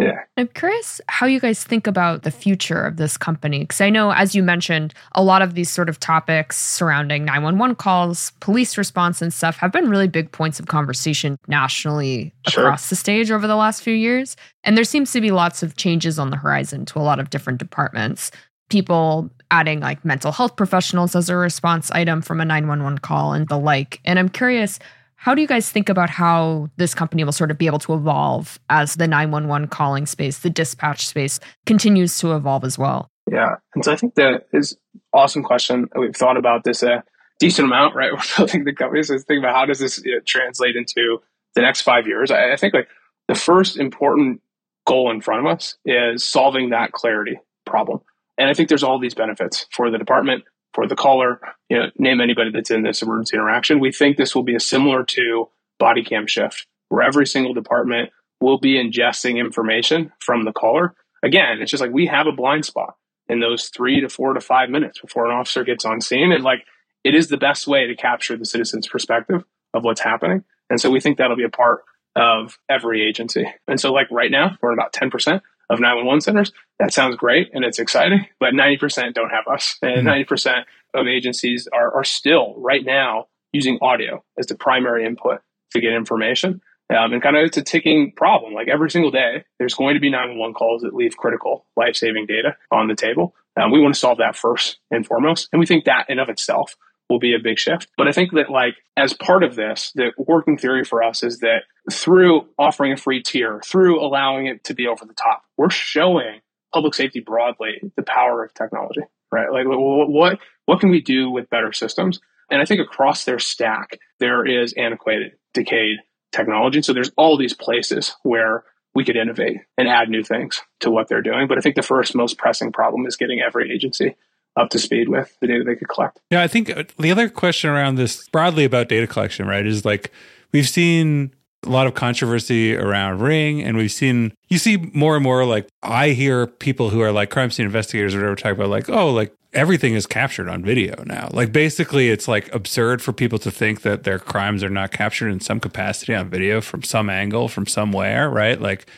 Yeah. 0.00 0.20
I'm 0.36 0.46
curious 0.48 1.00
how 1.08 1.26
you 1.26 1.40
guys 1.40 1.64
think 1.64 1.88
about 1.88 2.22
the 2.22 2.30
future 2.30 2.84
of 2.84 2.98
this 2.98 3.16
company. 3.16 3.60
Because 3.60 3.80
I 3.80 3.90
know, 3.90 4.12
as 4.12 4.32
you 4.32 4.44
mentioned, 4.44 4.94
a 5.12 5.22
lot 5.24 5.42
of 5.42 5.54
these 5.54 5.70
sort 5.70 5.88
of 5.88 5.98
topics 5.98 6.56
surrounding 6.56 7.24
911 7.24 7.74
calls, 7.74 8.30
police 8.38 8.78
response, 8.78 9.20
and 9.20 9.34
stuff 9.34 9.56
have 9.56 9.72
been 9.72 9.90
really 9.90 10.06
big 10.06 10.30
points 10.30 10.60
of 10.60 10.66
conversation 10.66 11.36
nationally 11.48 12.32
sure. 12.46 12.64
across 12.64 12.90
the 12.90 12.96
stage 12.96 13.32
over 13.32 13.48
the 13.48 13.56
last 13.56 13.82
few 13.82 13.94
years. 13.94 14.36
And 14.62 14.76
there 14.76 14.84
seems 14.84 15.10
to 15.12 15.20
be 15.20 15.32
lots 15.32 15.64
of 15.64 15.74
changes 15.74 16.16
on 16.16 16.30
the 16.30 16.36
horizon 16.36 16.84
to 16.86 17.00
a 17.00 17.02
lot 17.02 17.18
of 17.18 17.30
different 17.30 17.58
departments. 17.58 18.30
People 18.70 19.30
adding 19.50 19.80
like 19.80 20.04
mental 20.04 20.32
health 20.32 20.56
professionals 20.56 21.14
as 21.14 21.28
a 21.28 21.36
response 21.36 21.90
item 21.90 22.22
from 22.22 22.40
a 22.40 22.44
911 22.44 22.98
call 22.98 23.32
and 23.32 23.48
the 23.48 23.58
like. 23.58 24.00
And 24.04 24.18
I'm 24.18 24.28
curious, 24.28 24.78
how 25.16 25.34
do 25.34 25.40
you 25.40 25.48
guys 25.48 25.70
think 25.70 25.88
about 25.88 26.10
how 26.10 26.70
this 26.76 26.94
company 26.94 27.24
will 27.24 27.32
sort 27.32 27.50
of 27.50 27.58
be 27.58 27.66
able 27.66 27.80
to 27.80 27.94
evolve 27.94 28.58
as 28.70 28.94
the 28.94 29.08
911 29.08 29.68
calling 29.68 30.06
space, 30.06 30.38
the 30.38 30.50
dispatch 30.50 31.06
space 31.06 31.40
continues 31.66 32.18
to 32.20 32.34
evolve 32.34 32.64
as 32.64 32.78
well? 32.78 33.10
Yeah. 33.30 33.56
And 33.74 33.84
so 33.84 33.92
I 33.92 33.96
think 33.96 34.14
that 34.14 34.46
is 34.52 34.76
awesome 35.12 35.42
question. 35.42 35.88
We've 35.98 36.14
thought 36.14 36.36
about 36.36 36.64
this 36.64 36.82
a 36.82 37.02
decent 37.38 37.66
amount, 37.66 37.94
right? 37.94 38.12
We're 38.12 38.36
building 38.36 38.64
the 38.64 38.72
company. 38.72 39.02
So 39.02 39.18
think 39.18 39.40
about 39.40 39.54
how 39.54 39.66
does 39.66 39.78
this 39.78 40.02
you 40.04 40.14
know, 40.14 40.20
translate 40.24 40.76
into 40.76 41.18
the 41.54 41.62
next 41.62 41.82
five 41.82 42.06
years? 42.06 42.30
I, 42.30 42.52
I 42.52 42.56
think 42.56 42.74
like 42.74 42.88
the 43.26 43.34
first 43.34 43.76
important 43.76 44.40
goal 44.86 45.10
in 45.10 45.20
front 45.20 45.46
of 45.46 45.52
us 45.52 45.76
is 45.84 46.24
solving 46.24 46.70
that 46.70 46.92
clarity 46.92 47.38
problem. 47.66 48.00
And 48.38 48.48
I 48.48 48.54
think 48.54 48.68
there's 48.68 48.84
all 48.84 48.98
these 48.98 49.14
benefits 49.14 49.66
for 49.72 49.90
the 49.90 49.98
department, 49.98 50.44
for 50.72 50.86
the 50.86 50.96
caller, 50.96 51.40
you 51.68 51.78
know, 51.78 51.90
name 51.98 52.20
anybody 52.20 52.50
that's 52.50 52.70
in 52.70 52.82
this 52.82 53.02
emergency 53.02 53.36
interaction. 53.36 53.80
We 53.80 53.92
think 53.92 54.16
this 54.16 54.34
will 54.34 54.44
be 54.44 54.54
a 54.54 54.60
similar 54.60 55.04
to 55.04 55.48
body 55.78 56.04
cam 56.04 56.26
shift, 56.26 56.66
where 56.88 57.02
every 57.02 57.26
single 57.26 57.52
department 57.52 58.10
will 58.40 58.58
be 58.58 58.74
ingesting 58.74 59.38
information 59.38 60.12
from 60.20 60.44
the 60.44 60.52
caller. 60.52 60.94
Again, 61.22 61.60
it's 61.60 61.70
just 61.70 61.80
like 61.80 61.92
we 61.92 62.06
have 62.06 62.26
a 62.26 62.32
blind 62.32 62.64
spot 62.64 62.94
in 63.28 63.40
those 63.40 63.68
three 63.68 64.00
to 64.00 64.08
four 64.08 64.32
to 64.32 64.40
five 64.40 64.70
minutes 64.70 65.00
before 65.00 65.26
an 65.26 65.36
officer 65.36 65.64
gets 65.64 65.84
on 65.84 66.00
scene. 66.00 66.32
And 66.32 66.44
like 66.44 66.64
it 67.04 67.14
is 67.14 67.28
the 67.28 67.36
best 67.36 67.66
way 67.66 67.86
to 67.86 67.96
capture 67.96 68.36
the 68.36 68.46
citizen's 68.46 68.86
perspective 68.86 69.44
of 69.74 69.84
what's 69.84 70.00
happening. 70.00 70.44
And 70.70 70.80
so 70.80 70.90
we 70.90 71.00
think 71.00 71.18
that'll 71.18 71.36
be 71.36 71.44
a 71.44 71.48
part 71.48 71.82
of 72.16 72.58
every 72.68 73.06
agency. 73.06 73.46
And 73.66 73.80
so 73.80 73.92
like 73.92 74.10
right 74.10 74.30
now, 74.30 74.56
we're 74.60 74.72
about 74.72 74.92
10% 74.92 75.40
of 75.70 75.80
911 75.80 76.20
centers. 76.22 76.52
That 76.78 76.92
sounds 76.92 77.16
great 77.16 77.50
and 77.52 77.64
it's 77.64 77.78
exciting, 77.78 78.26
but 78.40 78.54
90% 78.54 79.14
don't 79.14 79.30
have 79.30 79.46
us. 79.46 79.76
And 79.82 80.06
90% 80.06 80.26
mm-hmm. 80.26 80.98
of 80.98 81.06
agencies 81.06 81.68
are, 81.72 81.94
are 81.94 82.04
still 82.04 82.54
right 82.56 82.84
now 82.84 83.26
using 83.52 83.78
audio 83.80 84.22
as 84.38 84.46
the 84.46 84.54
primary 84.54 85.04
input 85.04 85.40
to 85.72 85.80
get 85.80 85.92
information. 85.92 86.60
Um, 86.90 87.12
and 87.12 87.22
kind 87.22 87.36
of 87.36 87.44
it's 87.44 87.56
a 87.58 87.62
ticking 87.62 88.12
problem. 88.16 88.54
Like 88.54 88.68
every 88.68 88.90
single 88.90 89.10
day, 89.10 89.44
there's 89.58 89.74
going 89.74 89.94
to 89.94 90.00
be 90.00 90.08
911 90.08 90.54
calls 90.54 90.82
that 90.82 90.94
leave 90.94 91.16
critical 91.16 91.66
life 91.76 91.96
saving 91.96 92.26
data 92.26 92.56
on 92.70 92.88
the 92.88 92.94
table. 92.94 93.34
Um, 93.60 93.70
we 93.70 93.80
want 93.80 93.94
to 93.94 94.00
solve 94.00 94.18
that 94.18 94.36
first 94.36 94.78
and 94.90 95.06
foremost. 95.06 95.48
And 95.52 95.60
we 95.60 95.66
think 95.66 95.84
that 95.84 96.08
in 96.08 96.18
of 96.18 96.28
itself 96.30 96.76
will 97.08 97.18
be 97.18 97.34
a 97.34 97.38
big 97.38 97.58
shift. 97.58 97.88
But 97.96 98.08
I 98.08 98.12
think 98.12 98.32
that 98.32 98.50
like 98.50 98.74
as 98.96 99.12
part 99.12 99.42
of 99.42 99.54
this, 99.54 99.92
the 99.94 100.12
working 100.18 100.58
theory 100.58 100.84
for 100.84 101.02
us 101.02 101.22
is 101.22 101.38
that 101.38 101.62
through 101.90 102.46
offering 102.58 102.92
a 102.92 102.96
free 102.96 103.22
tier, 103.22 103.60
through 103.64 104.04
allowing 104.04 104.46
it 104.46 104.64
to 104.64 104.74
be 104.74 104.86
over 104.86 105.04
the 105.04 105.14
top, 105.14 105.42
we're 105.56 105.70
showing 105.70 106.40
public 106.72 106.94
safety 106.94 107.20
broadly 107.20 107.80
the 107.96 108.02
power 108.02 108.44
of 108.44 108.52
technology, 108.54 109.02
right? 109.32 109.50
Like 109.50 109.66
what 109.66 110.38
what 110.66 110.80
can 110.80 110.90
we 110.90 111.00
do 111.00 111.30
with 111.30 111.50
better 111.50 111.72
systems? 111.72 112.20
And 112.50 112.60
I 112.60 112.64
think 112.64 112.80
across 112.80 113.24
their 113.24 113.38
stack, 113.38 113.98
there 114.20 114.44
is 114.44 114.72
antiquated, 114.74 115.32
decayed 115.54 115.98
technology. 116.32 116.82
So 116.82 116.92
there's 116.92 117.10
all 117.16 117.36
these 117.36 117.54
places 117.54 118.14
where 118.22 118.64
we 118.94 119.04
could 119.04 119.16
innovate 119.16 119.58
and 119.76 119.86
add 119.86 120.08
new 120.08 120.22
things 120.22 120.60
to 120.80 120.90
what 120.90 121.08
they're 121.08 121.22
doing. 121.22 121.46
But 121.46 121.58
I 121.58 121.60
think 121.60 121.76
the 121.76 121.82
first 121.82 122.14
most 122.14 122.38
pressing 122.38 122.72
problem 122.72 123.06
is 123.06 123.16
getting 123.16 123.40
every 123.40 123.72
agency 123.72 124.16
up 124.58 124.70
to 124.70 124.78
speed 124.78 125.08
with 125.08 125.36
the 125.40 125.46
data 125.46 125.64
they 125.64 125.76
could 125.76 125.88
collect. 125.88 126.18
Yeah, 126.30 126.42
I 126.42 126.48
think 126.48 126.70
uh, 126.70 126.84
the 126.98 127.10
other 127.10 127.28
question 127.28 127.70
around 127.70 127.94
this 127.94 128.28
broadly 128.28 128.64
about 128.64 128.88
data 128.88 129.06
collection, 129.06 129.46
right, 129.46 129.66
is 129.66 129.84
like 129.84 130.12
we've 130.52 130.68
seen 130.68 131.32
a 131.64 131.70
lot 131.70 131.86
of 131.86 131.94
controversy 131.94 132.76
around 132.76 133.20
Ring, 133.20 133.62
and 133.62 133.76
we've 133.76 133.92
seen 133.92 134.32
you 134.48 134.58
see 134.58 134.76
more 134.76 135.14
and 135.14 135.22
more 135.22 135.44
like 135.44 135.68
I 135.82 136.10
hear 136.10 136.46
people 136.46 136.90
who 136.90 137.00
are 137.00 137.12
like 137.12 137.30
crime 137.30 137.50
scene 137.50 137.66
investigators 137.66 138.14
or 138.14 138.18
whatever 138.18 138.36
talk 138.36 138.52
about 138.52 138.68
like, 138.68 138.88
oh, 138.88 139.10
like 139.10 139.34
everything 139.54 139.94
is 139.94 140.06
captured 140.06 140.48
on 140.48 140.62
video 140.62 141.02
now. 141.04 141.28
Like 141.32 141.52
basically 141.52 142.10
it's 142.10 142.28
like 142.28 142.52
absurd 142.54 143.00
for 143.00 143.12
people 143.12 143.38
to 143.40 143.50
think 143.50 143.82
that 143.82 144.04
their 144.04 144.18
crimes 144.18 144.62
are 144.62 144.68
not 144.68 144.90
captured 144.90 145.30
in 145.30 145.40
some 145.40 145.58
capacity 145.58 146.14
on 146.14 146.28
video 146.28 146.60
from 146.60 146.82
some 146.82 147.08
angle, 147.08 147.48
from 147.48 147.66
somewhere, 147.66 148.28
right? 148.28 148.60
Like 148.60 148.88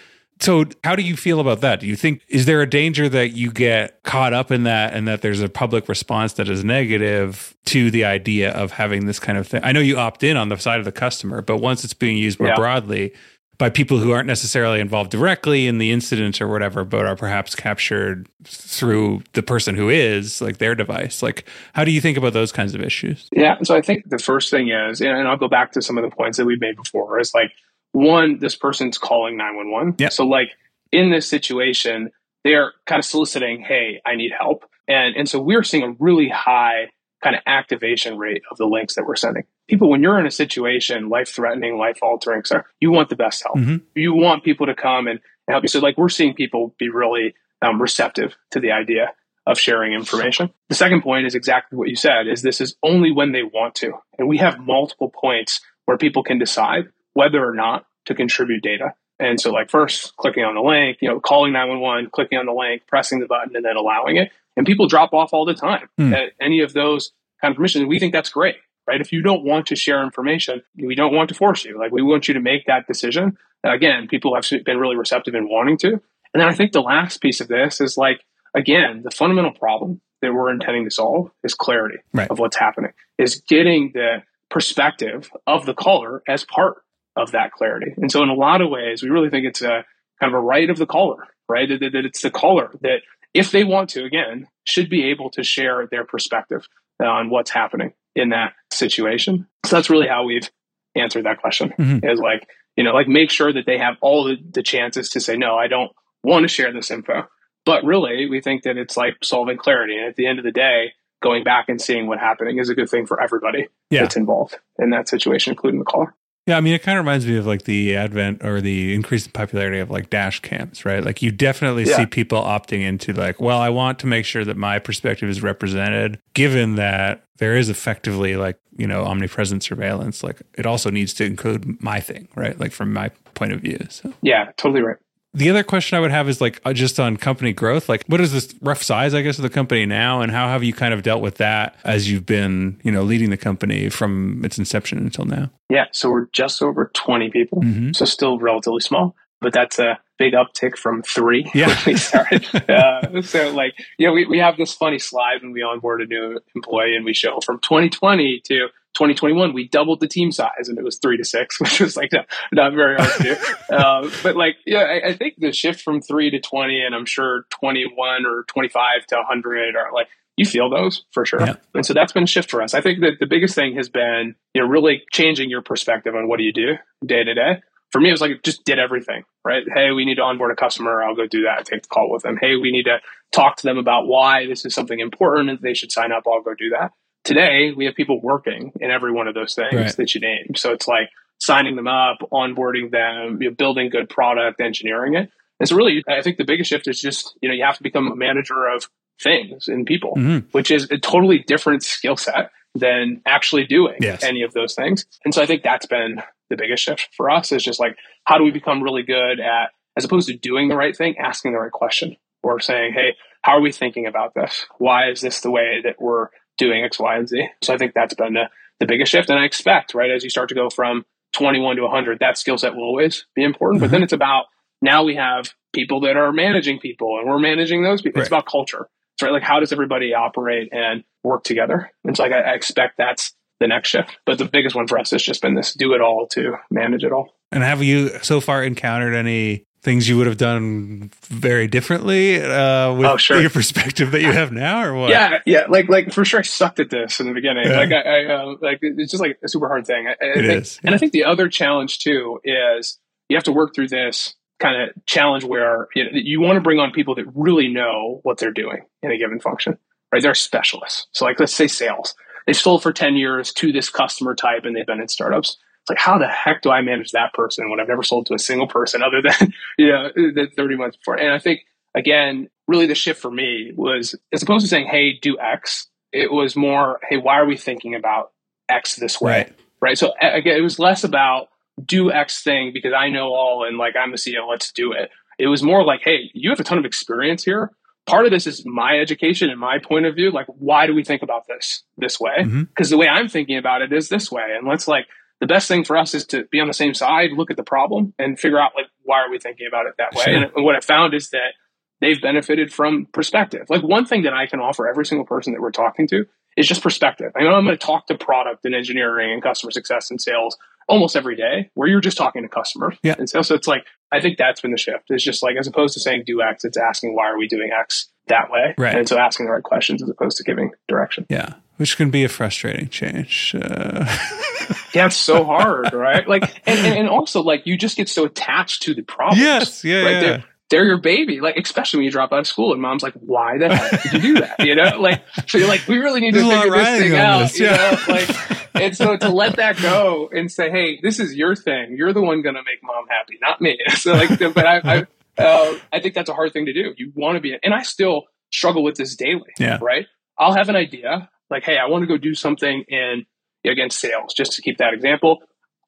so, 0.41 0.65
how 0.83 0.97
do 0.97 1.03
you 1.03 1.17
feel 1.17 1.39
about 1.39 1.61
that? 1.61 1.81
Do 1.81 1.87
you 1.87 1.97
think 1.97 2.23
is 2.29 2.47
there 2.47 2.63
a 2.63 2.69
danger 2.69 3.09
that 3.09 3.31
you 3.31 3.53
get 3.53 4.03
caught 4.03 4.33
up 4.33 4.51
in 4.51 4.65
that, 4.65 4.95
and 4.95 5.07
that 5.07 5.23
there's 5.23 5.41
a 5.41 5.49
public 5.49 5.89
response 5.89 6.35
that 6.35 6.49
is 6.49 6.65
negative 6.65 7.55
to 7.67 7.91
the 7.91 8.05
idea 8.05 8.51
of 8.53 8.73
having 8.73 9.07
this 9.07 9.21
kind 9.21 9.37
of 9.37 9.47
thing? 9.47 9.61
I 9.63 9.73
know 9.73 9.81
you 9.81 9.99
opt 9.99 10.23
in 10.23 10.37
on 10.37 10.49
the 10.49 10.57
side 10.57 10.79
of 10.79 10.85
the 10.85 10.93
customer, 10.93 11.43
but 11.43 11.59
once 11.59 11.85
it's 11.85 11.95
being 11.95 12.17
used 12.17 12.41
more 12.41 12.49
yeah. 12.49 12.57
broadly 12.57 13.13
by 13.61 13.69
people 13.69 13.99
who 13.99 14.11
aren't 14.11 14.27
necessarily 14.27 14.81
involved 14.81 15.11
directly 15.11 15.67
in 15.67 15.77
the 15.77 15.93
incident 15.93 16.41
or 16.41 16.49
whatever, 16.49 16.83
but 16.83 17.05
are 17.05 17.15
perhaps 17.15 17.55
captured 17.55 18.27
through 18.45 19.23
the 19.35 19.43
person 19.43 19.75
who 19.75 19.91
is, 19.91 20.41
like 20.41 20.57
their 20.57 20.75
device. 20.75 21.23
Like, 21.23 21.47
how 21.75 21.85
do 21.85 21.91
you 21.91 22.01
think 22.01 22.17
about 22.17 22.33
those 22.33 22.53
kinds 22.53 22.75
of 22.75 22.81
issues? 22.81 23.29
Yeah, 23.33 23.59
so 23.63 23.77
I 23.77 23.83
think 23.83 24.09
the 24.09 24.19
first 24.19 24.51
thing 24.51 24.71
is, 24.71 25.03
and 25.03 25.29
I'll 25.29 25.37
go 25.37 25.49
back 25.49 25.73
to 25.73 25.83
some 25.83 25.99
of 25.99 26.05
the 26.05 26.11
points 26.11 26.39
that 26.39 26.47
we've 26.47 26.61
made 26.61 26.77
before, 26.77 27.21
is 27.21 27.35
like 27.35 27.53
one, 27.93 28.39
this 28.39 28.57
person's 28.57 28.99
calling 28.99 29.37
911. 29.37 29.97
Yeah. 29.99 30.09
So 30.09 30.27
like 30.27 30.51
in 30.93 31.11
this 31.11 31.29
situation, 31.29 32.11
they're 32.45 32.73
kind 32.87 32.99
of 32.99 33.05
soliciting, 33.05 33.63
hey, 33.63 34.01
I 34.07 34.17
need 34.17 34.33
help. 34.39 34.65
And, 34.89 35.17
and 35.17 35.29
so 35.29 35.41
we're 35.41 35.63
seeing 35.63 35.83
a 35.83 35.95
really 35.99 36.29
high 36.29 36.91
kind 37.23 37.37
of 37.37 37.43
activation 37.47 38.17
rate 38.17 38.43
of 38.51 38.57
the 38.57 38.67
links 38.67 38.95
that 38.95 39.05
we're 39.05 39.17
sending. 39.17 39.45
People, 39.69 39.91
when 39.91 40.03
you're 40.03 40.19
in 40.19 40.27
a 40.27 40.31
situation, 40.31 41.09
life 41.09 41.29
threatening, 41.29 41.77
life 41.77 41.99
altering, 42.03 42.45
so 42.45 42.63
you 42.81 42.91
want 42.91 43.09
the 43.09 43.17
best 43.17 43.43
help. 43.43 43.57
Mm-hmm. 43.57 43.77
You 43.95 44.15
want 44.15 44.43
people 44.43 44.67
to 44.67 44.75
come 44.75 45.07
and, 45.07 45.21
and, 45.47 45.55
help 45.55 45.63
you. 45.63 45.69
So 45.69 45.81
like 45.81 45.99
we're 45.99 46.09
seeing 46.09 46.35
people 46.35 46.75
be 46.79 46.89
really 46.89 47.35
um, 47.63 47.81
receptive 47.81 48.37
to 48.53 48.61
the 48.61 48.73
idea 48.73 49.13
of 49.47 49.59
sharing 49.59 49.93
information. 49.93 50.51
The 50.69 50.75
second 50.75 51.03
point 51.03 51.27
is 51.27 51.35
exactly 51.35 51.77
what 51.77 51.89
you 51.89 51.97
said 51.97 52.27
is 52.27 52.43
this 52.43 52.61
is 52.61 52.77
only 52.83 53.11
when 53.11 53.33
they 53.33 53.43
want 53.43 53.75
to. 53.77 53.93
And 54.19 54.29
we 54.29 54.39
have 54.39 54.59
multiple 54.59 55.11
points 55.11 55.61
where 55.87 55.99
people 55.99 56.23
can 56.23 56.39
decide 56.39 56.89
whether 57.15 57.45
or 57.45 57.55
not 57.55 57.87
to 58.07 58.15
contribute 58.15 58.63
data. 58.63 58.95
And 59.19 59.39
so, 59.39 59.51
like, 59.51 59.71
first 59.71 60.17
clicking 60.17 60.45
on 60.45 60.55
the 60.55 60.63
link, 60.63 60.99
you 61.03 61.09
know, 61.09 61.21
calling 61.21 61.53
911, 61.53 62.11
clicking 62.11 62.39
on 62.39 62.47
the 62.47 62.53
link, 62.53 62.83
pressing 62.87 63.21
the 63.21 63.27
button, 63.27 63.55
and 63.55 63.65
then 63.65 63.77
allowing 63.77 64.17
it. 64.17 64.31
And 64.57 64.67
people 64.67 64.89
drop 64.89 65.13
off 65.13 65.35
all 65.35 65.45
the 65.45 65.55
time 65.55 65.89
mm. 65.99 66.15
at 66.15 66.33
any 66.41 66.61
of 66.61 66.73
those 66.73 67.13
kind 67.41 67.53
of 67.53 67.57
permissions. 67.57 67.87
We 67.87 67.99
think 67.99 68.13
that's 68.13 68.31
great, 68.31 68.57
right? 68.87 69.01
If 69.01 69.13
you 69.13 69.23
don't 69.23 69.45
want 69.45 69.67
to 69.67 69.77
share 69.77 70.03
information, 70.03 70.63
we 70.75 70.95
don't 70.95 71.15
want 71.15 71.29
to 71.29 71.35
force 71.35 71.65
you. 71.65 71.79
Like, 71.79 71.93
we 71.93 72.03
want 72.03 72.29
you 72.29 72.35
to 72.35 72.41
make 72.41 72.67
that 72.67 72.87
decision. 72.87 73.37
Again, 73.63 74.09
people 74.09 74.35
have 74.35 74.49
been 74.65 74.79
really 74.79 74.97
receptive 74.97 75.35
in 75.35 75.49
wanting 75.51 75.77
to. 75.79 76.01
And 76.33 76.41
then 76.41 76.49
I 76.49 76.55
think 76.55 76.73
the 76.73 76.81
last 76.81 77.21
piece 77.21 77.41
of 77.41 77.49
this 77.49 77.81
is 77.81 77.99
like, 77.99 78.25
again, 78.55 79.03
the 79.03 79.11
fundamental 79.11 79.53
problem 79.53 80.01
that 80.23 80.33
we're 80.33 80.51
intending 80.51 80.85
to 80.85 80.91
solve 80.91 81.31
is 81.45 81.55
clarity 81.55 81.99
right. 82.15 82.31
of 82.31 82.39
what's 82.39 82.57
happening, 82.57 82.93
is 83.19 83.43
getting 83.49 83.91
the 83.93 84.23
perspective 84.49 85.31
of 85.47 85.67
the 85.67 85.75
caller 85.75 86.23
as 86.29 86.45
part 86.45 86.83
of 87.17 87.33
that 87.33 87.53
clarity. 87.53 87.93
And 87.97 88.11
so 88.11 88.23
in 88.23 88.29
a 88.29 88.35
lot 88.35 88.61
of 88.61 88.71
ways, 88.71 89.03
we 89.03 89.11
really 89.11 89.31
think 89.31 89.47
it's 89.47 89.63
a 89.63 89.85
kind 90.21 90.33
of 90.33 90.35
a 90.35 90.41
right 90.41 90.71
of 90.71 90.79
the 90.79 90.87
caller, 90.87 91.29
right? 91.49 91.69
That, 91.69 91.81
that 91.93 92.05
it's 92.05 92.23
the 92.23 92.31
caller 92.31 92.71
that 92.83 93.01
if 93.35 93.51
they 93.51 93.65
want 93.65 93.91
to, 93.91 94.05
again, 94.05 94.49
should 94.65 94.89
be 94.91 95.05
able 95.11 95.31
to 95.31 95.43
share 95.43 95.87
their 95.91 96.05
perspective 96.05 96.67
on 97.01 97.31
what's 97.31 97.51
happening 97.51 97.93
in 98.15 98.31
that 98.31 98.55
situation. 98.73 99.47
So 99.65 99.77
that's 99.77 99.91
really 99.91 100.09
how 100.09 100.25
we've 100.25 100.49
answered 100.95 101.25
that 101.25 101.41
question 101.41 101.73
mm-hmm. 101.79 102.07
is 102.07 102.19
like, 102.19 102.47
you 102.77 102.85
know, 102.85 102.93
like 102.93 103.09
make 103.09 103.31
sure 103.31 103.53
that 103.53 103.67
they 103.67 103.79
have 103.79 103.97
all 104.01 104.25
the, 104.25 104.37
the 104.51 104.63
chances 104.63 105.09
to 105.11 105.21
say, 105.21 105.37
no, 105.37 105.57
I 105.57 105.69
don't 105.69 105.93
want 106.23 106.45
to 106.45 106.49
share 106.49 106.73
this 106.73 106.91
info. 106.91 107.29
But 107.65 107.85
really, 107.85 108.29
we 108.29 108.41
think 108.41 108.63
that 108.63 108.77
it's 108.77 108.97
like 108.97 109.17
solving 109.23 109.59
clarity. 109.59 109.97
And 109.97 110.07
at 110.07 110.17
the 110.17 110.27
end 110.27 110.39
of 110.39 110.45
the 110.45 110.53
day, 110.53 110.93
going 111.23 111.45
back 111.45 111.69
and 111.69 111.81
seeing 111.81 112.07
what's 112.07 112.21
happening 112.21 112.59
is 112.59 112.71
a 112.71 112.75
good 112.75 112.89
thing 112.89 113.07
for 113.07 113.21
everybody 113.23 113.69
yeah. 113.91 114.03
that's 114.03 114.17
involved 114.17 114.59
in 114.79 114.91
that 114.91 115.09
situation, 115.09 115.53
including 115.53 115.79
the 115.79 115.85
caller. 115.85 116.15
Yeah, 116.47 116.57
I 116.57 116.61
mean, 116.61 116.73
it 116.73 116.83
kind 116.83 116.99
of 116.99 117.05
reminds 117.05 117.27
me 117.27 117.37
of 117.37 117.47
like 117.47 117.63
the 117.63 117.95
advent 117.97 118.45
or 118.45 118.61
the 118.61 118.95
increase 118.95 119.27
in 119.27 119.33
popularity 119.33 119.79
of 119.79 119.91
like 119.91 120.11
dash 120.11 120.41
cams, 120.41 120.85
right? 120.85 121.05
Like 121.05 121.23
you 121.23 121.31
definitely 121.31 121.85
yeah. 121.85 121.99
see 121.99 122.07
people 122.07 122.43
opting 122.43 122.81
into 122.81 123.13
like, 123.13 123.41
well, 123.41 123.61
I 123.61 123.69
want 123.69 123.99
to 124.01 124.07
make 124.07 124.25
sure 124.25 124.45
that 124.45 124.57
my 124.57 124.79
perspective 124.79 125.29
is 125.29 125.43
represented, 125.43 126.19
given 126.35 126.77
that 126.77 127.25
there 127.39 127.57
is 127.57 127.69
effectively 127.69 128.37
like, 128.37 128.59
you 128.77 128.87
know, 128.87 129.05
omnipresent 129.05 129.63
surveillance. 129.63 130.25
Like 130.25 130.43
it 130.57 130.67
also 130.67 130.91
needs 130.91 131.13
to 131.15 131.25
include 131.25 131.81
my 131.83 132.01
thing, 132.01 132.29
right? 132.35 132.59
Like 132.59 132.73
from 132.73 132.93
my 132.93 133.11
point 133.35 133.53
of 133.53 133.61
view. 133.61 133.79
So 133.91 134.13
yeah, 134.23 134.51
totally 134.57 134.83
right. 134.83 134.97
The 135.33 135.49
other 135.49 135.63
question 135.63 135.97
I 135.97 136.01
would 136.01 136.11
have 136.11 136.29
is 136.29 136.41
like 136.41 136.61
uh, 136.65 136.73
just 136.73 136.99
on 136.99 137.17
company 137.17 137.53
growth. 137.53 137.89
Like, 137.89 138.05
what 138.09 138.21
is 138.21 138.33
this 138.33 138.53
rough 138.61 138.83
size, 138.83 139.15
I 139.15 139.23
guess, 139.23 139.39
of 139.39 139.43
the 139.43 139.51
company 139.51 139.87
now, 139.87 140.23
and 140.23 140.33
how 140.33 140.49
have 140.49 140.65
you 140.65 140.73
kind 140.73 140.93
of 140.93 141.03
dealt 141.05 141.23
with 141.23 141.37
that 141.37 141.77
as 141.85 142.11
you've 142.11 142.27
been, 142.27 142.81
you 142.83 142.91
know, 142.91 143.05
leading 143.05 143.31
the 143.31 143.37
company 143.37 143.91
from 143.91 144.45
its 144.45 144.59
inception 144.59 144.99
until 144.99 145.27
now? 145.27 145.49
Yeah, 145.69 145.87
so 145.93 146.11
we're 146.11 146.27
just 146.33 146.63
over 146.63 146.91
twenty 146.95 147.31
people, 147.31 147.63
mm-hmm. 147.63 147.93
so 147.93 148.05
still 148.07 148.41
relatively 148.41 148.81
small, 148.81 149.15
but 149.41 149.53
that's 149.53 149.79
a 149.79 150.01
big 150.19 150.33
uptick 150.33 150.77
from 150.77 151.03
three 151.03 151.49
yeah. 151.55 151.69
when 151.69 151.79
we 151.87 151.97
started. 151.97 152.47
uh, 152.69 153.23
so, 153.23 153.53
like, 153.53 153.75
you 153.99 154.09
know, 154.09 154.13
we 154.13 154.27
we 154.27 154.39
have 154.39 154.57
this 154.57 154.75
funny 154.75 154.99
slide 154.99 155.43
when 155.43 155.53
we 155.53 155.63
onboard 155.63 156.03
a 156.03 156.07
new 156.07 156.41
employee, 156.57 156.97
and 156.97 157.05
we 157.05 157.15
show 157.15 157.39
from 157.47 157.61
2020 157.61 158.41
to 158.47 158.67
2021, 158.95 159.53
we 159.53 159.69
doubled 159.69 160.01
the 160.01 160.09
team 160.09 160.33
size 160.33 160.69
and 160.69 160.79
it 160.79 160.85
was 160.85 160.99
three 160.99 161.17
to 161.17 161.25
six, 161.25 161.61
which 161.61 161.81
was 161.81 161.97
like 161.97 162.13
not, 162.13 162.27
not 162.53 162.73
very 162.75 162.97
hard 162.97 163.13
to 163.19 163.23
do. 163.23 163.75
uh, 163.75 164.11
but 164.23 164.37
like, 164.37 164.57
yeah, 164.67 164.81
I, 164.81 165.09
I, 165.09 165.17
think 165.17 165.35
the 165.39 165.53
shift 165.53 165.83
from 165.83 166.01
three 166.01 166.31
to 166.31 166.41
20 166.41 166.81
and 166.81 166.95
I'm 166.95 167.07
sure 167.07 167.47
21 167.51 168.27
or 168.27 168.45
25 168.49 169.07
to 169.09 169.17
100 169.17 169.77
are 169.77 169.93
like, 169.93 170.09
you 170.37 170.47
feel 170.47 170.71
those 170.71 171.05
for 171.13 171.27
sure. 171.27 171.41
Yeah. 171.41 171.55
And 171.75 171.85
so 171.85 171.93
that's 171.93 172.13
been 172.13 172.23
a 172.23 172.27
shift 172.27 172.51
for 172.51 172.63
us. 172.63 172.73
I 172.73 172.81
think 172.81 173.01
that 173.01 173.19
the 173.21 173.27
biggest 173.27 173.55
thing 173.55 173.77
has 173.77 173.89
been, 173.89 174.35
you 174.55 174.63
know, 174.63 174.67
really 174.67 175.03
changing 175.13 175.51
your 175.51 175.61
perspective 175.61 176.15
on 176.15 176.29
what 176.29 176.39
do 176.39 176.45
you 176.45 176.53
do 176.53 176.77
day 177.05 177.25
to 177.25 177.35
day. 177.35 177.63
For 177.93 178.01
me, 178.01 178.09
it 178.09 178.13
was 178.13 178.21
like, 178.21 178.43
just 178.45 178.65
did 178.65 178.79
everything, 178.79 179.25
right? 179.45 179.65
Hey, 179.75 179.91
we 179.91 180.05
need 180.05 180.15
to 180.15 180.23
onboard 180.23 180.53
a 180.53 180.57
customer. 180.57 181.03
I'll 181.03 181.17
go 181.17 181.27
do 181.27 181.43
that. 181.43 181.67
Take 181.67 181.83
the 181.83 181.89
call 181.89 182.11
with 182.11 182.23
them. 182.23 182.39
Hey, 182.41 182.55
we 182.55 182.71
need 182.71 182.85
to 182.85 183.01
talk 183.33 183.57
to 183.57 183.63
them 183.65 183.79
about 183.79 184.07
why 184.07 184.47
this 184.47 184.65
is 184.65 184.75
something 184.75 185.01
important 185.01 185.51
and 185.51 185.59
they 185.61 185.75
should 185.75 185.91
sign 185.91 186.13
up. 186.13 186.23
I'll 186.27 186.41
go 186.41 186.55
do 186.55 186.71
that 186.71 186.93
Today, 187.25 187.73
we 187.77 187.85
have 187.85 187.95
people 187.95 188.21
working 188.21 188.73
in 188.81 188.91
every 188.91 189.13
one 189.13 189.29
of 189.29 189.35
those 189.35 189.55
things 189.55 189.75
right. 189.75 189.97
that 189.97 190.15
you 190.15 190.21
name. 190.21 190.55
So 190.57 190.73
it's 190.73 190.89
like 190.89 191.11
signing 191.39 191.77
them 191.77 191.87
up, 191.87 192.19
onboarding 192.33 192.91
them, 192.91 193.43
you 193.43 193.51
know, 193.51 193.55
building 193.55 193.91
good 193.91 194.09
product, 194.09 194.61
engineering 194.61 195.15
it. 195.15 195.31
And 195.59 195.69
so 195.69 195.77
really, 195.77 196.03
I 196.09 196.23
think 196.23 196.39
the 196.39 196.45
biggest 196.45 196.71
shift 196.71 196.89
is 196.89 197.01
just, 197.01 197.37
you 197.43 197.49
know, 197.49 197.55
you 197.55 197.65
have 197.65 197.77
to 197.77 197.83
become 197.83 198.11
a 198.11 198.17
manager 198.17 198.67
of 198.67 198.89
things 199.23 199.69
and 199.69 199.87
people, 199.87 200.15
mm-hmm. 200.17 200.49
which 200.53 200.71
is 200.71 200.91
a 200.91 200.99
totally 200.99 201.45
different 201.47 201.83
skill 201.83 202.17
set 202.17 202.51
than 202.75 203.21
actually 203.27 203.67
doing 203.67 203.97
yes. 204.01 204.23
any 204.23 204.43
of 204.43 204.53
those 204.55 204.75
things. 204.75 205.05
And 205.25 205.35
so 205.35 205.43
I 205.43 205.47
think 205.47 205.63
that's 205.63 205.87
been 205.87 206.23
the 206.49 206.57
biggest 206.57 206.85
shift 206.85 207.09
for 207.17 207.31
us 207.31 207.53
is 207.53 207.63
just 207.63 207.81
like, 207.81 207.97
how 208.25 208.39
do 208.39 208.45
we 208.45 208.51
become 208.51 208.83
really 208.83 209.03
good 209.03 209.41
at, 209.41 209.71
as 209.97 210.05
opposed 210.05 210.29
to 210.29 210.37
doing 210.37 210.69
the 210.69 210.77
right 210.77 210.97
thing, 210.97 211.19
asking 211.19 211.53
the 211.53 211.59
right 211.59 211.73
question 211.73 212.17
or 212.43 212.61
saying, 212.61 212.93
Hey, 212.95 213.17
how 213.43 213.53
are 213.53 213.61
we 213.61 213.73
thinking 213.73 214.07
about 214.07 214.35
this? 214.35 214.67
Why 214.79 215.11
is 215.11 215.21
this 215.21 215.41
the 215.41 215.51
way 215.51 215.81
that 215.85 216.01
we're 216.01 216.29
doing 216.61 216.85
X, 216.85 217.01
Y, 217.01 217.17
and 217.17 217.29
Z. 217.29 217.49
So 217.63 217.75
I 217.75 217.79
think 217.79 217.95
that's 217.95 218.15
been 218.15 218.35
the, 218.35 218.49
the 218.79 218.87
biggest 218.87 219.11
shift. 219.11 219.31
And 219.31 219.39
I 219.39 219.45
expect, 219.45 219.95
right, 219.95 220.11
as 220.11 220.23
you 220.23 220.31
start 220.31 220.49
to 220.51 220.55
go 220.55 220.71
from 220.71 221.05
21 221.33 221.77
to 221.77 221.83
100, 221.83 222.21
that 222.21 222.39
skill 222.39 222.59
set 222.59 222.77
will 222.77 222.85
always 222.85 223.27
be 223.35 223.43
important. 223.43 223.79
Mm-hmm. 223.79 223.87
But 223.87 223.91
then 223.91 224.03
it's 224.03 224.13
about 224.13 224.47
now 224.83 225.03
we 225.03 225.17
have 225.17 225.53
people 225.73 226.01
that 226.03 226.17
are 226.17 226.33
managing 226.33 226.79
people 226.79 227.19
and 227.19 227.29
we're 227.29 227.39
managing 227.39 227.83
those 227.83 228.03
people. 228.03 228.21
Right. 228.21 228.27
It's 228.27 228.29
about 228.29 228.47
culture. 228.47 228.89
It's 229.15 229.23
right. 229.23 229.33
Like, 229.33 229.43
how 229.43 229.61
does 229.61 229.73
everybody 229.73 230.15
operate 230.15 230.69
and 230.73 231.03
work 231.25 231.45
together? 231.45 231.91
And 232.05 232.17
so 232.17 232.23
like, 232.23 232.33
I, 232.33 232.41
I 232.41 232.55
expect 232.55 232.99
that's 232.99 233.33
the 233.59 233.67
next 233.67 233.89
shift. 233.89 234.17
But 234.27 234.39
the 234.39 234.45
biggest 234.45 234.75
one 234.75 234.87
for 234.87 234.99
us 234.99 235.11
has 235.11 235.23
just 235.23 235.43
been 235.43 235.55
this 235.55 235.75
do 235.75 235.95
it 235.95 236.01
all 236.01 236.27
to 236.33 236.55
manage 236.71 237.05
it 237.05 237.13
all. 237.13 237.35
And 237.53 237.63
have 237.63 237.83
you 237.83 238.11
so 238.23 238.41
far 238.41 238.63
encountered 238.63 239.15
any 239.15 239.67
things 239.83 240.09
you 240.09 240.17
would 240.17 240.27
have 240.27 240.37
done 240.37 241.11
very 241.29 241.67
differently 241.67 242.41
uh, 242.41 242.93
with 242.95 243.07
oh, 243.07 243.17
sure. 243.17 243.41
your 243.41 243.51
perspective 243.51 244.11
that 244.11 244.21
you 244.21 244.33
have 244.33 244.53
now, 244.53 244.85
or 244.85 244.95
what? 244.95 245.11
Yeah, 245.11 245.41
yeah, 245.47 245.67
like 245.69 245.89
like 245.89 246.13
for 246.13 246.25
sure, 246.25 246.41
I 246.41 246.43
sucked 246.43 246.81
at 246.81 246.91
this 246.91 247.21
in 247.21 247.27
the 247.27 247.33
beginning. 247.33 247.67
Yeah. 247.67 247.79
Like 247.79 247.93
I, 247.93 248.01
I 248.01 248.25
uh, 248.27 248.55
like 248.61 248.79
it's 248.83 249.11
just 249.11 249.23
like 249.23 249.39
a 249.43 249.49
super 249.49 249.69
hard 249.69 249.87
thing. 249.87 250.07
I, 250.07 250.11
I 250.11 250.15
it 250.21 250.35
think, 250.47 250.63
is, 250.63 250.77
yeah. 250.77 250.89
and 250.89 250.95
I 250.95 250.99
think 250.99 251.13
the 251.13 251.25
other 251.25 251.49
challenge 251.49 251.99
too 251.99 252.41
is 252.45 252.99
you 253.29 253.37
have 253.37 253.45
to 253.45 253.53
work 253.53 253.75
through 253.75 253.89
this 253.89 254.35
kind 254.59 254.83
of 254.83 255.07
challenge 255.07 255.45
where 255.45 255.89
you, 255.95 256.05
know, 256.05 256.11
you 256.13 256.41
want 256.41 256.57
to 256.57 256.61
bring 256.61 256.79
on 256.79 256.93
people 256.93 257.15
that 257.15 257.25
really 257.35 257.69
know 257.69 258.21
what 258.23 258.39
they're 258.39 258.53
doing 258.53 258.85
in 259.03 259.11
a 259.11 259.17
given 259.17 259.41
function, 259.41 259.79
right? 260.13 260.23
They're 260.23 260.35
specialists. 260.35 261.07
So 261.13 261.25
like 261.25 261.41
let's 261.41 261.55
say 261.55 261.67
sales, 261.67 262.15
they've 262.47 262.57
sold 262.57 262.83
for 262.83 262.93
ten 262.93 263.17
years 263.17 263.53
to 263.55 263.73
this 263.73 263.89
customer 263.89 264.35
type, 264.35 264.65
and 264.65 264.77
they've 264.77 264.87
been 264.87 265.01
in 265.01 265.09
startups 265.09 265.57
like, 265.89 265.99
how 265.99 266.19
the 266.19 266.29
heck 266.29 266.63
do 266.63 266.71
I 266.71 266.83
manage 266.83 267.13
that 267.13 267.33
person 267.35 267.71
when 267.71 267.81
I've 267.81 267.89
never 267.89 268.03
sold 268.03 268.27
to 268.27 268.35
a 268.35 268.39
single 268.39 268.67
person 268.67 269.03
other 269.03 269.23
than, 269.23 269.53
you 269.79 269.89
know, 269.89 270.11
the 270.15 270.49
30 270.57 270.77
months 270.77 270.97
before? 270.97 271.17
And 271.17 271.33
I 271.33 271.39
think, 271.39 271.61
again, 271.95 272.49
really 272.69 272.87
the 272.87 272.95
shift 272.95 273.21
for 273.21 273.31
me 273.31 273.73
was 273.75 274.15
as 274.33 274.43
opposed 274.43 274.65
to 274.65 274.69
saying, 274.69 274.87
hey, 274.87 275.19
do 275.21 275.39
X, 275.39 275.89
it 276.13 276.33
was 276.33 276.57
more, 276.57 277.01
hey, 277.09 277.17
why 277.17 277.39
are 277.39 277.47
we 277.47 277.57
thinking 277.57 277.95
about 277.95 278.33
X 278.69 278.97
this 278.97 279.21
way? 279.21 279.33
Right. 279.33 279.53
right? 279.81 279.99
So 279.99 280.13
again, 280.21 280.57
it 280.57 280.63
was 280.63 280.79
less 280.79 281.05
about 281.05 281.49
do 281.85 282.13
X 282.13 282.43
thing 282.43 282.73
because 282.73 282.93
I 282.93 283.09
know 283.09 283.35
all 283.35 283.65
and 283.65 283.79
like 283.79 283.95
I'm 283.97 284.11
the 284.11 284.17
CEO, 284.17 284.49
let's 284.49 284.73
do 284.73 284.93
it. 284.93 285.11
It 285.39 285.49
was 285.49 285.63
more 285.63 285.85
like, 285.85 286.03
hey, 286.05 286.31
you 286.35 286.51
have 286.51 286.61
a 286.61 286.65
ton 286.65 286.79
of 286.79 286.85
experience 286.85 287.43
here. 287.45 287.73
Part 288.07 288.27
of 288.27 288.33
this 288.33 288.47
is 288.47 288.65
my 288.67 288.99
education 288.99 289.51
and 289.51 289.59
my 289.59 289.79
point 289.79 290.07
of 290.07 290.15
view. 290.15 290.31
Like, 290.31 290.47
why 290.47 290.87
do 290.87 290.95
we 290.95 291.05
think 291.05 291.23
about 291.23 291.47
this 291.49 291.83
this 291.97 292.21
way? 292.21 292.35
Because 292.39 292.89
mm-hmm. 292.89 292.91
the 292.91 292.97
way 292.99 293.09
I'm 293.09 293.29
thinking 293.29 293.57
about 293.57 293.83
it 293.83 293.93
is 293.93 294.09
this 294.09 294.31
way. 294.31 294.55
And 294.57 294.69
let's 294.69 294.89
like 294.89 295.07
the 295.41 295.47
best 295.47 295.69
thing 295.69 295.85
for 295.85 295.97
us 295.97 296.15
is 296.15 296.27
to 296.27 296.45
be 296.51 296.61
on 296.61 296.69
the 296.69 296.75
same 296.75 296.95
side, 296.95 297.31
look 297.33 297.51
at 297.51 297.57
the 297.57 297.63
problem, 297.63 298.15
and 298.19 298.39
figure 298.39 298.61
out 298.61 298.73
like 298.77 298.87
why 299.03 299.21
are 299.21 299.31
we 299.31 299.39
thinking 299.39 299.67
about 299.67 299.87
it 299.87 299.95
that 299.99 300.15
way. 300.15 300.25
Sure. 300.25 300.35
And, 300.35 300.53
and 300.55 300.65
what 300.65 300.77
I 300.77 300.81
found 300.81 301.15
is 301.15 301.31
that 301.31 301.55
they've 302.01 302.21
benefited 302.21 302.73
from 302.73 303.07
perspective. 303.13 303.67
Like 303.69 303.83
one 303.83 304.05
thing 304.05 304.23
that 304.23 304.35
I 304.35 304.47
can 304.47 304.61
offer 304.61 304.89
every 304.89 305.07
single 305.07 305.27
person 305.27 305.53
that 305.55 305.61
we're 305.61 305.71
talking 305.71 306.07
to 306.09 306.27
is 306.57 306.69
just 306.69 306.83
perspective. 306.83 307.33
I 307.37 307.43
know 307.43 307.55
I'm 307.55 307.65
going 307.65 307.77
to 307.77 307.87
talk 307.87 308.07
to 308.09 308.15
product 308.17 308.65
and 308.65 308.75
engineering 308.75 309.33
and 309.33 309.43
customer 309.43 309.71
success 309.71 310.11
and 310.11 310.21
sales 310.21 310.57
almost 310.89 311.15
every 311.15 311.37
day 311.37 311.71
where 311.75 311.89
you're 311.89 312.01
just 312.01 312.17
talking 312.17 312.43
to 312.43 312.49
customers. 312.49 312.97
Yeah. 313.03 313.15
And 313.19 313.31
so, 313.31 313.43
so 313.43 313.55
it's 313.55 313.69
like, 313.69 313.87
I 314.13 314.21
think 314.21 314.39
that's 314.39 314.61
been 314.61 314.73
the 314.73 314.79
shift. 314.79 315.05
It's 315.09 315.23
just 315.23 315.43
like, 315.43 315.57
as 315.57 315.69
opposed 315.69 315.95
to 315.95 316.01
saying 316.01 316.25
do 316.27 316.43
X, 316.43 316.65
it's 316.65 316.77
asking 316.77 317.15
why 317.15 317.31
are 317.31 317.39
we 317.39 317.47
doing 317.47 317.71
X 317.73 318.11
that 318.27 318.51
way? 318.51 318.75
Right. 318.77 318.97
And 318.97 319.09
so 319.09 319.17
asking 319.17 319.47
the 319.47 319.53
right 319.53 319.63
questions 319.63 320.03
as 320.03 320.09
opposed 320.09 320.37
to 320.39 320.43
giving 320.43 320.73
direction. 320.89 321.27
Yeah. 321.31 321.55
Which 321.77 321.97
can 321.97 322.11
be 322.11 322.25
a 322.25 322.29
frustrating 322.29 322.89
change. 322.89 323.55
Uh... 323.55 324.05
yeah, 324.95 325.07
it's 325.07 325.17
so 325.17 325.45
hard, 325.45 325.93
right? 325.93 326.27
Like, 326.29 326.43
and, 326.67 326.79
and, 326.79 326.99
and, 326.99 327.09
also 327.09 327.43
like 327.43 327.67
you 327.67 327.77
just 327.77 327.97
get 327.97 328.09
so 328.09 328.25
attached 328.25 328.83
to 328.85 328.95
the 328.95 329.03
problem. 329.03 329.39
Yes. 329.39 329.85
Yeah. 329.85 330.03
Right? 330.03 330.11
Yeah. 330.11 330.21
They're, 330.21 330.45
they're 330.71 330.85
your 330.85 330.99
baby, 330.99 331.41
like 331.41 331.57
especially 331.57 331.99
when 331.99 332.05
you 332.05 332.11
drop 332.13 332.33
out 332.33 332.39
of 332.39 332.47
school 332.47 332.73
and 332.73 332.81
mom's 332.81 333.03
like, 333.03 333.15
"Why 333.15 333.59
the 333.59 333.75
heck 333.75 334.03
did 334.05 334.13
you 334.13 334.21
do 334.21 334.41
that?" 334.41 334.61
You 334.61 334.77
know, 334.77 335.01
like 335.01 335.25
so 335.49 335.59
you're 335.59 335.67
like, 335.67 335.87
"We 335.89 335.99
really 335.99 336.21
need 336.21 336.35
to 336.35 336.49
figure 336.49 336.71
this 336.71 337.01
thing 337.01 337.15
out." 337.17 337.41
This, 337.41 337.59
yeah. 337.59 337.91
You 337.91 337.97
know, 337.97 338.15
like, 338.15 338.75
and 338.77 338.97
so 338.97 339.17
to 339.17 339.29
let 339.31 339.57
that 339.57 339.83
go 339.83 340.31
and 340.33 340.51
say, 340.51 340.71
"Hey, 340.71 341.01
this 341.03 341.19
is 341.19 341.35
your 341.35 341.57
thing. 341.57 341.97
You're 341.97 342.13
the 342.13 342.23
one 342.23 342.41
gonna 342.43 342.63
make 342.63 342.85
mom 342.85 343.07
happy, 343.09 343.37
not 343.43 343.61
me." 343.61 343.79
So 343.97 344.13
like, 344.13 344.39
but 344.39 344.65
I, 344.65 345.07
I 345.39 345.43
uh, 345.43 345.79
I 345.93 345.99
think 345.99 346.15
that's 346.15 346.31
a 346.31 346.35
hard 346.35 346.53
thing 346.53 346.67
to 346.67 346.73
do. 346.73 346.95
You 346.97 347.13
want 347.17 347.35
to 347.35 347.41
be, 347.41 347.59
and 347.61 347.75
I 347.75 347.83
still 347.83 348.27
struggle 348.53 348.85
with 348.85 348.95
this 348.95 349.17
daily. 349.17 349.51
Yeah. 349.59 349.79
Right. 349.83 350.07
I'll 350.39 350.55
have 350.55 350.69
an 350.69 350.77
idea 350.77 351.29
like, 351.51 351.65
hey, 351.65 351.77
I 351.77 351.87
want 351.87 352.03
to 352.03 352.07
go 352.07 352.17
do 352.17 352.35
something 352.35 352.85
in 352.89 353.27
against 353.65 353.99
sales, 353.99 354.35
just 354.35 354.53
to 354.53 354.63
keep 354.63 354.79
that 354.79 354.95
example. 354.95 355.39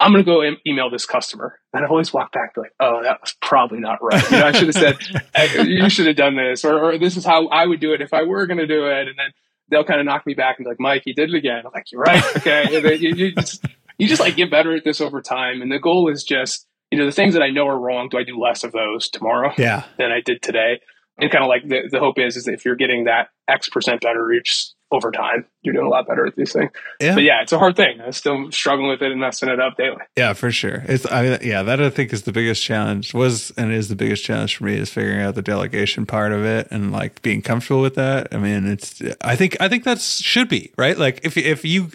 I'm 0.01 0.13
going 0.13 0.25
to 0.25 0.29
go 0.29 0.41
em- 0.41 0.59
email 0.67 0.91
this 0.91 1.07
customer. 1.07 1.61
And 1.73 1.85
I 1.85 1.89
always 1.89 2.13
walk 2.13 2.33
back 2.33 2.57
like, 2.57 2.73
oh, 2.81 3.03
that 3.03 3.21
was 3.21 3.35
probably 3.41 3.79
not 3.79 4.03
right. 4.03 4.31
You 4.31 4.39
know, 4.39 4.47
I 4.47 4.53
should 4.53 4.75
have 4.75 4.75
said, 4.75 5.23
hey, 5.35 5.69
you 5.69 5.89
should 5.89 6.07
have 6.07 6.17
done 6.17 6.37
this, 6.37 6.65
or, 6.65 6.79
or, 6.79 6.99
this 6.99 7.17
is 7.17 7.25
how 7.25 7.47
I 7.49 7.67
would 7.67 7.81
do 7.81 7.93
it 7.93 8.01
if 8.01 8.13
I 8.13 8.23
were 8.25 8.47
going 8.47 8.59
to 8.59 8.67
do 8.67 8.87
it. 8.87 9.09
And 9.09 9.17
then 9.17 9.31
they'll 9.71 9.85
kind 9.85 10.01
of 10.01 10.07
knock 10.07 10.27
me 10.27 10.35
back 10.35 10.59
and 10.59 10.65
be 10.65 10.71
like, 10.71 10.81
Mike, 10.81 11.03
you 11.07 11.15
did 11.15 11.31
it 11.31 11.37
again. 11.37 11.63
I'm 11.65 11.73
like, 11.73 11.91
you're 11.93 12.01
right. 12.01 12.37
Okay. 12.37 12.97
you, 12.99 13.15
you, 13.15 13.35
just, 13.35 13.65
you 13.97 14.09
just 14.09 14.21
like 14.21 14.37
get 14.37 14.51
better 14.51 14.75
at 14.75 14.85
this 14.85 15.01
over 15.01 15.23
time. 15.23 15.63
And 15.63 15.71
the 15.71 15.79
goal 15.79 16.11
is 16.11 16.25
just, 16.25 16.67
you 16.91 16.99
know, 16.99 17.07
the 17.07 17.13
things 17.13 17.35
that 17.35 17.43
I 17.43 17.51
know 17.51 17.69
are 17.69 17.79
wrong, 17.79 18.09
do 18.09 18.19
I 18.19 18.25
do 18.25 18.39
less 18.39 18.65
of 18.65 18.73
those 18.73 19.09
tomorrow 19.09 19.53
yeah. 19.57 19.85
than 19.99 20.11
I 20.11 20.21
did 20.21 20.43
today? 20.43 20.81
And 21.19 21.31
kind 21.31 21.45
of 21.45 21.49
like 21.49 21.69
the, 21.69 21.89
the 21.91 22.01
hope 22.01 22.19
is, 22.19 22.37
is 22.37 22.45
that 22.45 22.55
if 22.55 22.65
you're 22.65 22.77
getting 22.77 23.05
that 23.05 23.29
X 23.47 23.69
percent 23.69 24.01
better 24.01 24.33
each 24.33 24.71
over 24.93 25.11
time, 25.11 25.45
you're 25.63 25.75
doing 25.75 25.87
a 25.87 25.91
lot 25.91 26.07
better 26.07 26.27
at 26.27 26.37
these 26.37 26.53
things. 26.53 26.71
Yeah. 27.01 27.15
But 27.15 27.25
yeah, 27.25 27.43
it's 27.43 27.53
a 27.53 27.59
hard 27.59 27.77
thing. 27.77 28.01
I'm 28.01 28.13
still 28.13 28.51
struggling 28.53 28.89
with 28.89 29.03
it 29.03 29.11
and 29.11 29.21
messing 29.21 29.49
it 29.49 29.61
up 29.61 29.77
daily. 29.77 30.03
Yeah, 30.17 30.33
for 30.35 30.51
sure. 30.51 30.85
It's 30.87 31.07
I 31.07 31.39
yeah, 31.43 31.63
that 31.63 31.81
I 31.81 31.91
think 31.91 32.13
is 32.13 32.23
the 32.23 32.33
biggest 32.33 32.63
challenge 32.63 33.15
was 33.15 33.51
and 33.53 33.73
is 33.73 33.89
the 33.89 33.97
biggest 33.97 34.25
challenge 34.25 34.57
for 34.57 34.65
me 34.65 34.77
is 34.77 34.91
figuring 34.91 35.21
out 35.21 35.35
the 35.35 35.43
delegation 35.43 36.07
part 36.07 36.33
of 36.33 36.45
it 36.45 36.69
and 36.71 36.93
like 36.93 37.23
being 37.23 37.43
comfortable 37.43 37.81
with 37.81 37.95
that. 37.95 38.29
I 38.33 38.39
mean, 38.39 38.67
it's 38.67 39.03
I 39.23 39.37
think 39.37 39.57
I 39.61 39.69
think 39.69 39.85
that 39.85 40.01
should 40.01 40.49
be, 40.49 40.73
right? 40.77 40.99
Like 40.99 41.21
if 41.25 41.37
if 41.37 41.65
you 41.65 41.91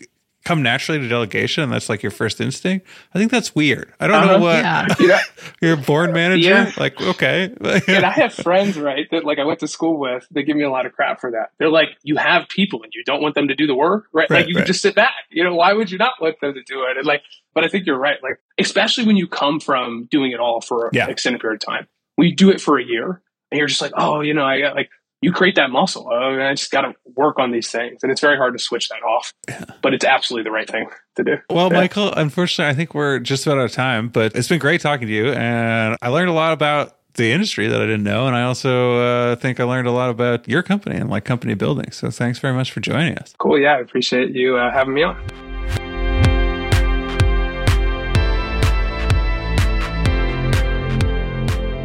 come 0.47 0.63
naturally 0.63 0.97
to 0.97 1.07
delegation 1.09 1.61
and 1.61 1.73
that's 1.73 1.89
like 1.89 2.01
your 2.01 2.11
first 2.11 2.39
instinct. 2.39 2.87
I 3.13 3.19
think 3.19 3.31
that's 3.31 3.53
weird. 3.53 3.93
I 3.99 4.07
don't 4.07 4.15
uh-huh. 4.15 4.37
know 4.37 4.39
what 4.39 4.55
yeah. 4.59 4.87
yeah. 4.99 5.19
you're 5.61 5.73
a 5.73 5.77
board 5.77 6.13
manager. 6.13 6.49
Yeah. 6.49 6.71
Like, 6.77 7.01
okay. 7.01 7.53
and 7.87 8.05
I 8.05 8.11
have 8.11 8.33
friends, 8.33 8.79
right, 8.79 9.07
that 9.11 9.25
like 9.25 9.39
I 9.39 9.43
went 9.43 9.59
to 9.59 9.67
school 9.67 9.99
with, 9.99 10.25
they 10.31 10.43
give 10.43 10.55
me 10.55 10.63
a 10.63 10.71
lot 10.71 10.85
of 10.85 10.93
crap 10.93 11.19
for 11.19 11.31
that. 11.31 11.51
They're 11.59 11.69
like, 11.69 11.89
you 12.01 12.15
have 12.15 12.47
people 12.47 12.81
and 12.81 12.93
you 12.95 13.03
don't 13.03 13.21
want 13.21 13.35
them 13.35 13.49
to 13.49 13.55
do 13.55 13.67
the 13.67 13.75
work, 13.75 14.05
right? 14.13 14.29
right 14.29 14.39
like 14.39 14.47
you 14.47 14.55
right. 14.55 14.65
just 14.65 14.81
sit 14.81 14.95
back. 14.95 15.13
You 15.29 15.43
know, 15.43 15.53
why 15.53 15.73
would 15.73 15.91
you 15.91 15.97
not 15.97 16.13
want 16.21 16.39
them 16.39 16.53
to 16.53 16.63
do 16.63 16.85
it? 16.85 16.95
And 16.95 17.05
like, 17.05 17.23
but 17.53 17.65
I 17.65 17.67
think 17.67 17.85
you're 17.85 17.99
right. 17.99 18.17
Like, 18.23 18.39
especially 18.57 19.05
when 19.05 19.17
you 19.17 19.27
come 19.27 19.59
from 19.59 20.07
doing 20.09 20.31
it 20.31 20.39
all 20.39 20.61
for 20.61 20.89
yeah. 20.93 21.05
an 21.05 21.09
extended 21.09 21.41
period 21.41 21.61
of 21.61 21.65
time. 21.65 21.87
When 22.15 22.29
you 22.29 22.35
do 22.35 22.49
it 22.51 22.61
for 22.61 22.79
a 22.79 22.83
year 22.83 23.21
and 23.51 23.59
you're 23.59 23.67
just 23.67 23.81
like, 23.81 23.91
oh, 23.97 24.21
you 24.21 24.33
know, 24.33 24.45
I 24.45 24.61
got 24.61 24.75
like 24.75 24.89
you 25.21 25.31
create 25.31 25.55
that 25.55 25.71
muscle. 25.71 26.07
Uh, 26.07 26.43
I 26.43 26.53
just 26.53 26.71
got 26.71 26.81
to 26.81 26.93
work 27.15 27.39
on 27.39 27.51
these 27.51 27.69
things. 27.69 28.03
And 28.03 28.11
it's 28.11 28.21
very 28.21 28.37
hard 28.37 28.57
to 28.57 28.63
switch 28.63 28.89
that 28.89 29.01
off, 29.03 29.33
yeah. 29.47 29.63
but 29.81 29.93
it's 29.93 30.05
absolutely 30.05 30.43
the 30.43 30.51
right 30.51 30.69
thing 30.69 30.89
to 31.15 31.23
do. 31.23 31.37
Well, 31.49 31.71
yeah. 31.71 31.79
Michael, 31.79 32.13
unfortunately, 32.13 32.71
I 32.71 32.75
think 32.75 32.93
we're 32.93 33.19
just 33.19 33.45
about 33.45 33.57
out 33.57 33.65
of 33.65 33.71
time, 33.71 34.09
but 34.09 34.35
it's 34.35 34.47
been 34.47 34.59
great 34.59 34.81
talking 34.81 35.07
to 35.07 35.13
you. 35.13 35.31
And 35.31 35.97
I 36.01 36.09
learned 36.09 36.29
a 36.29 36.33
lot 36.33 36.53
about 36.53 36.97
the 37.15 37.31
industry 37.31 37.67
that 37.67 37.81
I 37.81 37.85
didn't 37.85 38.03
know. 38.03 38.27
And 38.27 38.35
I 38.35 38.43
also 38.43 38.99
uh, 38.99 39.35
think 39.37 39.59
I 39.59 39.63
learned 39.63 39.87
a 39.87 39.91
lot 39.91 40.09
about 40.11 40.47
your 40.47 40.61
company 40.61 40.97
and 40.97 41.09
like 41.09 41.25
company 41.25 41.55
building. 41.55 41.91
So 41.91 42.11
thanks 42.11 42.37
very 42.37 42.53
much 42.53 42.71
for 42.71 42.79
joining 42.79 43.17
us. 43.17 43.33
Cool. 43.39 43.59
Yeah. 43.59 43.73
I 43.73 43.79
appreciate 43.79 44.35
you 44.35 44.57
uh, 44.57 44.71
having 44.71 44.93
me 44.93 45.03
on. 45.03 45.46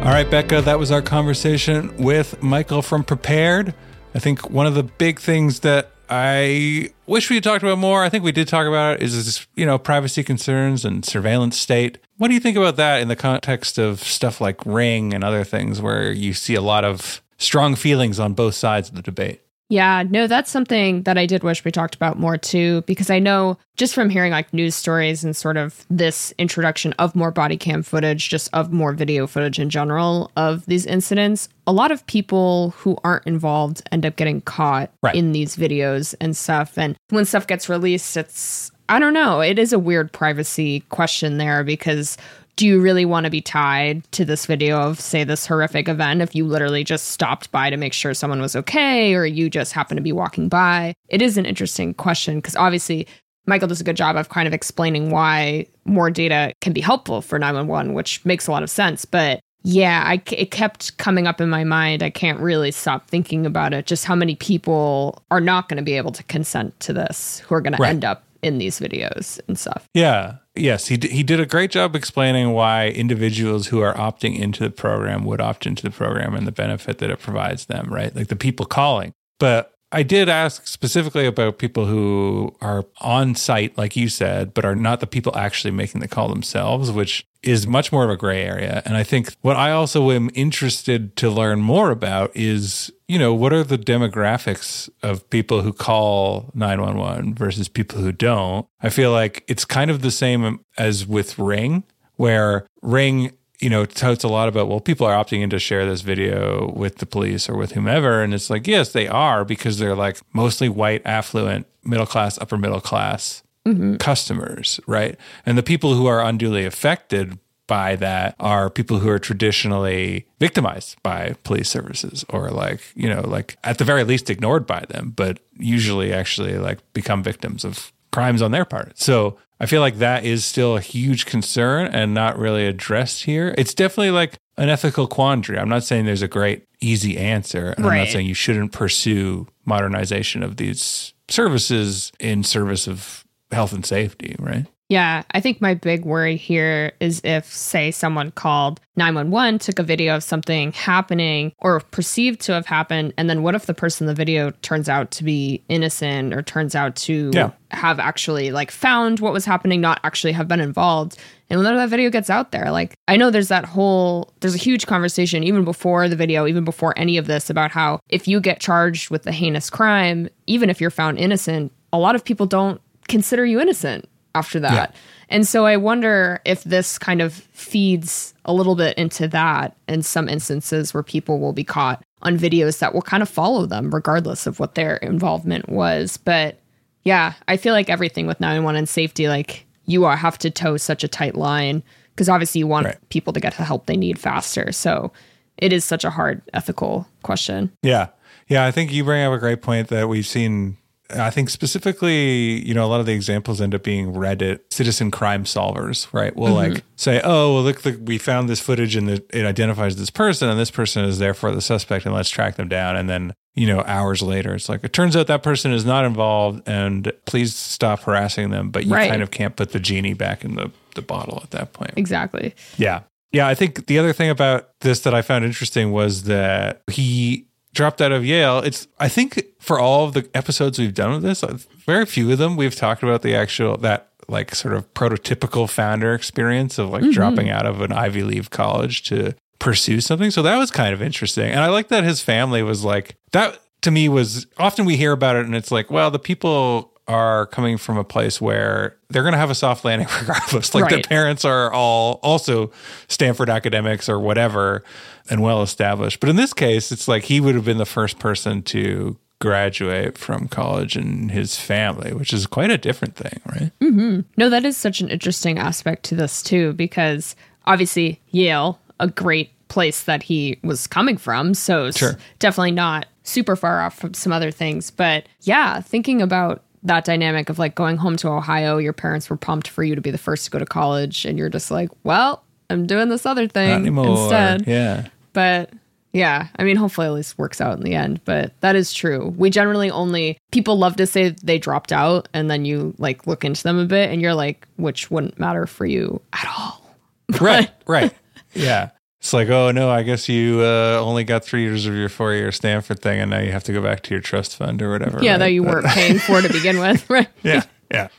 All 0.03 0.09
right, 0.09 0.29
Becca, 0.29 0.63
that 0.63 0.77
was 0.77 0.91
our 0.91 1.01
conversation 1.01 1.95
with 1.95 2.43
Michael 2.43 2.81
from 2.81 3.05
Prepared. 3.05 3.73
I 4.13 4.19
think 4.19 4.49
one 4.49 4.67
of 4.67 4.75
the 4.75 4.83
big 4.83 5.17
things 5.17 5.61
that 5.61 5.91
I 6.09 6.89
wish 7.07 7.29
we 7.29 7.37
had 7.37 7.43
talked 7.45 7.63
about 7.63 7.77
more, 7.77 8.03
I 8.03 8.09
think 8.09 8.21
we 8.25 8.33
did 8.33 8.49
talk 8.49 8.67
about 8.67 8.97
it, 8.97 9.03
is 9.03 9.25
this, 9.25 9.47
you 9.55 9.65
know, 9.65 9.77
privacy 9.77 10.21
concerns 10.21 10.83
and 10.83 11.05
surveillance 11.05 11.57
state. 11.57 11.99
What 12.17 12.27
do 12.27 12.33
you 12.33 12.41
think 12.41 12.57
about 12.57 12.75
that 12.75 13.01
in 13.01 13.07
the 13.07 13.15
context 13.15 13.77
of 13.77 14.03
stuff 14.03 14.41
like 14.41 14.65
Ring 14.65 15.13
and 15.13 15.23
other 15.23 15.45
things 15.45 15.81
where 15.81 16.11
you 16.11 16.33
see 16.33 16.55
a 16.55 16.61
lot 16.61 16.83
of 16.83 17.23
strong 17.37 17.73
feelings 17.73 18.19
on 18.19 18.33
both 18.33 18.55
sides 18.55 18.89
of 18.89 18.95
the 18.95 19.01
debate? 19.01 19.42
Yeah, 19.69 20.03
no, 20.07 20.27
that's 20.27 20.51
something 20.51 21.03
that 21.03 21.17
I 21.17 21.25
did 21.25 21.43
wish 21.43 21.65
we 21.65 21.71
talked 21.71 21.95
about 21.95 22.19
more 22.19 22.37
too, 22.37 22.81
because 22.81 23.09
I 23.09 23.17
know 23.17 23.57
just 23.75 23.95
from 23.95 24.09
hearing 24.09 24.31
like 24.31 24.53
news 24.53 24.75
stories 24.75 25.23
and 25.23 25.35
sort 25.35 25.57
of 25.57 25.85
this 25.89 26.31
introduction 26.37 26.93
of 26.99 27.15
more 27.15 27.31
body 27.31 27.57
cam 27.57 27.81
footage, 27.81 28.29
just 28.29 28.49
of 28.53 28.71
more 28.71 28.91
video 28.91 29.25
footage 29.25 29.57
in 29.57 29.69
general 29.69 30.29
of 30.35 30.65
these 30.67 30.85
incidents, 30.85 31.49
a 31.65 31.73
lot 31.73 31.91
of 31.91 32.05
people 32.05 32.71
who 32.77 32.97
aren't 33.03 33.25
involved 33.25 33.81
end 33.91 34.05
up 34.05 34.15
getting 34.15 34.41
caught 34.41 34.91
right. 35.01 35.15
in 35.15 35.31
these 35.31 35.55
videos 35.55 36.13
and 36.21 36.37
stuff. 36.37 36.77
And 36.77 36.95
when 37.09 37.25
stuff 37.25 37.47
gets 37.47 37.67
released, 37.67 38.15
it's, 38.15 38.71
I 38.89 38.99
don't 38.99 39.13
know, 39.13 39.39
it 39.41 39.57
is 39.57 39.73
a 39.73 39.79
weird 39.79 40.11
privacy 40.11 40.81
question 40.89 41.37
there 41.37 41.63
because 41.63 42.17
do 42.55 42.67
you 42.67 42.79
really 42.79 43.05
want 43.05 43.25
to 43.25 43.29
be 43.29 43.41
tied 43.41 44.09
to 44.11 44.25
this 44.25 44.45
video 44.45 44.79
of 44.79 44.99
say 44.99 45.23
this 45.23 45.45
horrific 45.45 45.87
event 45.87 46.21
if 46.21 46.35
you 46.35 46.45
literally 46.45 46.83
just 46.83 47.09
stopped 47.09 47.51
by 47.51 47.69
to 47.69 47.77
make 47.77 47.93
sure 47.93 48.13
someone 48.13 48.41
was 48.41 48.55
okay 48.55 49.13
or 49.13 49.25
you 49.25 49.49
just 49.49 49.73
happen 49.73 49.97
to 49.97 50.03
be 50.03 50.11
walking 50.11 50.49
by 50.49 50.93
it 51.09 51.21
is 51.21 51.37
an 51.37 51.45
interesting 51.45 51.93
question 51.93 52.37
because 52.37 52.55
obviously 52.55 53.07
michael 53.45 53.67
does 53.67 53.81
a 53.81 53.83
good 53.83 53.97
job 53.97 54.15
of 54.15 54.29
kind 54.29 54.47
of 54.47 54.53
explaining 54.53 55.09
why 55.09 55.65
more 55.85 56.09
data 56.09 56.53
can 56.61 56.73
be 56.73 56.81
helpful 56.81 57.21
for 57.21 57.39
911 57.39 57.93
which 57.93 58.23
makes 58.25 58.47
a 58.47 58.51
lot 58.51 58.63
of 58.63 58.69
sense 58.69 59.05
but 59.05 59.39
yeah 59.65 60.03
I, 60.05 60.21
it 60.31 60.51
kept 60.51 60.97
coming 60.97 61.25
up 61.25 61.39
in 61.39 61.49
my 61.49 61.63
mind 61.63 62.03
i 62.03 62.09
can't 62.09 62.39
really 62.39 62.71
stop 62.71 63.07
thinking 63.07 63.45
about 63.45 63.73
it 63.73 63.85
just 63.85 64.05
how 64.05 64.15
many 64.15 64.35
people 64.35 65.23
are 65.31 65.41
not 65.41 65.69
going 65.69 65.77
to 65.77 65.83
be 65.83 65.97
able 65.97 66.11
to 66.11 66.23
consent 66.23 66.79
to 66.81 66.93
this 66.93 67.39
who 67.39 67.55
are 67.55 67.61
going 67.61 67.73
right. 67.73 67.79
to 67.79 67.89
end 67.89 68.05
up 68.05 68.23
in 68.43 68.57
these 68.57 68.79
videos 68.79 69.39
and 69.47 69.57
stuff. 69.57 69.87
Yeah. 69.93 70.35
Yes, 70.55 70.87
he 70.87 70.97
d- 70.97 71.07
he 71.09 71.23
did 71.23 71.39
a 71.39 71.47
great 71.47 71.71
job 71.71 71.95
explaining 71.95 72.51
why 72.51 72.89
individuals 72.89 73.67
who 73.67 73.81
are 73.81 73.95
opting 73.95 74.37
into 74.37 74.63
the 74.63 74.69
program 74.69 75.25
would 75.25 75.41
opt 75.41 75.65
into 75.65 75.81
the 75.81 75.89
program 75.89 76.35
and 76.35 76.45
the 76.45 76.51
benefit 76.51 76.99
that 76.99 77.09
it 77.09 77.19
provides 77.19 77.65
them, 77.65 77.91
right? 77.91 78.15
Like 78.15 78.27
the 78.27 78.35
people 78.35 78.67
calling. 78.67 79.13
But 79.39 79.72
I 79.93 80.01
did 80.01 80.27
ask 80.27 80.65
specifically 80.65 81.27
about 81.27 81.59
people 81.59 81.85
who 81.85 82.55
are 82.61 82.83
on 82.99 83.35
site, 83.35 83.77
like 83.77 83.95
you 83.95 84.09
said, 84.09 84.53
but 84.53 84.65
are 84.65 84.75
not 84.75 84.99
the 84.99 85.07
people 85.07 85.37
actually 85.37 85.69
making 85.69 86.01
the 86.01 86.07
call 86.07 86.29
themselves, 86.29 86.91
which 86.91 87.27
is 87.43 87.67
much 87.67 87.91
more 87.91 88.03
of 88.03 88.09
a 88.09 88.17
gray 88.17 88.41
area. 88.41 88.81
And 88.85 88.97
I 88.97 89.03
think 89.03 89.35
what 89.41 89.55
I 89.55 89.71
also 89.71 90.09
am 90.09 90.31
interested 90.33 91.15
to 91.17 91.29
learn 91.29 91.59
more 91.59 91.91
about 91.91 92.35
is, 92.35 92.91
you 93.07 93.19
know, 93.19 93.35
what 93.35 93.53
are 93.53 93.63
the 93.63 93.77
demographics 93.77 94.89
of 95.03 95.29
people 95.29 95.61
who 95.61 95.71
call 95.71 96.49
911 96.55 97.35
versus 97.35 97.67
people 97.67 98.01
who 98.01 98.11
don't? 98.11 98.65
I 98.81 98.89
feel 98.89 99.11
like 99.11 99.43
it's 99.47 99.63
kind 99.63 99.91
of 99.91 100.01
the 100.01 100.11
same 100.11 100.61
as 100.75 101.05
with 101.05 101.37
Ring, 101.37 101.83
where 102.15 102.65
Ring 102.81 103.31
you 103.59 103.69
know, 103.69 103.85
touts 103.85 104.23
a 104.23 104.27
lot 104.27 104.47
about, 104.49 104.67
well, 104.67 104.79
people 104.79 105.07
are 105.07 105.23
opting 105.23 105.41
in 105.41 105.49
to 105.51 105.59
share 105.59 105.85
this 105.85 106.01
video 106.01 106.71
with 106.75 106.97
the 106.97 107.05
police 107.05 107.47
or 107.47 107.55
with 107.55 107.73
whomever. 107.73 108.21
And 108.21 108.33
it's 108.33 108.49
like, 108.49 108.67
yes, 108.67 108.91
they 108.91 109.07
are 109.07 109.45
because 109.45 109.79
they're 109.79 109.95
like 109.95 110.19
mostly 110.33 110.69
white, 110.69 111.01
affluent, 111.05 111.67
middle 111.83 112.05
class, 112.05 112.37
upper 112.39 112.57
middle 112.57 112.81
class 112.81 113.43
mm-hmm. 113.65 113.95
customers, 113.97 114.79
right? 114.87 115.17
And 115.45 115.57
the 115.57 115.63
people 115.63 115.93
who 115.93 116.07
are 116.07 116.21
unduly 116.21 116.65
affected 116.65 117.37
by 117.67 117.95
that 117.95 118.35
are 118.39 118.69
people 118.69 118.99
who 118.99 119.09
are 119.09 119.19
traditionally 119.19 120.27
victimized 120.39 121.01
by 121.01 121.35
police 121.43 121.69
services 121.69 122.25
or 122.29 122.49
like 122.49 122.81
you 122.93 123.07
know 123.07 123.21
like 123.21 123.55
at 123.63 123.77
the 123.77 123.85
very 123.85 124.03
least 124.03 124.29
ignored 124.29 124.67
by 124.67 124.83
them 124.89 125.13
but 125.15 125.39
usually 125.57 126.11
actually 126.11 126.57
like 126.57 126.79
become 126.93 127.23
victims 127.23 127.63
of 127.63 127.93
crimes 128.13 128.41
on 128.41 128.51
their 128.51 128.63
part 128.63 128.97
so 128.97 129.37
i 129.59 129.65
feel 129.65 129.81
like 129.81 129.97
that 129.97 130.23
is 130.23 130.45
still 130.45 130.77
a 130.77 130.81
huge 130.81 131.25
concern 131.25 131.87
and 131.87 132.13
not 132.13 132.37
really 132.37 132.65
addressed 132.65 133.23
here 133.23 133.53
it's 133.57 133.73
definitely 133.73 134.11
like 134.11 134.37
an 134.57 134.69
ethical 134.69 135.07
quandary 135.07 135.59
i'm 135.59 135.67
not 135.67 135.83
saying 135.83 136.05
there's 136.05 136.21
a 136.21 136.27
great 136.27 136.65
easy 136.79 137.17
answer 137.17 137.71
and 137.71 137.85
right. 137.85 137.93
i'm 137.93 137.97
not 138.05 138.07
saying 138.07 138.25
you 138.25 138.33
shouldn't 138.33 138.71
pursue 138.71 139.47
modernization 139.65 140.43
of 140.43 140.57
these 140.57 141.13
services 141.27 142.11
in 142.19 142.43
service 142.43 142.87
of 142.87 143.25
health 143.53 143.73
and 143.73 143.85
safety, 143.85 144.35
right? 144.39 144.65
Yeah, 144.93 145.23
I 145.31 145.39
think 145.39 145.59
my 145.59 145.73
big 145.73 146.05
worry 146.05 146.35
here 146.35 146.91
is 146.99 147.19
if, 147.23 147.51
say, 147.51 147.89
someone 147.89 148.29
called 148.29 148.79
911, 148.95 149.57
took 149.57 149.79
a 149.79 149.83
video 149.83 150.15
of 150.15 150.23
something 150.23 150.71
happening 150.71 151.51
or 151.57 151.79
perceived 151.79 152.41
to 152.41 152.51
have 152.51 152.67
happened, 152.67 153.11
and 153.17 153.27
then 153.27 153.41
what 153.41 153.55
if 153.55 153.65
the 153.65 153.73
person 153.73 154.05
in 154.05 154.09
the 154.09 154.13
video 154.13 154.51
turns 154.61 154.87
out 154.87 155.09
to 155.09 155.23
be 155.23 155.63
innocent 155.67 156.31
or 156.31 156.43
turns 156.43 156.75
out 156.75 156.95
to 156.97 157.31
yeah. 157.33 157.49
have 157.71 157.99
actually 157.99 158.51
like 158.51 158.69
found 158.69 159.19
what 159.19 159.33
was 159.33 159.45
happening, 159.45 159.81
not 159.81 159.99
actually 160.03 160.31
have 160.31 160.47
been 160.47 160.59
involved? 160.59 161.17
And 161.49 161.59
when 161.59 161.75
that 161.75 161.89
video 161.89 162.11
gets 162.11 162.29
out 162.29 162.51
there, 162.51 162.69
like 162.69 162.93
I 163.07 163.17
know 163.17 163.31
there's 163.31 163.47
that 163.47 163.65
whole, 163.65 164.31
there's 164.41 164.53
a 164.53 164.59
huge 164.59 164.85
conversation 164.85 165.43
even 165.43 165.63
before 165.63 166.07
the 166.07 166.15
video, 166.15 166.45
even 166.45 166.65
before 166.65 166.93
any 166.97 167.17
of 167.17 167.25
this 167.25 167.49
about 167.49 167.71
how 167.71 167.99
if 168.09 168.27
you 168.27 168.39
get 168.39 168.59
charged 168.59 169.09
with 169.09 169.25
a 169.25 169.31
heinous 169.31 169.71
crime, 169.71 170.29
even 170.45 170.69
if 170.69 170.79
you're 170.79 170.91
found 170.91 171.17
innocent, 171.17 171.71
a 171.91 171.97
lot 171.97 172.13
of 172.13 172.23
people 172.23 172.45
don't 172.45 172.79
consider 173.07 173.43
you 173.43 173.59
innocent 173.59 174.07
after 174.35 174.59
that. 174.59 174.91
Yeah. 174.91 174.99
And 175.29 175.47
so 175.47 175.65
I 175.65 175.77
wonder 175.77 176.41
if 176.45 176.63
this 176.63 176.97
kind 176.97 177.21
of 177.21 177.33
feeds 177.33 178.33
a 178.45 178.53
little 178.53 178.75
bit 178.75 178.97
into 178.97 179.27
that 179.29 179.75
in 179.87 180.03
some 180.03 180.29
instances 180.29 180.93
where 180.93 181.03
people 181.03 181.39
will 181.39 181.53
be 181.53 181.63
caught 181.63 182.03
on 182.21 182.37
videos 182.37 182.79
that 182.79 182.93
will 182.93 183.01
kind 183.01 183.23
of 183.23 183.29
follow 183.29 183.65
them 183.65 183.93
regardless 183.93 184.47
of 184.47 184.59
what 184.59 184.75
their 184.75 184.97
involvement 184.97 185.69
was. 185.69 186.17
But 186.17 186.59
yeah, 187.03 187.33
I 187.47 187.57
feel 187.57 187.73
like 187.73 187.89
everything 187.89 188.27
with 188.27 188.39
911 188.39 188.77
and 188.77 188.89
safety, 188.89 189.27
like 189.27 189.65
you 189.85 190.03
have 190.03 190.37
to 190.39 190.49
toe 190.49 190.77
such 190.77 191.03
a 191.03 191.07
tight 191.07 191.35
line 191.35 191.83
because 192.15 192.29
obviously 192.29 192.59
you 192.59 192.67
want 192.67 192.85
right. 192.85 193.09
people 193.09 193.33
to 193.33 193.39
get 193.39 193.57
the 193.57 193.63
help 193.63 193.85
they 193.85 193.97
need 193.97 194.19
faster. 194.19 194.71
So 194.71 195.11
it 195.57 195.73
is 195.73 195.83
such 195.83 196.03
a 196.03 196.09
hard 196.09 196.41
ethical 196.53 197.07
question. 197.23 197.71
Yeah. 197.81 198.07
Yeah. 198.47 198.65
I 198.65 198.71
think 198.71 198.91
you 198.91 199.03
bring 199.03 199.23
up 199.23 199.33
a 199.33 199.39
great 199.39 199.61
point 199.61 199.89
that 199.89 200.07
we've 200.07 200.27
seen 200.27 200.77
I 201.09 201.29
think 201.29 201.49
specifically, 201.49 202.65
you 202.65 202.73
know, 202.73 202.85
a 202.85 202.87
lot 202.87 202.99
of 202.99 203.05
the 203.05 203.11
examples 203.13 203.61
end 203.61 203.75
up 203.75 203.83
being 203.83 204.13
Reddit 204.13 204.61
citizen 204.71 205.11
crime 205.11 205.43
solvers, 205.43 206.11
right? 206.13 206.35
We'll 206.35 206.55
mm-hmm. 206.55 206.73
like 206.73 206.83
say, 206.95 207.21
oh, 207.23 207.55
well, 207.55 207.63
look, 207.63 207.83
look, 207.85 207.97
we 208.01 208.17
found 208.17 208.47
this 208.49 208.59
footage 208.59 208.95
and 208.95 209.09
it 209.09 209.33
identifies 209.33 209.97
this 209.97 210.09
person, 210.09 210.49
and 210.49 210.59
this 210.59 210.71
person 210.71 211.03
is 211.03 211.19
therefore 211.19 211.51
the 211.51 211.61
suspect, 211.61 212.05
and 212.05 212.15
let's 212.15 212.29
track 212.29 212.55
them 212.55 212.67
down. 212.67 212.95
And 212.95 213.09
then, 213.09 213.33
you 213.53 213.67
know, 213.67 213.83
hours 213.85 214.21
later, 214.21 214.55
it's 214.55 214.69
like, 214.69 214.83
it 214.83 214.93
turns 214.93 215.15
out 215.15 215.27
that 215.27 215.43
person 215.43 215.73
is 215.73 215.85
not 215.85 216.05
involved, 216.05 216.63
and 216.67 217.11
please 217.25 217.55
stop 217.55 218.01
harassing 218.01 218.49
them. 218.49 218.69
But 218.69 218.85
you 218.85 218.93
right. 218.93 219.09
kind 219.09 219.21
of 219.21 219.29
can't 219.29 219.55
put 219.55 219.71
the 219.71 219.79
genie 219.79 220.13
back 220.13 220.43
in 220.43 220.55
the, 220.55 220.71
the 220.95 221.01
bottle 221.01 221.39
at 221.43 221.51
that 221.51 221.73
point. 221.73 221.93
Exactly. 221.97 222.55
Yeah. 222.77 223.01
Yeah. 223.31 223.47
I 223.47 223.55
think 223.55 223.87
the 223.87 223.99
other 223.99 224.13
thing 224.13 224.29
about 224.29 224.69
this 224.79 225.01
that 225.01 225.13
I 225.13 225.21
found 225.21 225.43
interesting 225.43 225.91
was 225.91 226.23
that 226.23 226.81
he 226.89 227.47
dropped 227.73 228.01
out 228.01 228.11
of 228.11 228.25
Yale. 228.25 228.59
It's 228.59 228.87
I 228.99 229.09
think 229.09 229.43
for 229.59 229.79
all 229.79 230.05
of 230.05 230.13
the 230.13 230.29
episodes 230.33 230.79
we've 230.79 230.93
done 230.93 231.13
with 231.13 231.23
this, 231.23 231.43
uh, 231.43 231.57
very 231.85 232.05
few 232.05 232.31
of 232.31 232.37
them 232.37 232.55
we've 232.55 232.75
talked 232.75 233.03
about 233.03 233.21
the 233.21 233.35
actual 233.35 233.77
that 233.77 234.09
like 234.27 234.55
sort 234.55 234.73
of 234.73 234.91
prototypical 234.93 235.69
founder 235.69 236.13
experience 236.13 236.77
of 236.77 236.89
like 236.89 237.01
mm-hmm. 237.01 237.11
dropping 237.11 237.49
out 237.49 237.65
of 237.65 237.81
an 237.81 237.91
Ivy 237.91 238.23
League 238.23 238.49
college 238.49 239.03
to 239.03 239.35
pursue 239.59 240.01
something. 240.01 240.31
So 240.31 240.41
that 240.41 240.57
was 240.57 240.71
kind 240.71 240.93
of 240.93 241.01
interesting. 241.01 241.49
And 241.49 241.59
I 241.59 241.67
like 241.67 241.89
that 241.89 242.03
his 242.03 242.21
family 242.21 242.63
was 242.63 242.83
like 242.83 243.15
that 243.31 243.59
to 243.81 243.91
me 243.91 244.09
was 244.09 244.47
often 244.57 244.85
we 244.85 244.97
hear 244.97 245.11
about 245.11 245.35
it 245.35 245.45
and 245.45 245.55
it's 245.55 245.71
like, 245.71 245.91
well, 245.91 246.11
the 246.11 246.19
people 246.19 246.92
are 247.07 247.47
coming 247.47 247.77
from 247.77 247.97
a 247.97 248.03
place 248.03 248.39
where 248.39 248.97
they're 249.09 249.23
going 249.23 249.33
to 249.33 249.37
have 249.37 249.49
a 249.49 249.55
soft 249.55 249.83
landing 249.83 250.07
regardless. 250.21 250.73
Like 250.73 250.85
right. 250.85 251.03
the 251.03 251.07
parents 251.07 251.43
are 251.43 251.71
all 251.71 252.19
also 252.23 252.71
Stanford 253.07 253.49
academics 253.49 254.07
or 254.07 254.19
whatever 254.19 254.83
and 255.29 255.41
well 255.41 255.61
established. 255.61 256.19
But 256.19 256.29
in 256.29 256.35
this 256.35 256.53
case, 256.53 256.91
it's 256.91 257.07
like 257.07 257.23
he 257.23 257.39
would 257.39 257.55
have 257.55 257.65
been 257.65 257.77
the 257.77 257.85
first 257.85 258.19
person 258.19 258.61
to 258.63 259.17
graduate 259.39 260.17
from 260.17 260.47
college 260.47 260.95
in 260.95 261.29
his 261.29 261.57
family, 261.57 262.13
which 262.13 262.31
is 262.31 262.47
quite 262.47 262.71
a 262.71 262.77
different 262.77 263.15
thing, 263.15 263.41
right? 263.45 263.71
Mm-hmm. 263.81 264.21
No, 264.37 264.49
that 264.49 264.63
is 264.63 264.77
such 264.77 265.01
an 265.01 265.09
interesting 265.09 265.59
aspect 265.59 266.03
to 266.03 266.15
this 266.15 266.41
too, 266.41 266.71
because 266.73 267.35
obviously 267.65 268.21
Yale, 268.29 268.79
a 269.01 269.07
great 269.07 269.51
place 269.67 270.03
that 270.03 270.23
he 270.23 270.59
was 270.63 270.87
coming 270.87 271.17
from, 271.17 271.53
so 271.53 271.91
sure. 271.91 272.17
definitely 272.39 272.71
not 272.71 273.07
super 273.23 273.55
far 273.57 273.81
off 273.81 273.97
from 273.97 274.13
some 274.13 274.31
other 274.31 274.51
things. 274.51 274.91
But 274.91 275.25
yeah, 275.41 275.81
thinking 275.81 276.21
about 276.21 276.63
that 276.83 277.05
dynamic 277.05 277.49
of 277.49 277.59
like 277.59 277.75
going 277.75 277.97
home 277.97 278.17
to 278.17 278.29
Ohio, 278.29 278.77
your 278.77 278.93
parents 278.93 279.29
were 279.29 279.37
pumped 279.37 279.67
for 279.67 279.83
you 279.83 279.95
to 279.95 280.01
be 280.01 280.11
the 280.11 280.17
first 280.17 280.45
to 280.45 280.51
go 280.51 280.59
to 280.59 280.65
college, 280.65 281.25
and 281.25 281.37
you're 281.37 281.49
just 281.49 281.71
like, 281.71 281.89
well, 282.03 282.43
I'm 282.69 282.87
doing 282.87 283.09
this 283.09 283.25
other 283.25 283.47
thing 283.47 283.85
instead. 283.85 284.67
Yeah. 284.67 285.07
But 285.33 285.71
yeah, 286.13 286.47
I 286.57 286.63
mean, 286.63 286.75
hopefully 286.75 287.07
at 287.07 287.13
least 287.13 287.37
works 287.39 287.59
out 287.59 287.75
in 287.77 287.83
the 287.83 287.95
end, 287.95 288.21
but 288.23 288.53
that 288.61 288.75
is 288.75 288.93
true. 288.93 289.33
We 289.35 289.49
generally 289.49 289.89
only, 289.89 290.37
people 290.51 290.77
love 290.77 290.95
to 290.97 291.07
say 291.07 291.29
they 291.41 291.57
dropped 291.57 291.91
out, 291.91 292.27
and 292.33 292.51
then 292.51 292.65
you 292.65 292.93
like 292.99 293.25
look 293.25 293.43
into 293.43 293.63
them 293.63 293.79
a 293.79 293.85
bit 293.85 294.11
and 294.11 294.21
you're 294.21 294.35
like, 294.35 294.67
which 294.75 295.09
wouldn't 295.09 295.39
matter 295.39 295.65
for 295.65 295.85
you 295.85 296.21
at 296.31 296.47
all. 296.55 296.81
right, 297.41 297.71
right. 297.87 298.13
Yeah. 298.53 298.91
It's 299.23 299.31
like, 299.31 299.47
oh 299.47 299.71
no, 299.71 299.89
I 299.89 300.03
guess 300.03 300.27
you 300.27 300.59
uh, 300.59 300.99
only 301.01 301.23
got 301.23 301.45
three 301.45 301.61
years 301.61 301.85
of 301.85 301.95
your 301.95 302.09
four 302.09 302.33
year 302.33 302.51
Stanford 302.51 302.99
thing, 302.99 303.21
and 303.21 303.31
now 303.31 303.39
you 303.39 303.53
have 303.53 303.63
to 303.63 303.71
go 303.71 303.81
back 303.81 304.03
to 304.03 304.13
your 304.13 304.19
trust 304.19 304.57
fund 304.57 304.81
or 304.81 304.91
whatever. 304.91 305.23
Yeah, 305.23 305.31
right? 305.31 305.37
that 305.37 305.51
you 305.53 305.63
weren't 305.63 305.85
paying 305.85 306.19
for 306.19 306.41
to 306.41 306.51
begin 306.51 306.77
with, 306.77 307.09
right? 307.09 307.29
yeah, 307.41 307.63
yeah, 307.89 308.09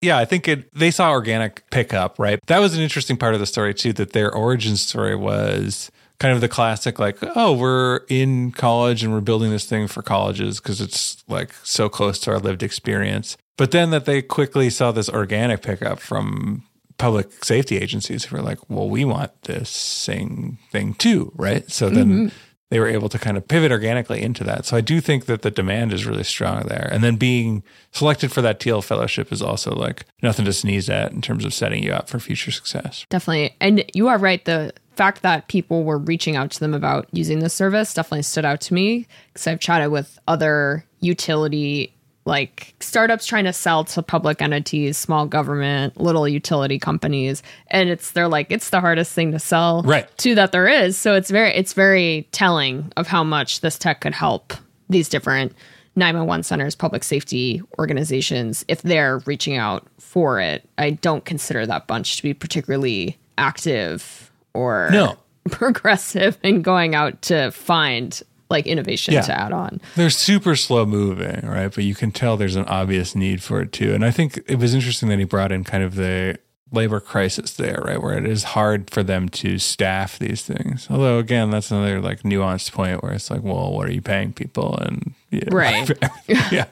yeah. 0.00 0.16
I 0.16 0.24
think 0.24 0.48
it. 0.48 0.72
They 0.72 0.90
saw 0.90 1.10
organic 1.10 1.68
pickup, 1.68 2.18
right? 2.18 2.40
That 2.46 2.60
was 2.60 2.74
an 2.74 2.80
interesting 2.80 3.18
part 3.18 3.34
of 3.34 3.40
the 3.40 3.46
story 3.46 3.74
too. 3.74 3.92
That 3.92 4.14
their 4.14 4.34
origin 4.34 4.78
story 4.78 5.14
was 5.14 5.90
kind 6.18 6.34
of 6.34 6.40
the 6.40 6.48
classic 6.48 6.98
like 6.98 7.18
oh 7.36 7.52
we're 7.52 8.00
in 8.08 8.52
college 8.52 9.02
and 9.02 9.12
we're 9.12 9.20
building 9.20 9.50
this 9.50 9.66
thing 9.66 9.88
for 9.88 10.02
colleges 10.02 10.60
because 10.60 10.80
it's 10.80 11.22
like 11.26 11.52
so 11.64 11.88
close 11.88 12.16
to 12.20 12.30
our 12.30 12.38
lived 12.38 12.62
experience 12.62 13.36
but 13.56 13.72
then 13.72 13.90
that 13.90 14.04
they 14.04 14.22
quickly 14.22 14.70
saw 14.70 14.92
this 14.92 15.08
organic 15.08 15.62
pickup 15.62 15.98
from 15.98 16.62
public 16.98 17.44
safety 17.44 17.76
agencies 17.76 18.24
who 18.24 18.36
were 18.36 18.42
like 18.42 18.58
well 18.68 18.88
we 18.88 19.04
want 19.04 19.30
this 19.42 19.68
same 19.68 20.58
thing 20.70 20.94
too 20.94 21.32
right? 21.36 21.70
So 21.70 21.88
then 21.88 22.08
mm-hmm. 22.08 22.36
they 22.70 22.80
were 22.80 22.86
able 22.86 23.08
to 23.08 23.18
kind 23.18 23.36
of 23.36 23.46
pivot 23.46 23.72
organically 23.72 24.22
into 24.22 24.44
that. 24.44 24.64
So 24.66 24.76
i 24.76 24.80
do 24.80 25.00
think 25.00 25.26
that 25.26 25.42
the 25.42 25.50
demand 25.50 25.92
is 25.92 26.06
really 26.06 26.24
strong 26.24 26.62
there. 26.66 26.88
And 26.92 27.02
then 27.02 27.16
being 27.16 27.62
selected 27.90 28.32
for 28.32 28.42
that 28.42 28.60
Thiel 28.60 28.82
fellowship 28.82 29.32
is 29.32 29.42
also 29.42 29.74
like 29.74 30.04
nothing 30.22 30.44
to 30.44 30.52
sneeze 30.52 30.88
at 30.88 31.12
in 31.12 31.22
terms 31.22 31.44
of 31.44 31.54
setting 31.54 31.82
you 31.82 31.92
up 31.92 32.08
for 32.08 32.18
future 32.18 32.50
success. 32.50 33.06
Definitely. 33.10 33.54
And 33.60 33.84
you 33.94 34.08
are 34.08 34.18
right. 34.18 34.44
The 34.44 34.72
fact 34.96 35.22
that 35.22 35.48
people 35.48 35.84
were 35.84 35.98
reaching 35.98 36.36
out 36.36 36.50
to 36.52 36.60
them 36.60 36.74
about 36.74 37.08
using 37.12 37.38
this 37.38 37.54
service 37.54 37.94
definitely 37.94 38.22
stood 38.22 38.44
out 38.44 38.60
to 38.62 38.74
me 38.74 39.06
because 39.32 39.46
I've 39.46 39.60
chatted 39.60 39.90
with 39.90 40.18
other 40.28 40.84
utility 41.00 41.94
like 42.24 42.74
startups 42.80 43.26
trying 43.26 43.44
to 43.44 43.52
sell 43.52 43.84
to 43.84 44.02
public 44.02 44.40
entities, 44.40 44.96
small 44.96 45.26
government, 45.26 46.00
little 46.00 46.28
utility 46.28 46.78
companies, 46.78 47.42
and 47.68 47.88
it's 47.88 48.12
they're 48.12 48.28
like 48.28 48.46
it's 48.50 48.70
the 48.70 48.80
hardest 48.80 49.12
thing 49.12 49.32
to 49.32 49.38
sell 49.38 49.82
right. 49.82 50.06
to 50.18 50.34
that 50.36 50.52
there 50.52 50.68
is. 50.68 50.96
So 50.96 51.14
it's 51.14 51.30
very 51.30 51.50
it's 51.50 51.72
very 51.72 52.28
telling 52.32 52.92
of 52.96 53.06
how 53.06 53.24
much 53.24 53.60
this 53.60 53.78
tech 53.78 54.00
could 54.00 54.14
help 54.14 54.52
these 54.88 55.08
different 55.08 55.52
911 55.96 56.42
centers, 56.44 56.74
public 56.74 57.04
safety 57.04 57.60
organizations 57.78 58.64
if 58.68 58.82
they're 58.82 59.18
reaching 59.20 59.56
out 59.56 59.86
for 59.98 60.40
it. 60.40 60.68
I 60.78 60.90
don't 60.90 61.24
consider 61.24 61.66
that 61.66 61.86
bunch 61.86 62.16
to 62.16 62.22
be 62.22 62.34
particularly 62.34 63.18
active 63.36 64.30
or 64.54 64.88
no. 64.92 65.16
progressive 65.50 66.38
in 66.42 66.62
going 66.62 66.94
out 66.94 67.20
to 67.22 67.50
find 67.50 68.22
like 68.52 68.66
innovation 68.66 69.14
yeah. 69.14 69.22
to 69.22 69.36
add 69.36 69.52
on. 69.52 69.80
They're 69.96 70.10
super 70.10 70.54
slow 70.54 70.86
moving, 70.86 71.40
right? 71.44 71.74
But 71.74 71.84
you 71.84 71.96
can 71.96 72.12
tell 72.12 72.36
there's 72.36 72.54
an 72.54 72.66
obvious 72.66 73.16
need 73.16 73.42
for 73.42 73.60
it 73.60 73.72
too. 73.72 73.92
And 73.92 74.04
I 74.04 74.12
think 74.12 74.40
it 74.46 74.60
was 74.60 74.74
interesting 74.74 75.08
that 75.08 75.18
he 75.18 75.24
brought 75.24 75.50
in 75.50 75.64
kind 75.64 75.82
of 75.82 75.96
the 75.96 76.38
labor 76.70 77.00
crisis 77.00 77.54
there, 77.54 77.82
right? 77.84 78.00
Where 78.00 78.16
it 78.16 78.26
is 78.26 78.44
hard 78.44 78.90
for 78.90 79.02
them 79.02 79.28
to 79.30 79.58
staff 79.58 80.18
these 80.18 80.42
things. 80.42 80.86
Although 80.88 81.18
again, 81.18 81.50
that's 81.50 81.70
another 81.70 82.00
like 82.00 82.22
nuanced 82.22 82.72
point 82.72 83.02
where 83.02 83.12
it's 83.12 83.30
like, 83.30 83.42
well, 83.42 83.72
what 83.72 83.88
are 83.88 83.92
you 83.92 84.02
paying 84.02 84.32
people? 84.32 84.76
And 84.76 85.14
yeah, 85.30 85.48
right. 85.50 85.90
yeah. 86.52 86.66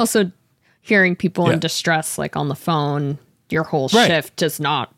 Also 0.00 0.32
hearing 0.80 1.14
people 1.14 1.46
yeah. 1.46 1.54
in 1.54 1.60
distress 1.60 2.18
like 2.18 2.36
on 2.36 2.48
the 2.48 2.54
phone 2.54 3.18
your 3.50 3.64
whole 3.64 3.88
right. 3.94 4.06
shift 4.06 4.36
does 4.36 4.58
not 4.58 4.92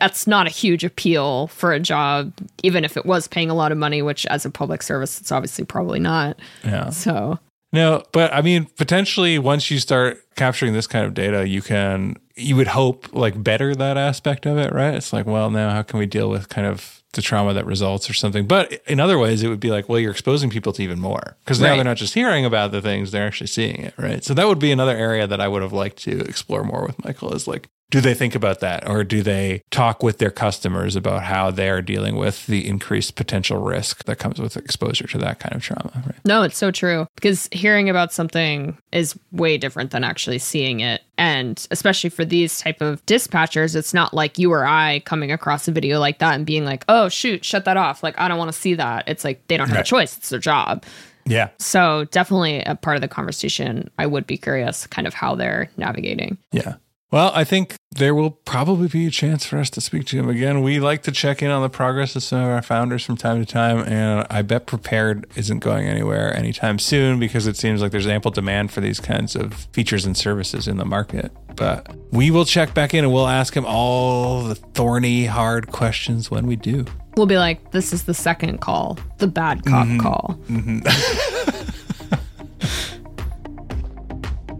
that's 0.00 0.26
not 0.26 0.46
a 0.46 0.50
huge 0.50 0.84
appeal 0.84 1.48
for 1.48 1.72
a 1.72 1.80
job, 1.80 2.32
even 2.62 2.84
if 2.84 2.96
it 2.96 3.06
was 3.06 3.26
paying 3.28 3.50
a 3.50 3.54
lot 3.54 3.72
of 3.72 3.78
money, 3.78 4.02
which 4.02 4.26
as 4.26 4.44
a 4.44 4.50
public 4.50 4.82
service, 4.82 5.20
it's 5.20 5.32
obviously 5.32 5.64
probably 5.64 5.98
not. 5.98 6.38
Yeah. 6.64 6.90
So, 6.90 7.38
no, 7.72 8.02
but 8.12 8.32
I 8.32 8.40
mean, 8.42 8.66
potentially 8.76 9.38
once 9.38 9.70
you 9.70 9.78
start 9.78 10.22
capturing 10.36 10.72
this 10.72 10.86
kind 10.86 11.04
of 11.04 11.14
data, 11.14 11.48
you 11.48 11.62
can, 11.62 12.16
you 12.36 12.56
would 12.56 12.68
hope 12.68 13.12
like 13.12 13.42
better 13.42 13.74
that 13.74 13.96
aspect 13.96 14.46
of 14.46 14.58
it, 14.58 14.72
right? 14.72 14.94
It's 14.94 15.12
like, 15.12 15.26
well, 15.26 15.50
now 15.50 15.70
how 15.70 15.82
can 15.82 15.98
we 15.98 16.06
deal 16.06 16.30
with 16.30 16.48
kind 16.48 16.66
of 16.66 17.02
the 17.14 17.22
trauma 17.22 17.54
that 17.54 17.66
results 17.66 18.08
or 18.08 18.14
something? 18.14 18.46
But 18.46 18.80
in 18.86 19.00
other 19.00 19.18
ways, 19.18 19.42
it 19.42 19.48
would 19.48 19.60
be 19.60 19.70
like, 19.70 19.88
well, 19.88 19.98
you're 19.98 20.12
exposing 20.12 20.50
people 20.50 20.72
to 20.74 20.82
even 20.82 21.00
more 21.00 21.36
because 21.44 21.60
now 21.60 21.70
right. 21.70 21.76
they're 21.76 21.84
not 21.84 21.96
just 21.96 22.14
hearing 22.14 22.44
about 22.44 22.72
the 22.72 22.80
things, 22.80 23.10
they're 23.10 23.26
actually 23.26 23.48
seeing 23.48 23.82
it, 23.82 23.94
right? 23.98 24.22
So 24.22 24.34
that 24.34 24.46
would 24.46 24.58
be 24.58 24.70
another 24.70 24.96
area 24.96 25.26
that 25.26 25.40
I 25.40 25.48
would 25.48 25.62
have 25.62 25.72
liked 25.72 25.98
to 26.04 26.20
explore 26.20 26.62
more 26.64 26.86
with 26.86 27.04
Michael 27.04 27.34
is 27.34 27.48
like, 27.48 27.68
do 27.90 28.00
they 28.00 28.14
think 28.14 28.34
about 28.34 28.60
that 28.60 28.86
or 28.88 29.02
do 29.02 29.22
they 29.22 29.62
talk 29.70 30.02
with 30.02 30.18
their 30.18 30.30
customers 30.30 30.94
about 30.94 31.22
how 31.22 31.50
they're 31.50 31.80
dealing 31.80 32.16
with 32.16 32.46
the 32.46 32.66
increased 32.66 33.14
potential 33.16 33.58
risk 33.58 34.04
that 34.04 34.18
comes 34.18 34.38
with 34.38 34.56
exposure 34.56 35.06
to 35.06 35.18
that 35.18 35.38
kind 35.38 35.54
of 35.54 35.62
trauma 35.62 35.90
right? 36.06 36.16
no 36.24 36.42
it's 36.42 36.56
so 36.56 36.70
true 36.70 37.06
because 37.14 37.48
hearing 37.52 37.88
about 37.88 38.12
something 38.12 38.76
is 38.92 39.18
way 39.32 39.56
different 39.56 39.90
than 39.90 40.04
actually 40.04 40.38
seeing 40.38 40.80
it 40.80 41.02
and 41.16 41.66
especially 41.70 42.10
for 42.10 42.24
these 42.24 42.60
type 42.60 42.80
of 42.80 43.04
dispatchers 43.06 43.74
it's 43.74 43.94
not 43.94 44.12
like 44.12 44.38
you 44.38 44.52
or 44.52 44.64
i 44.64 45.00
coming 45.00 45.32
across 45.32 45.66
a 45.66 45.72
video 45.72 45.98
like 45.98 46.18
that 46.18 46.34
and 46.34 46.46
being 46.46 46.64
like 46.64 46.84
oh 46.88 47.08
shoot 47.08 47.44
shut 47.44 47.64
that 47.64 47.76
off 47.76 48.02
like 48.02 48.18
i 48.18 48.28
don't 48.28 48.38
want 48.38 48.52
to 48.52 48.58
see 48.58 48.74
that 48.74 49.04
it's 49.06 49.24
like 49.24 49.46
they 49.48 49.56
don't 49.56 49.68
have 49.68 49.76
right. 49.76 49.86
a 49.86 49.88
choice 49.88 50.16
it's 50.16 50.28
their 50.28 50.38
job 50.38 50.84
yeah. 51.28 51.50
So 51.58 52.06
definitely 52.06 52.62
a 52.62 52.74
part 52.74 52.96
of 52.96 53.02
the 53.02 53.08
conversation. 53.08 53.90
I 53.98 54.06
would 54.06 54.26
be 54.26 54.38
curious 54.38 54.86
kind 54.86 55.06
of 55.06 55.12
how 55.12 55.34
they're 55.34 55.70
navigating. 55.76 56.38
Yeah. 56.52 56.76
Well, 57.10 57.32
I 57.34 57.44
think 57.44 57.76
there 57.90 58.14
will 58.14 58.30
probably 58.30 58.86
be 58.86 59.06
a 59.06 59.10
chance 59.10 59.46
for 59.46 59.58
us 59.58 59.70
to 59.70 59.80
speak 59.80 60.04
to 60.06 60.18
him 60.18 60.28
again. 60.28 60.60
We 60.60 60.78
like 60.78 61.02
to 61.04 61.12
check 61.12 61.42
in 61.42 61.50
on 61.50 61.62
the 61.62 61.70
progress 61.70 62.14
of 62.14 62.22
some 62.22 62.42
of 62.42 62.48
our 62.50 62.60
founders 62.60 63.02
from 63.02 63.16
time 63.16 63.42
to 63.42 63.50
time, 63.50 63.78
and 63.78 64.26
I 64.28 64.42
bet 64.42 64.66
Prepared 64.66 65.26
isn't 65.34 65.60
going 65.60 65.86
anywhere 65.86 66.36
anytime 66.36 66.78
soon 66.78 67.18
because 67.18 67.46
it 67.46 67.56
seems 67.56 67.80
like 67.80 67.92
there's 67.92 68.06
ample 68.06 68.30
demand 68.30 68.72
for 68.72 68.82
these 68.82 69.00
kinds 69.00 69.34
of 69.34 69.54
features 69.72 70.04
and 70.04 70.16
services 70.16 70.68
in 70.68 70.76
the 70.76 70.84
market. 70.84 71.32
But 71.56 71.96
we 72.12 72.30
will 72.30 72.44
check 72.44 72.74
back 72.74 72.92
in 72.92 73.04
and 73.04 73.12
we'll 73.12 73.26
ask 73.26 73.56
him 73.56 73.64
all 73.66 74.42
the 74.42 74.54
thorny, 74.54 75.24
hard 75.24 75.68
questions 75.68 76.30
when 76.30 76.46
we 76.46 76.56
do. 76.56 76.84
We'll 77.16 77.26
be 77.26 77.38
like, 77.38 77.72
this 77.72 77.94
is 77.94 78.04
the 78.04 78.14
second 78.14 78.58
call, 78.58 78.98
the 79.16 79.26
bad 79.26 79.64
cop 79.64 79.86
mm-hmm. 79.86 79.98
call. 79.98 80.38
Mm-hmm. 80.48 81.70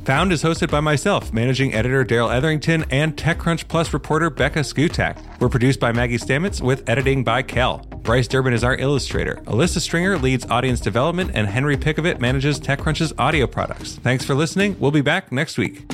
Found 0.09 0.33
is 0.33 0.43
hosted 0.43 0.71
by 0.71 0.81
myself, 0.81 1.35
managing 1.35 1.75
editor 1.75 2.03
Darrell 2.03 2.31
Etherington, 2.31 2.83
and 2.91 3.15
TechCrunch 3.15 3.69
Plus 3.69 3.93
reporter 3.93 4.31
Becca 4.31 4.61
Szkutak. 4.61 5.19
We're 5.39 5.51
produced 5.51 5.81
by 5.81 5.93
Maggie 5.93 6.17
Stamets 6.17 6.63
with 6.63 6.89
editing 6.89 7.23
by 7.25 7.43
Kel. 7.43 7.81
Bryce 8.05 8.27
Durbin 8.27 8.55
is 8.55 8.65
our 8.65 8.75
illustrator. 8.77 9.35
Alyssa 9.45 9.81
Stringer 9.81 10.17
leads 10.17 10.47
audience 10.47 10.81
development, 10.81 11.33
and 11.35 11.47
Henry 11.47 11.77
Pickavet 11.77 12.21
manages 12.21 12.59
TechCrunch's 12.59 13.13
audio 13.19 13.47
products. 13.47 13.97
Thanks 13.97 14.25
for 14.25 14.35
listening. 14.35 14.77
We'll 14.81 14.93
be 14.93 15.03
back 15.03 15.31
next 15.31 15.59
week. 15.59 15.85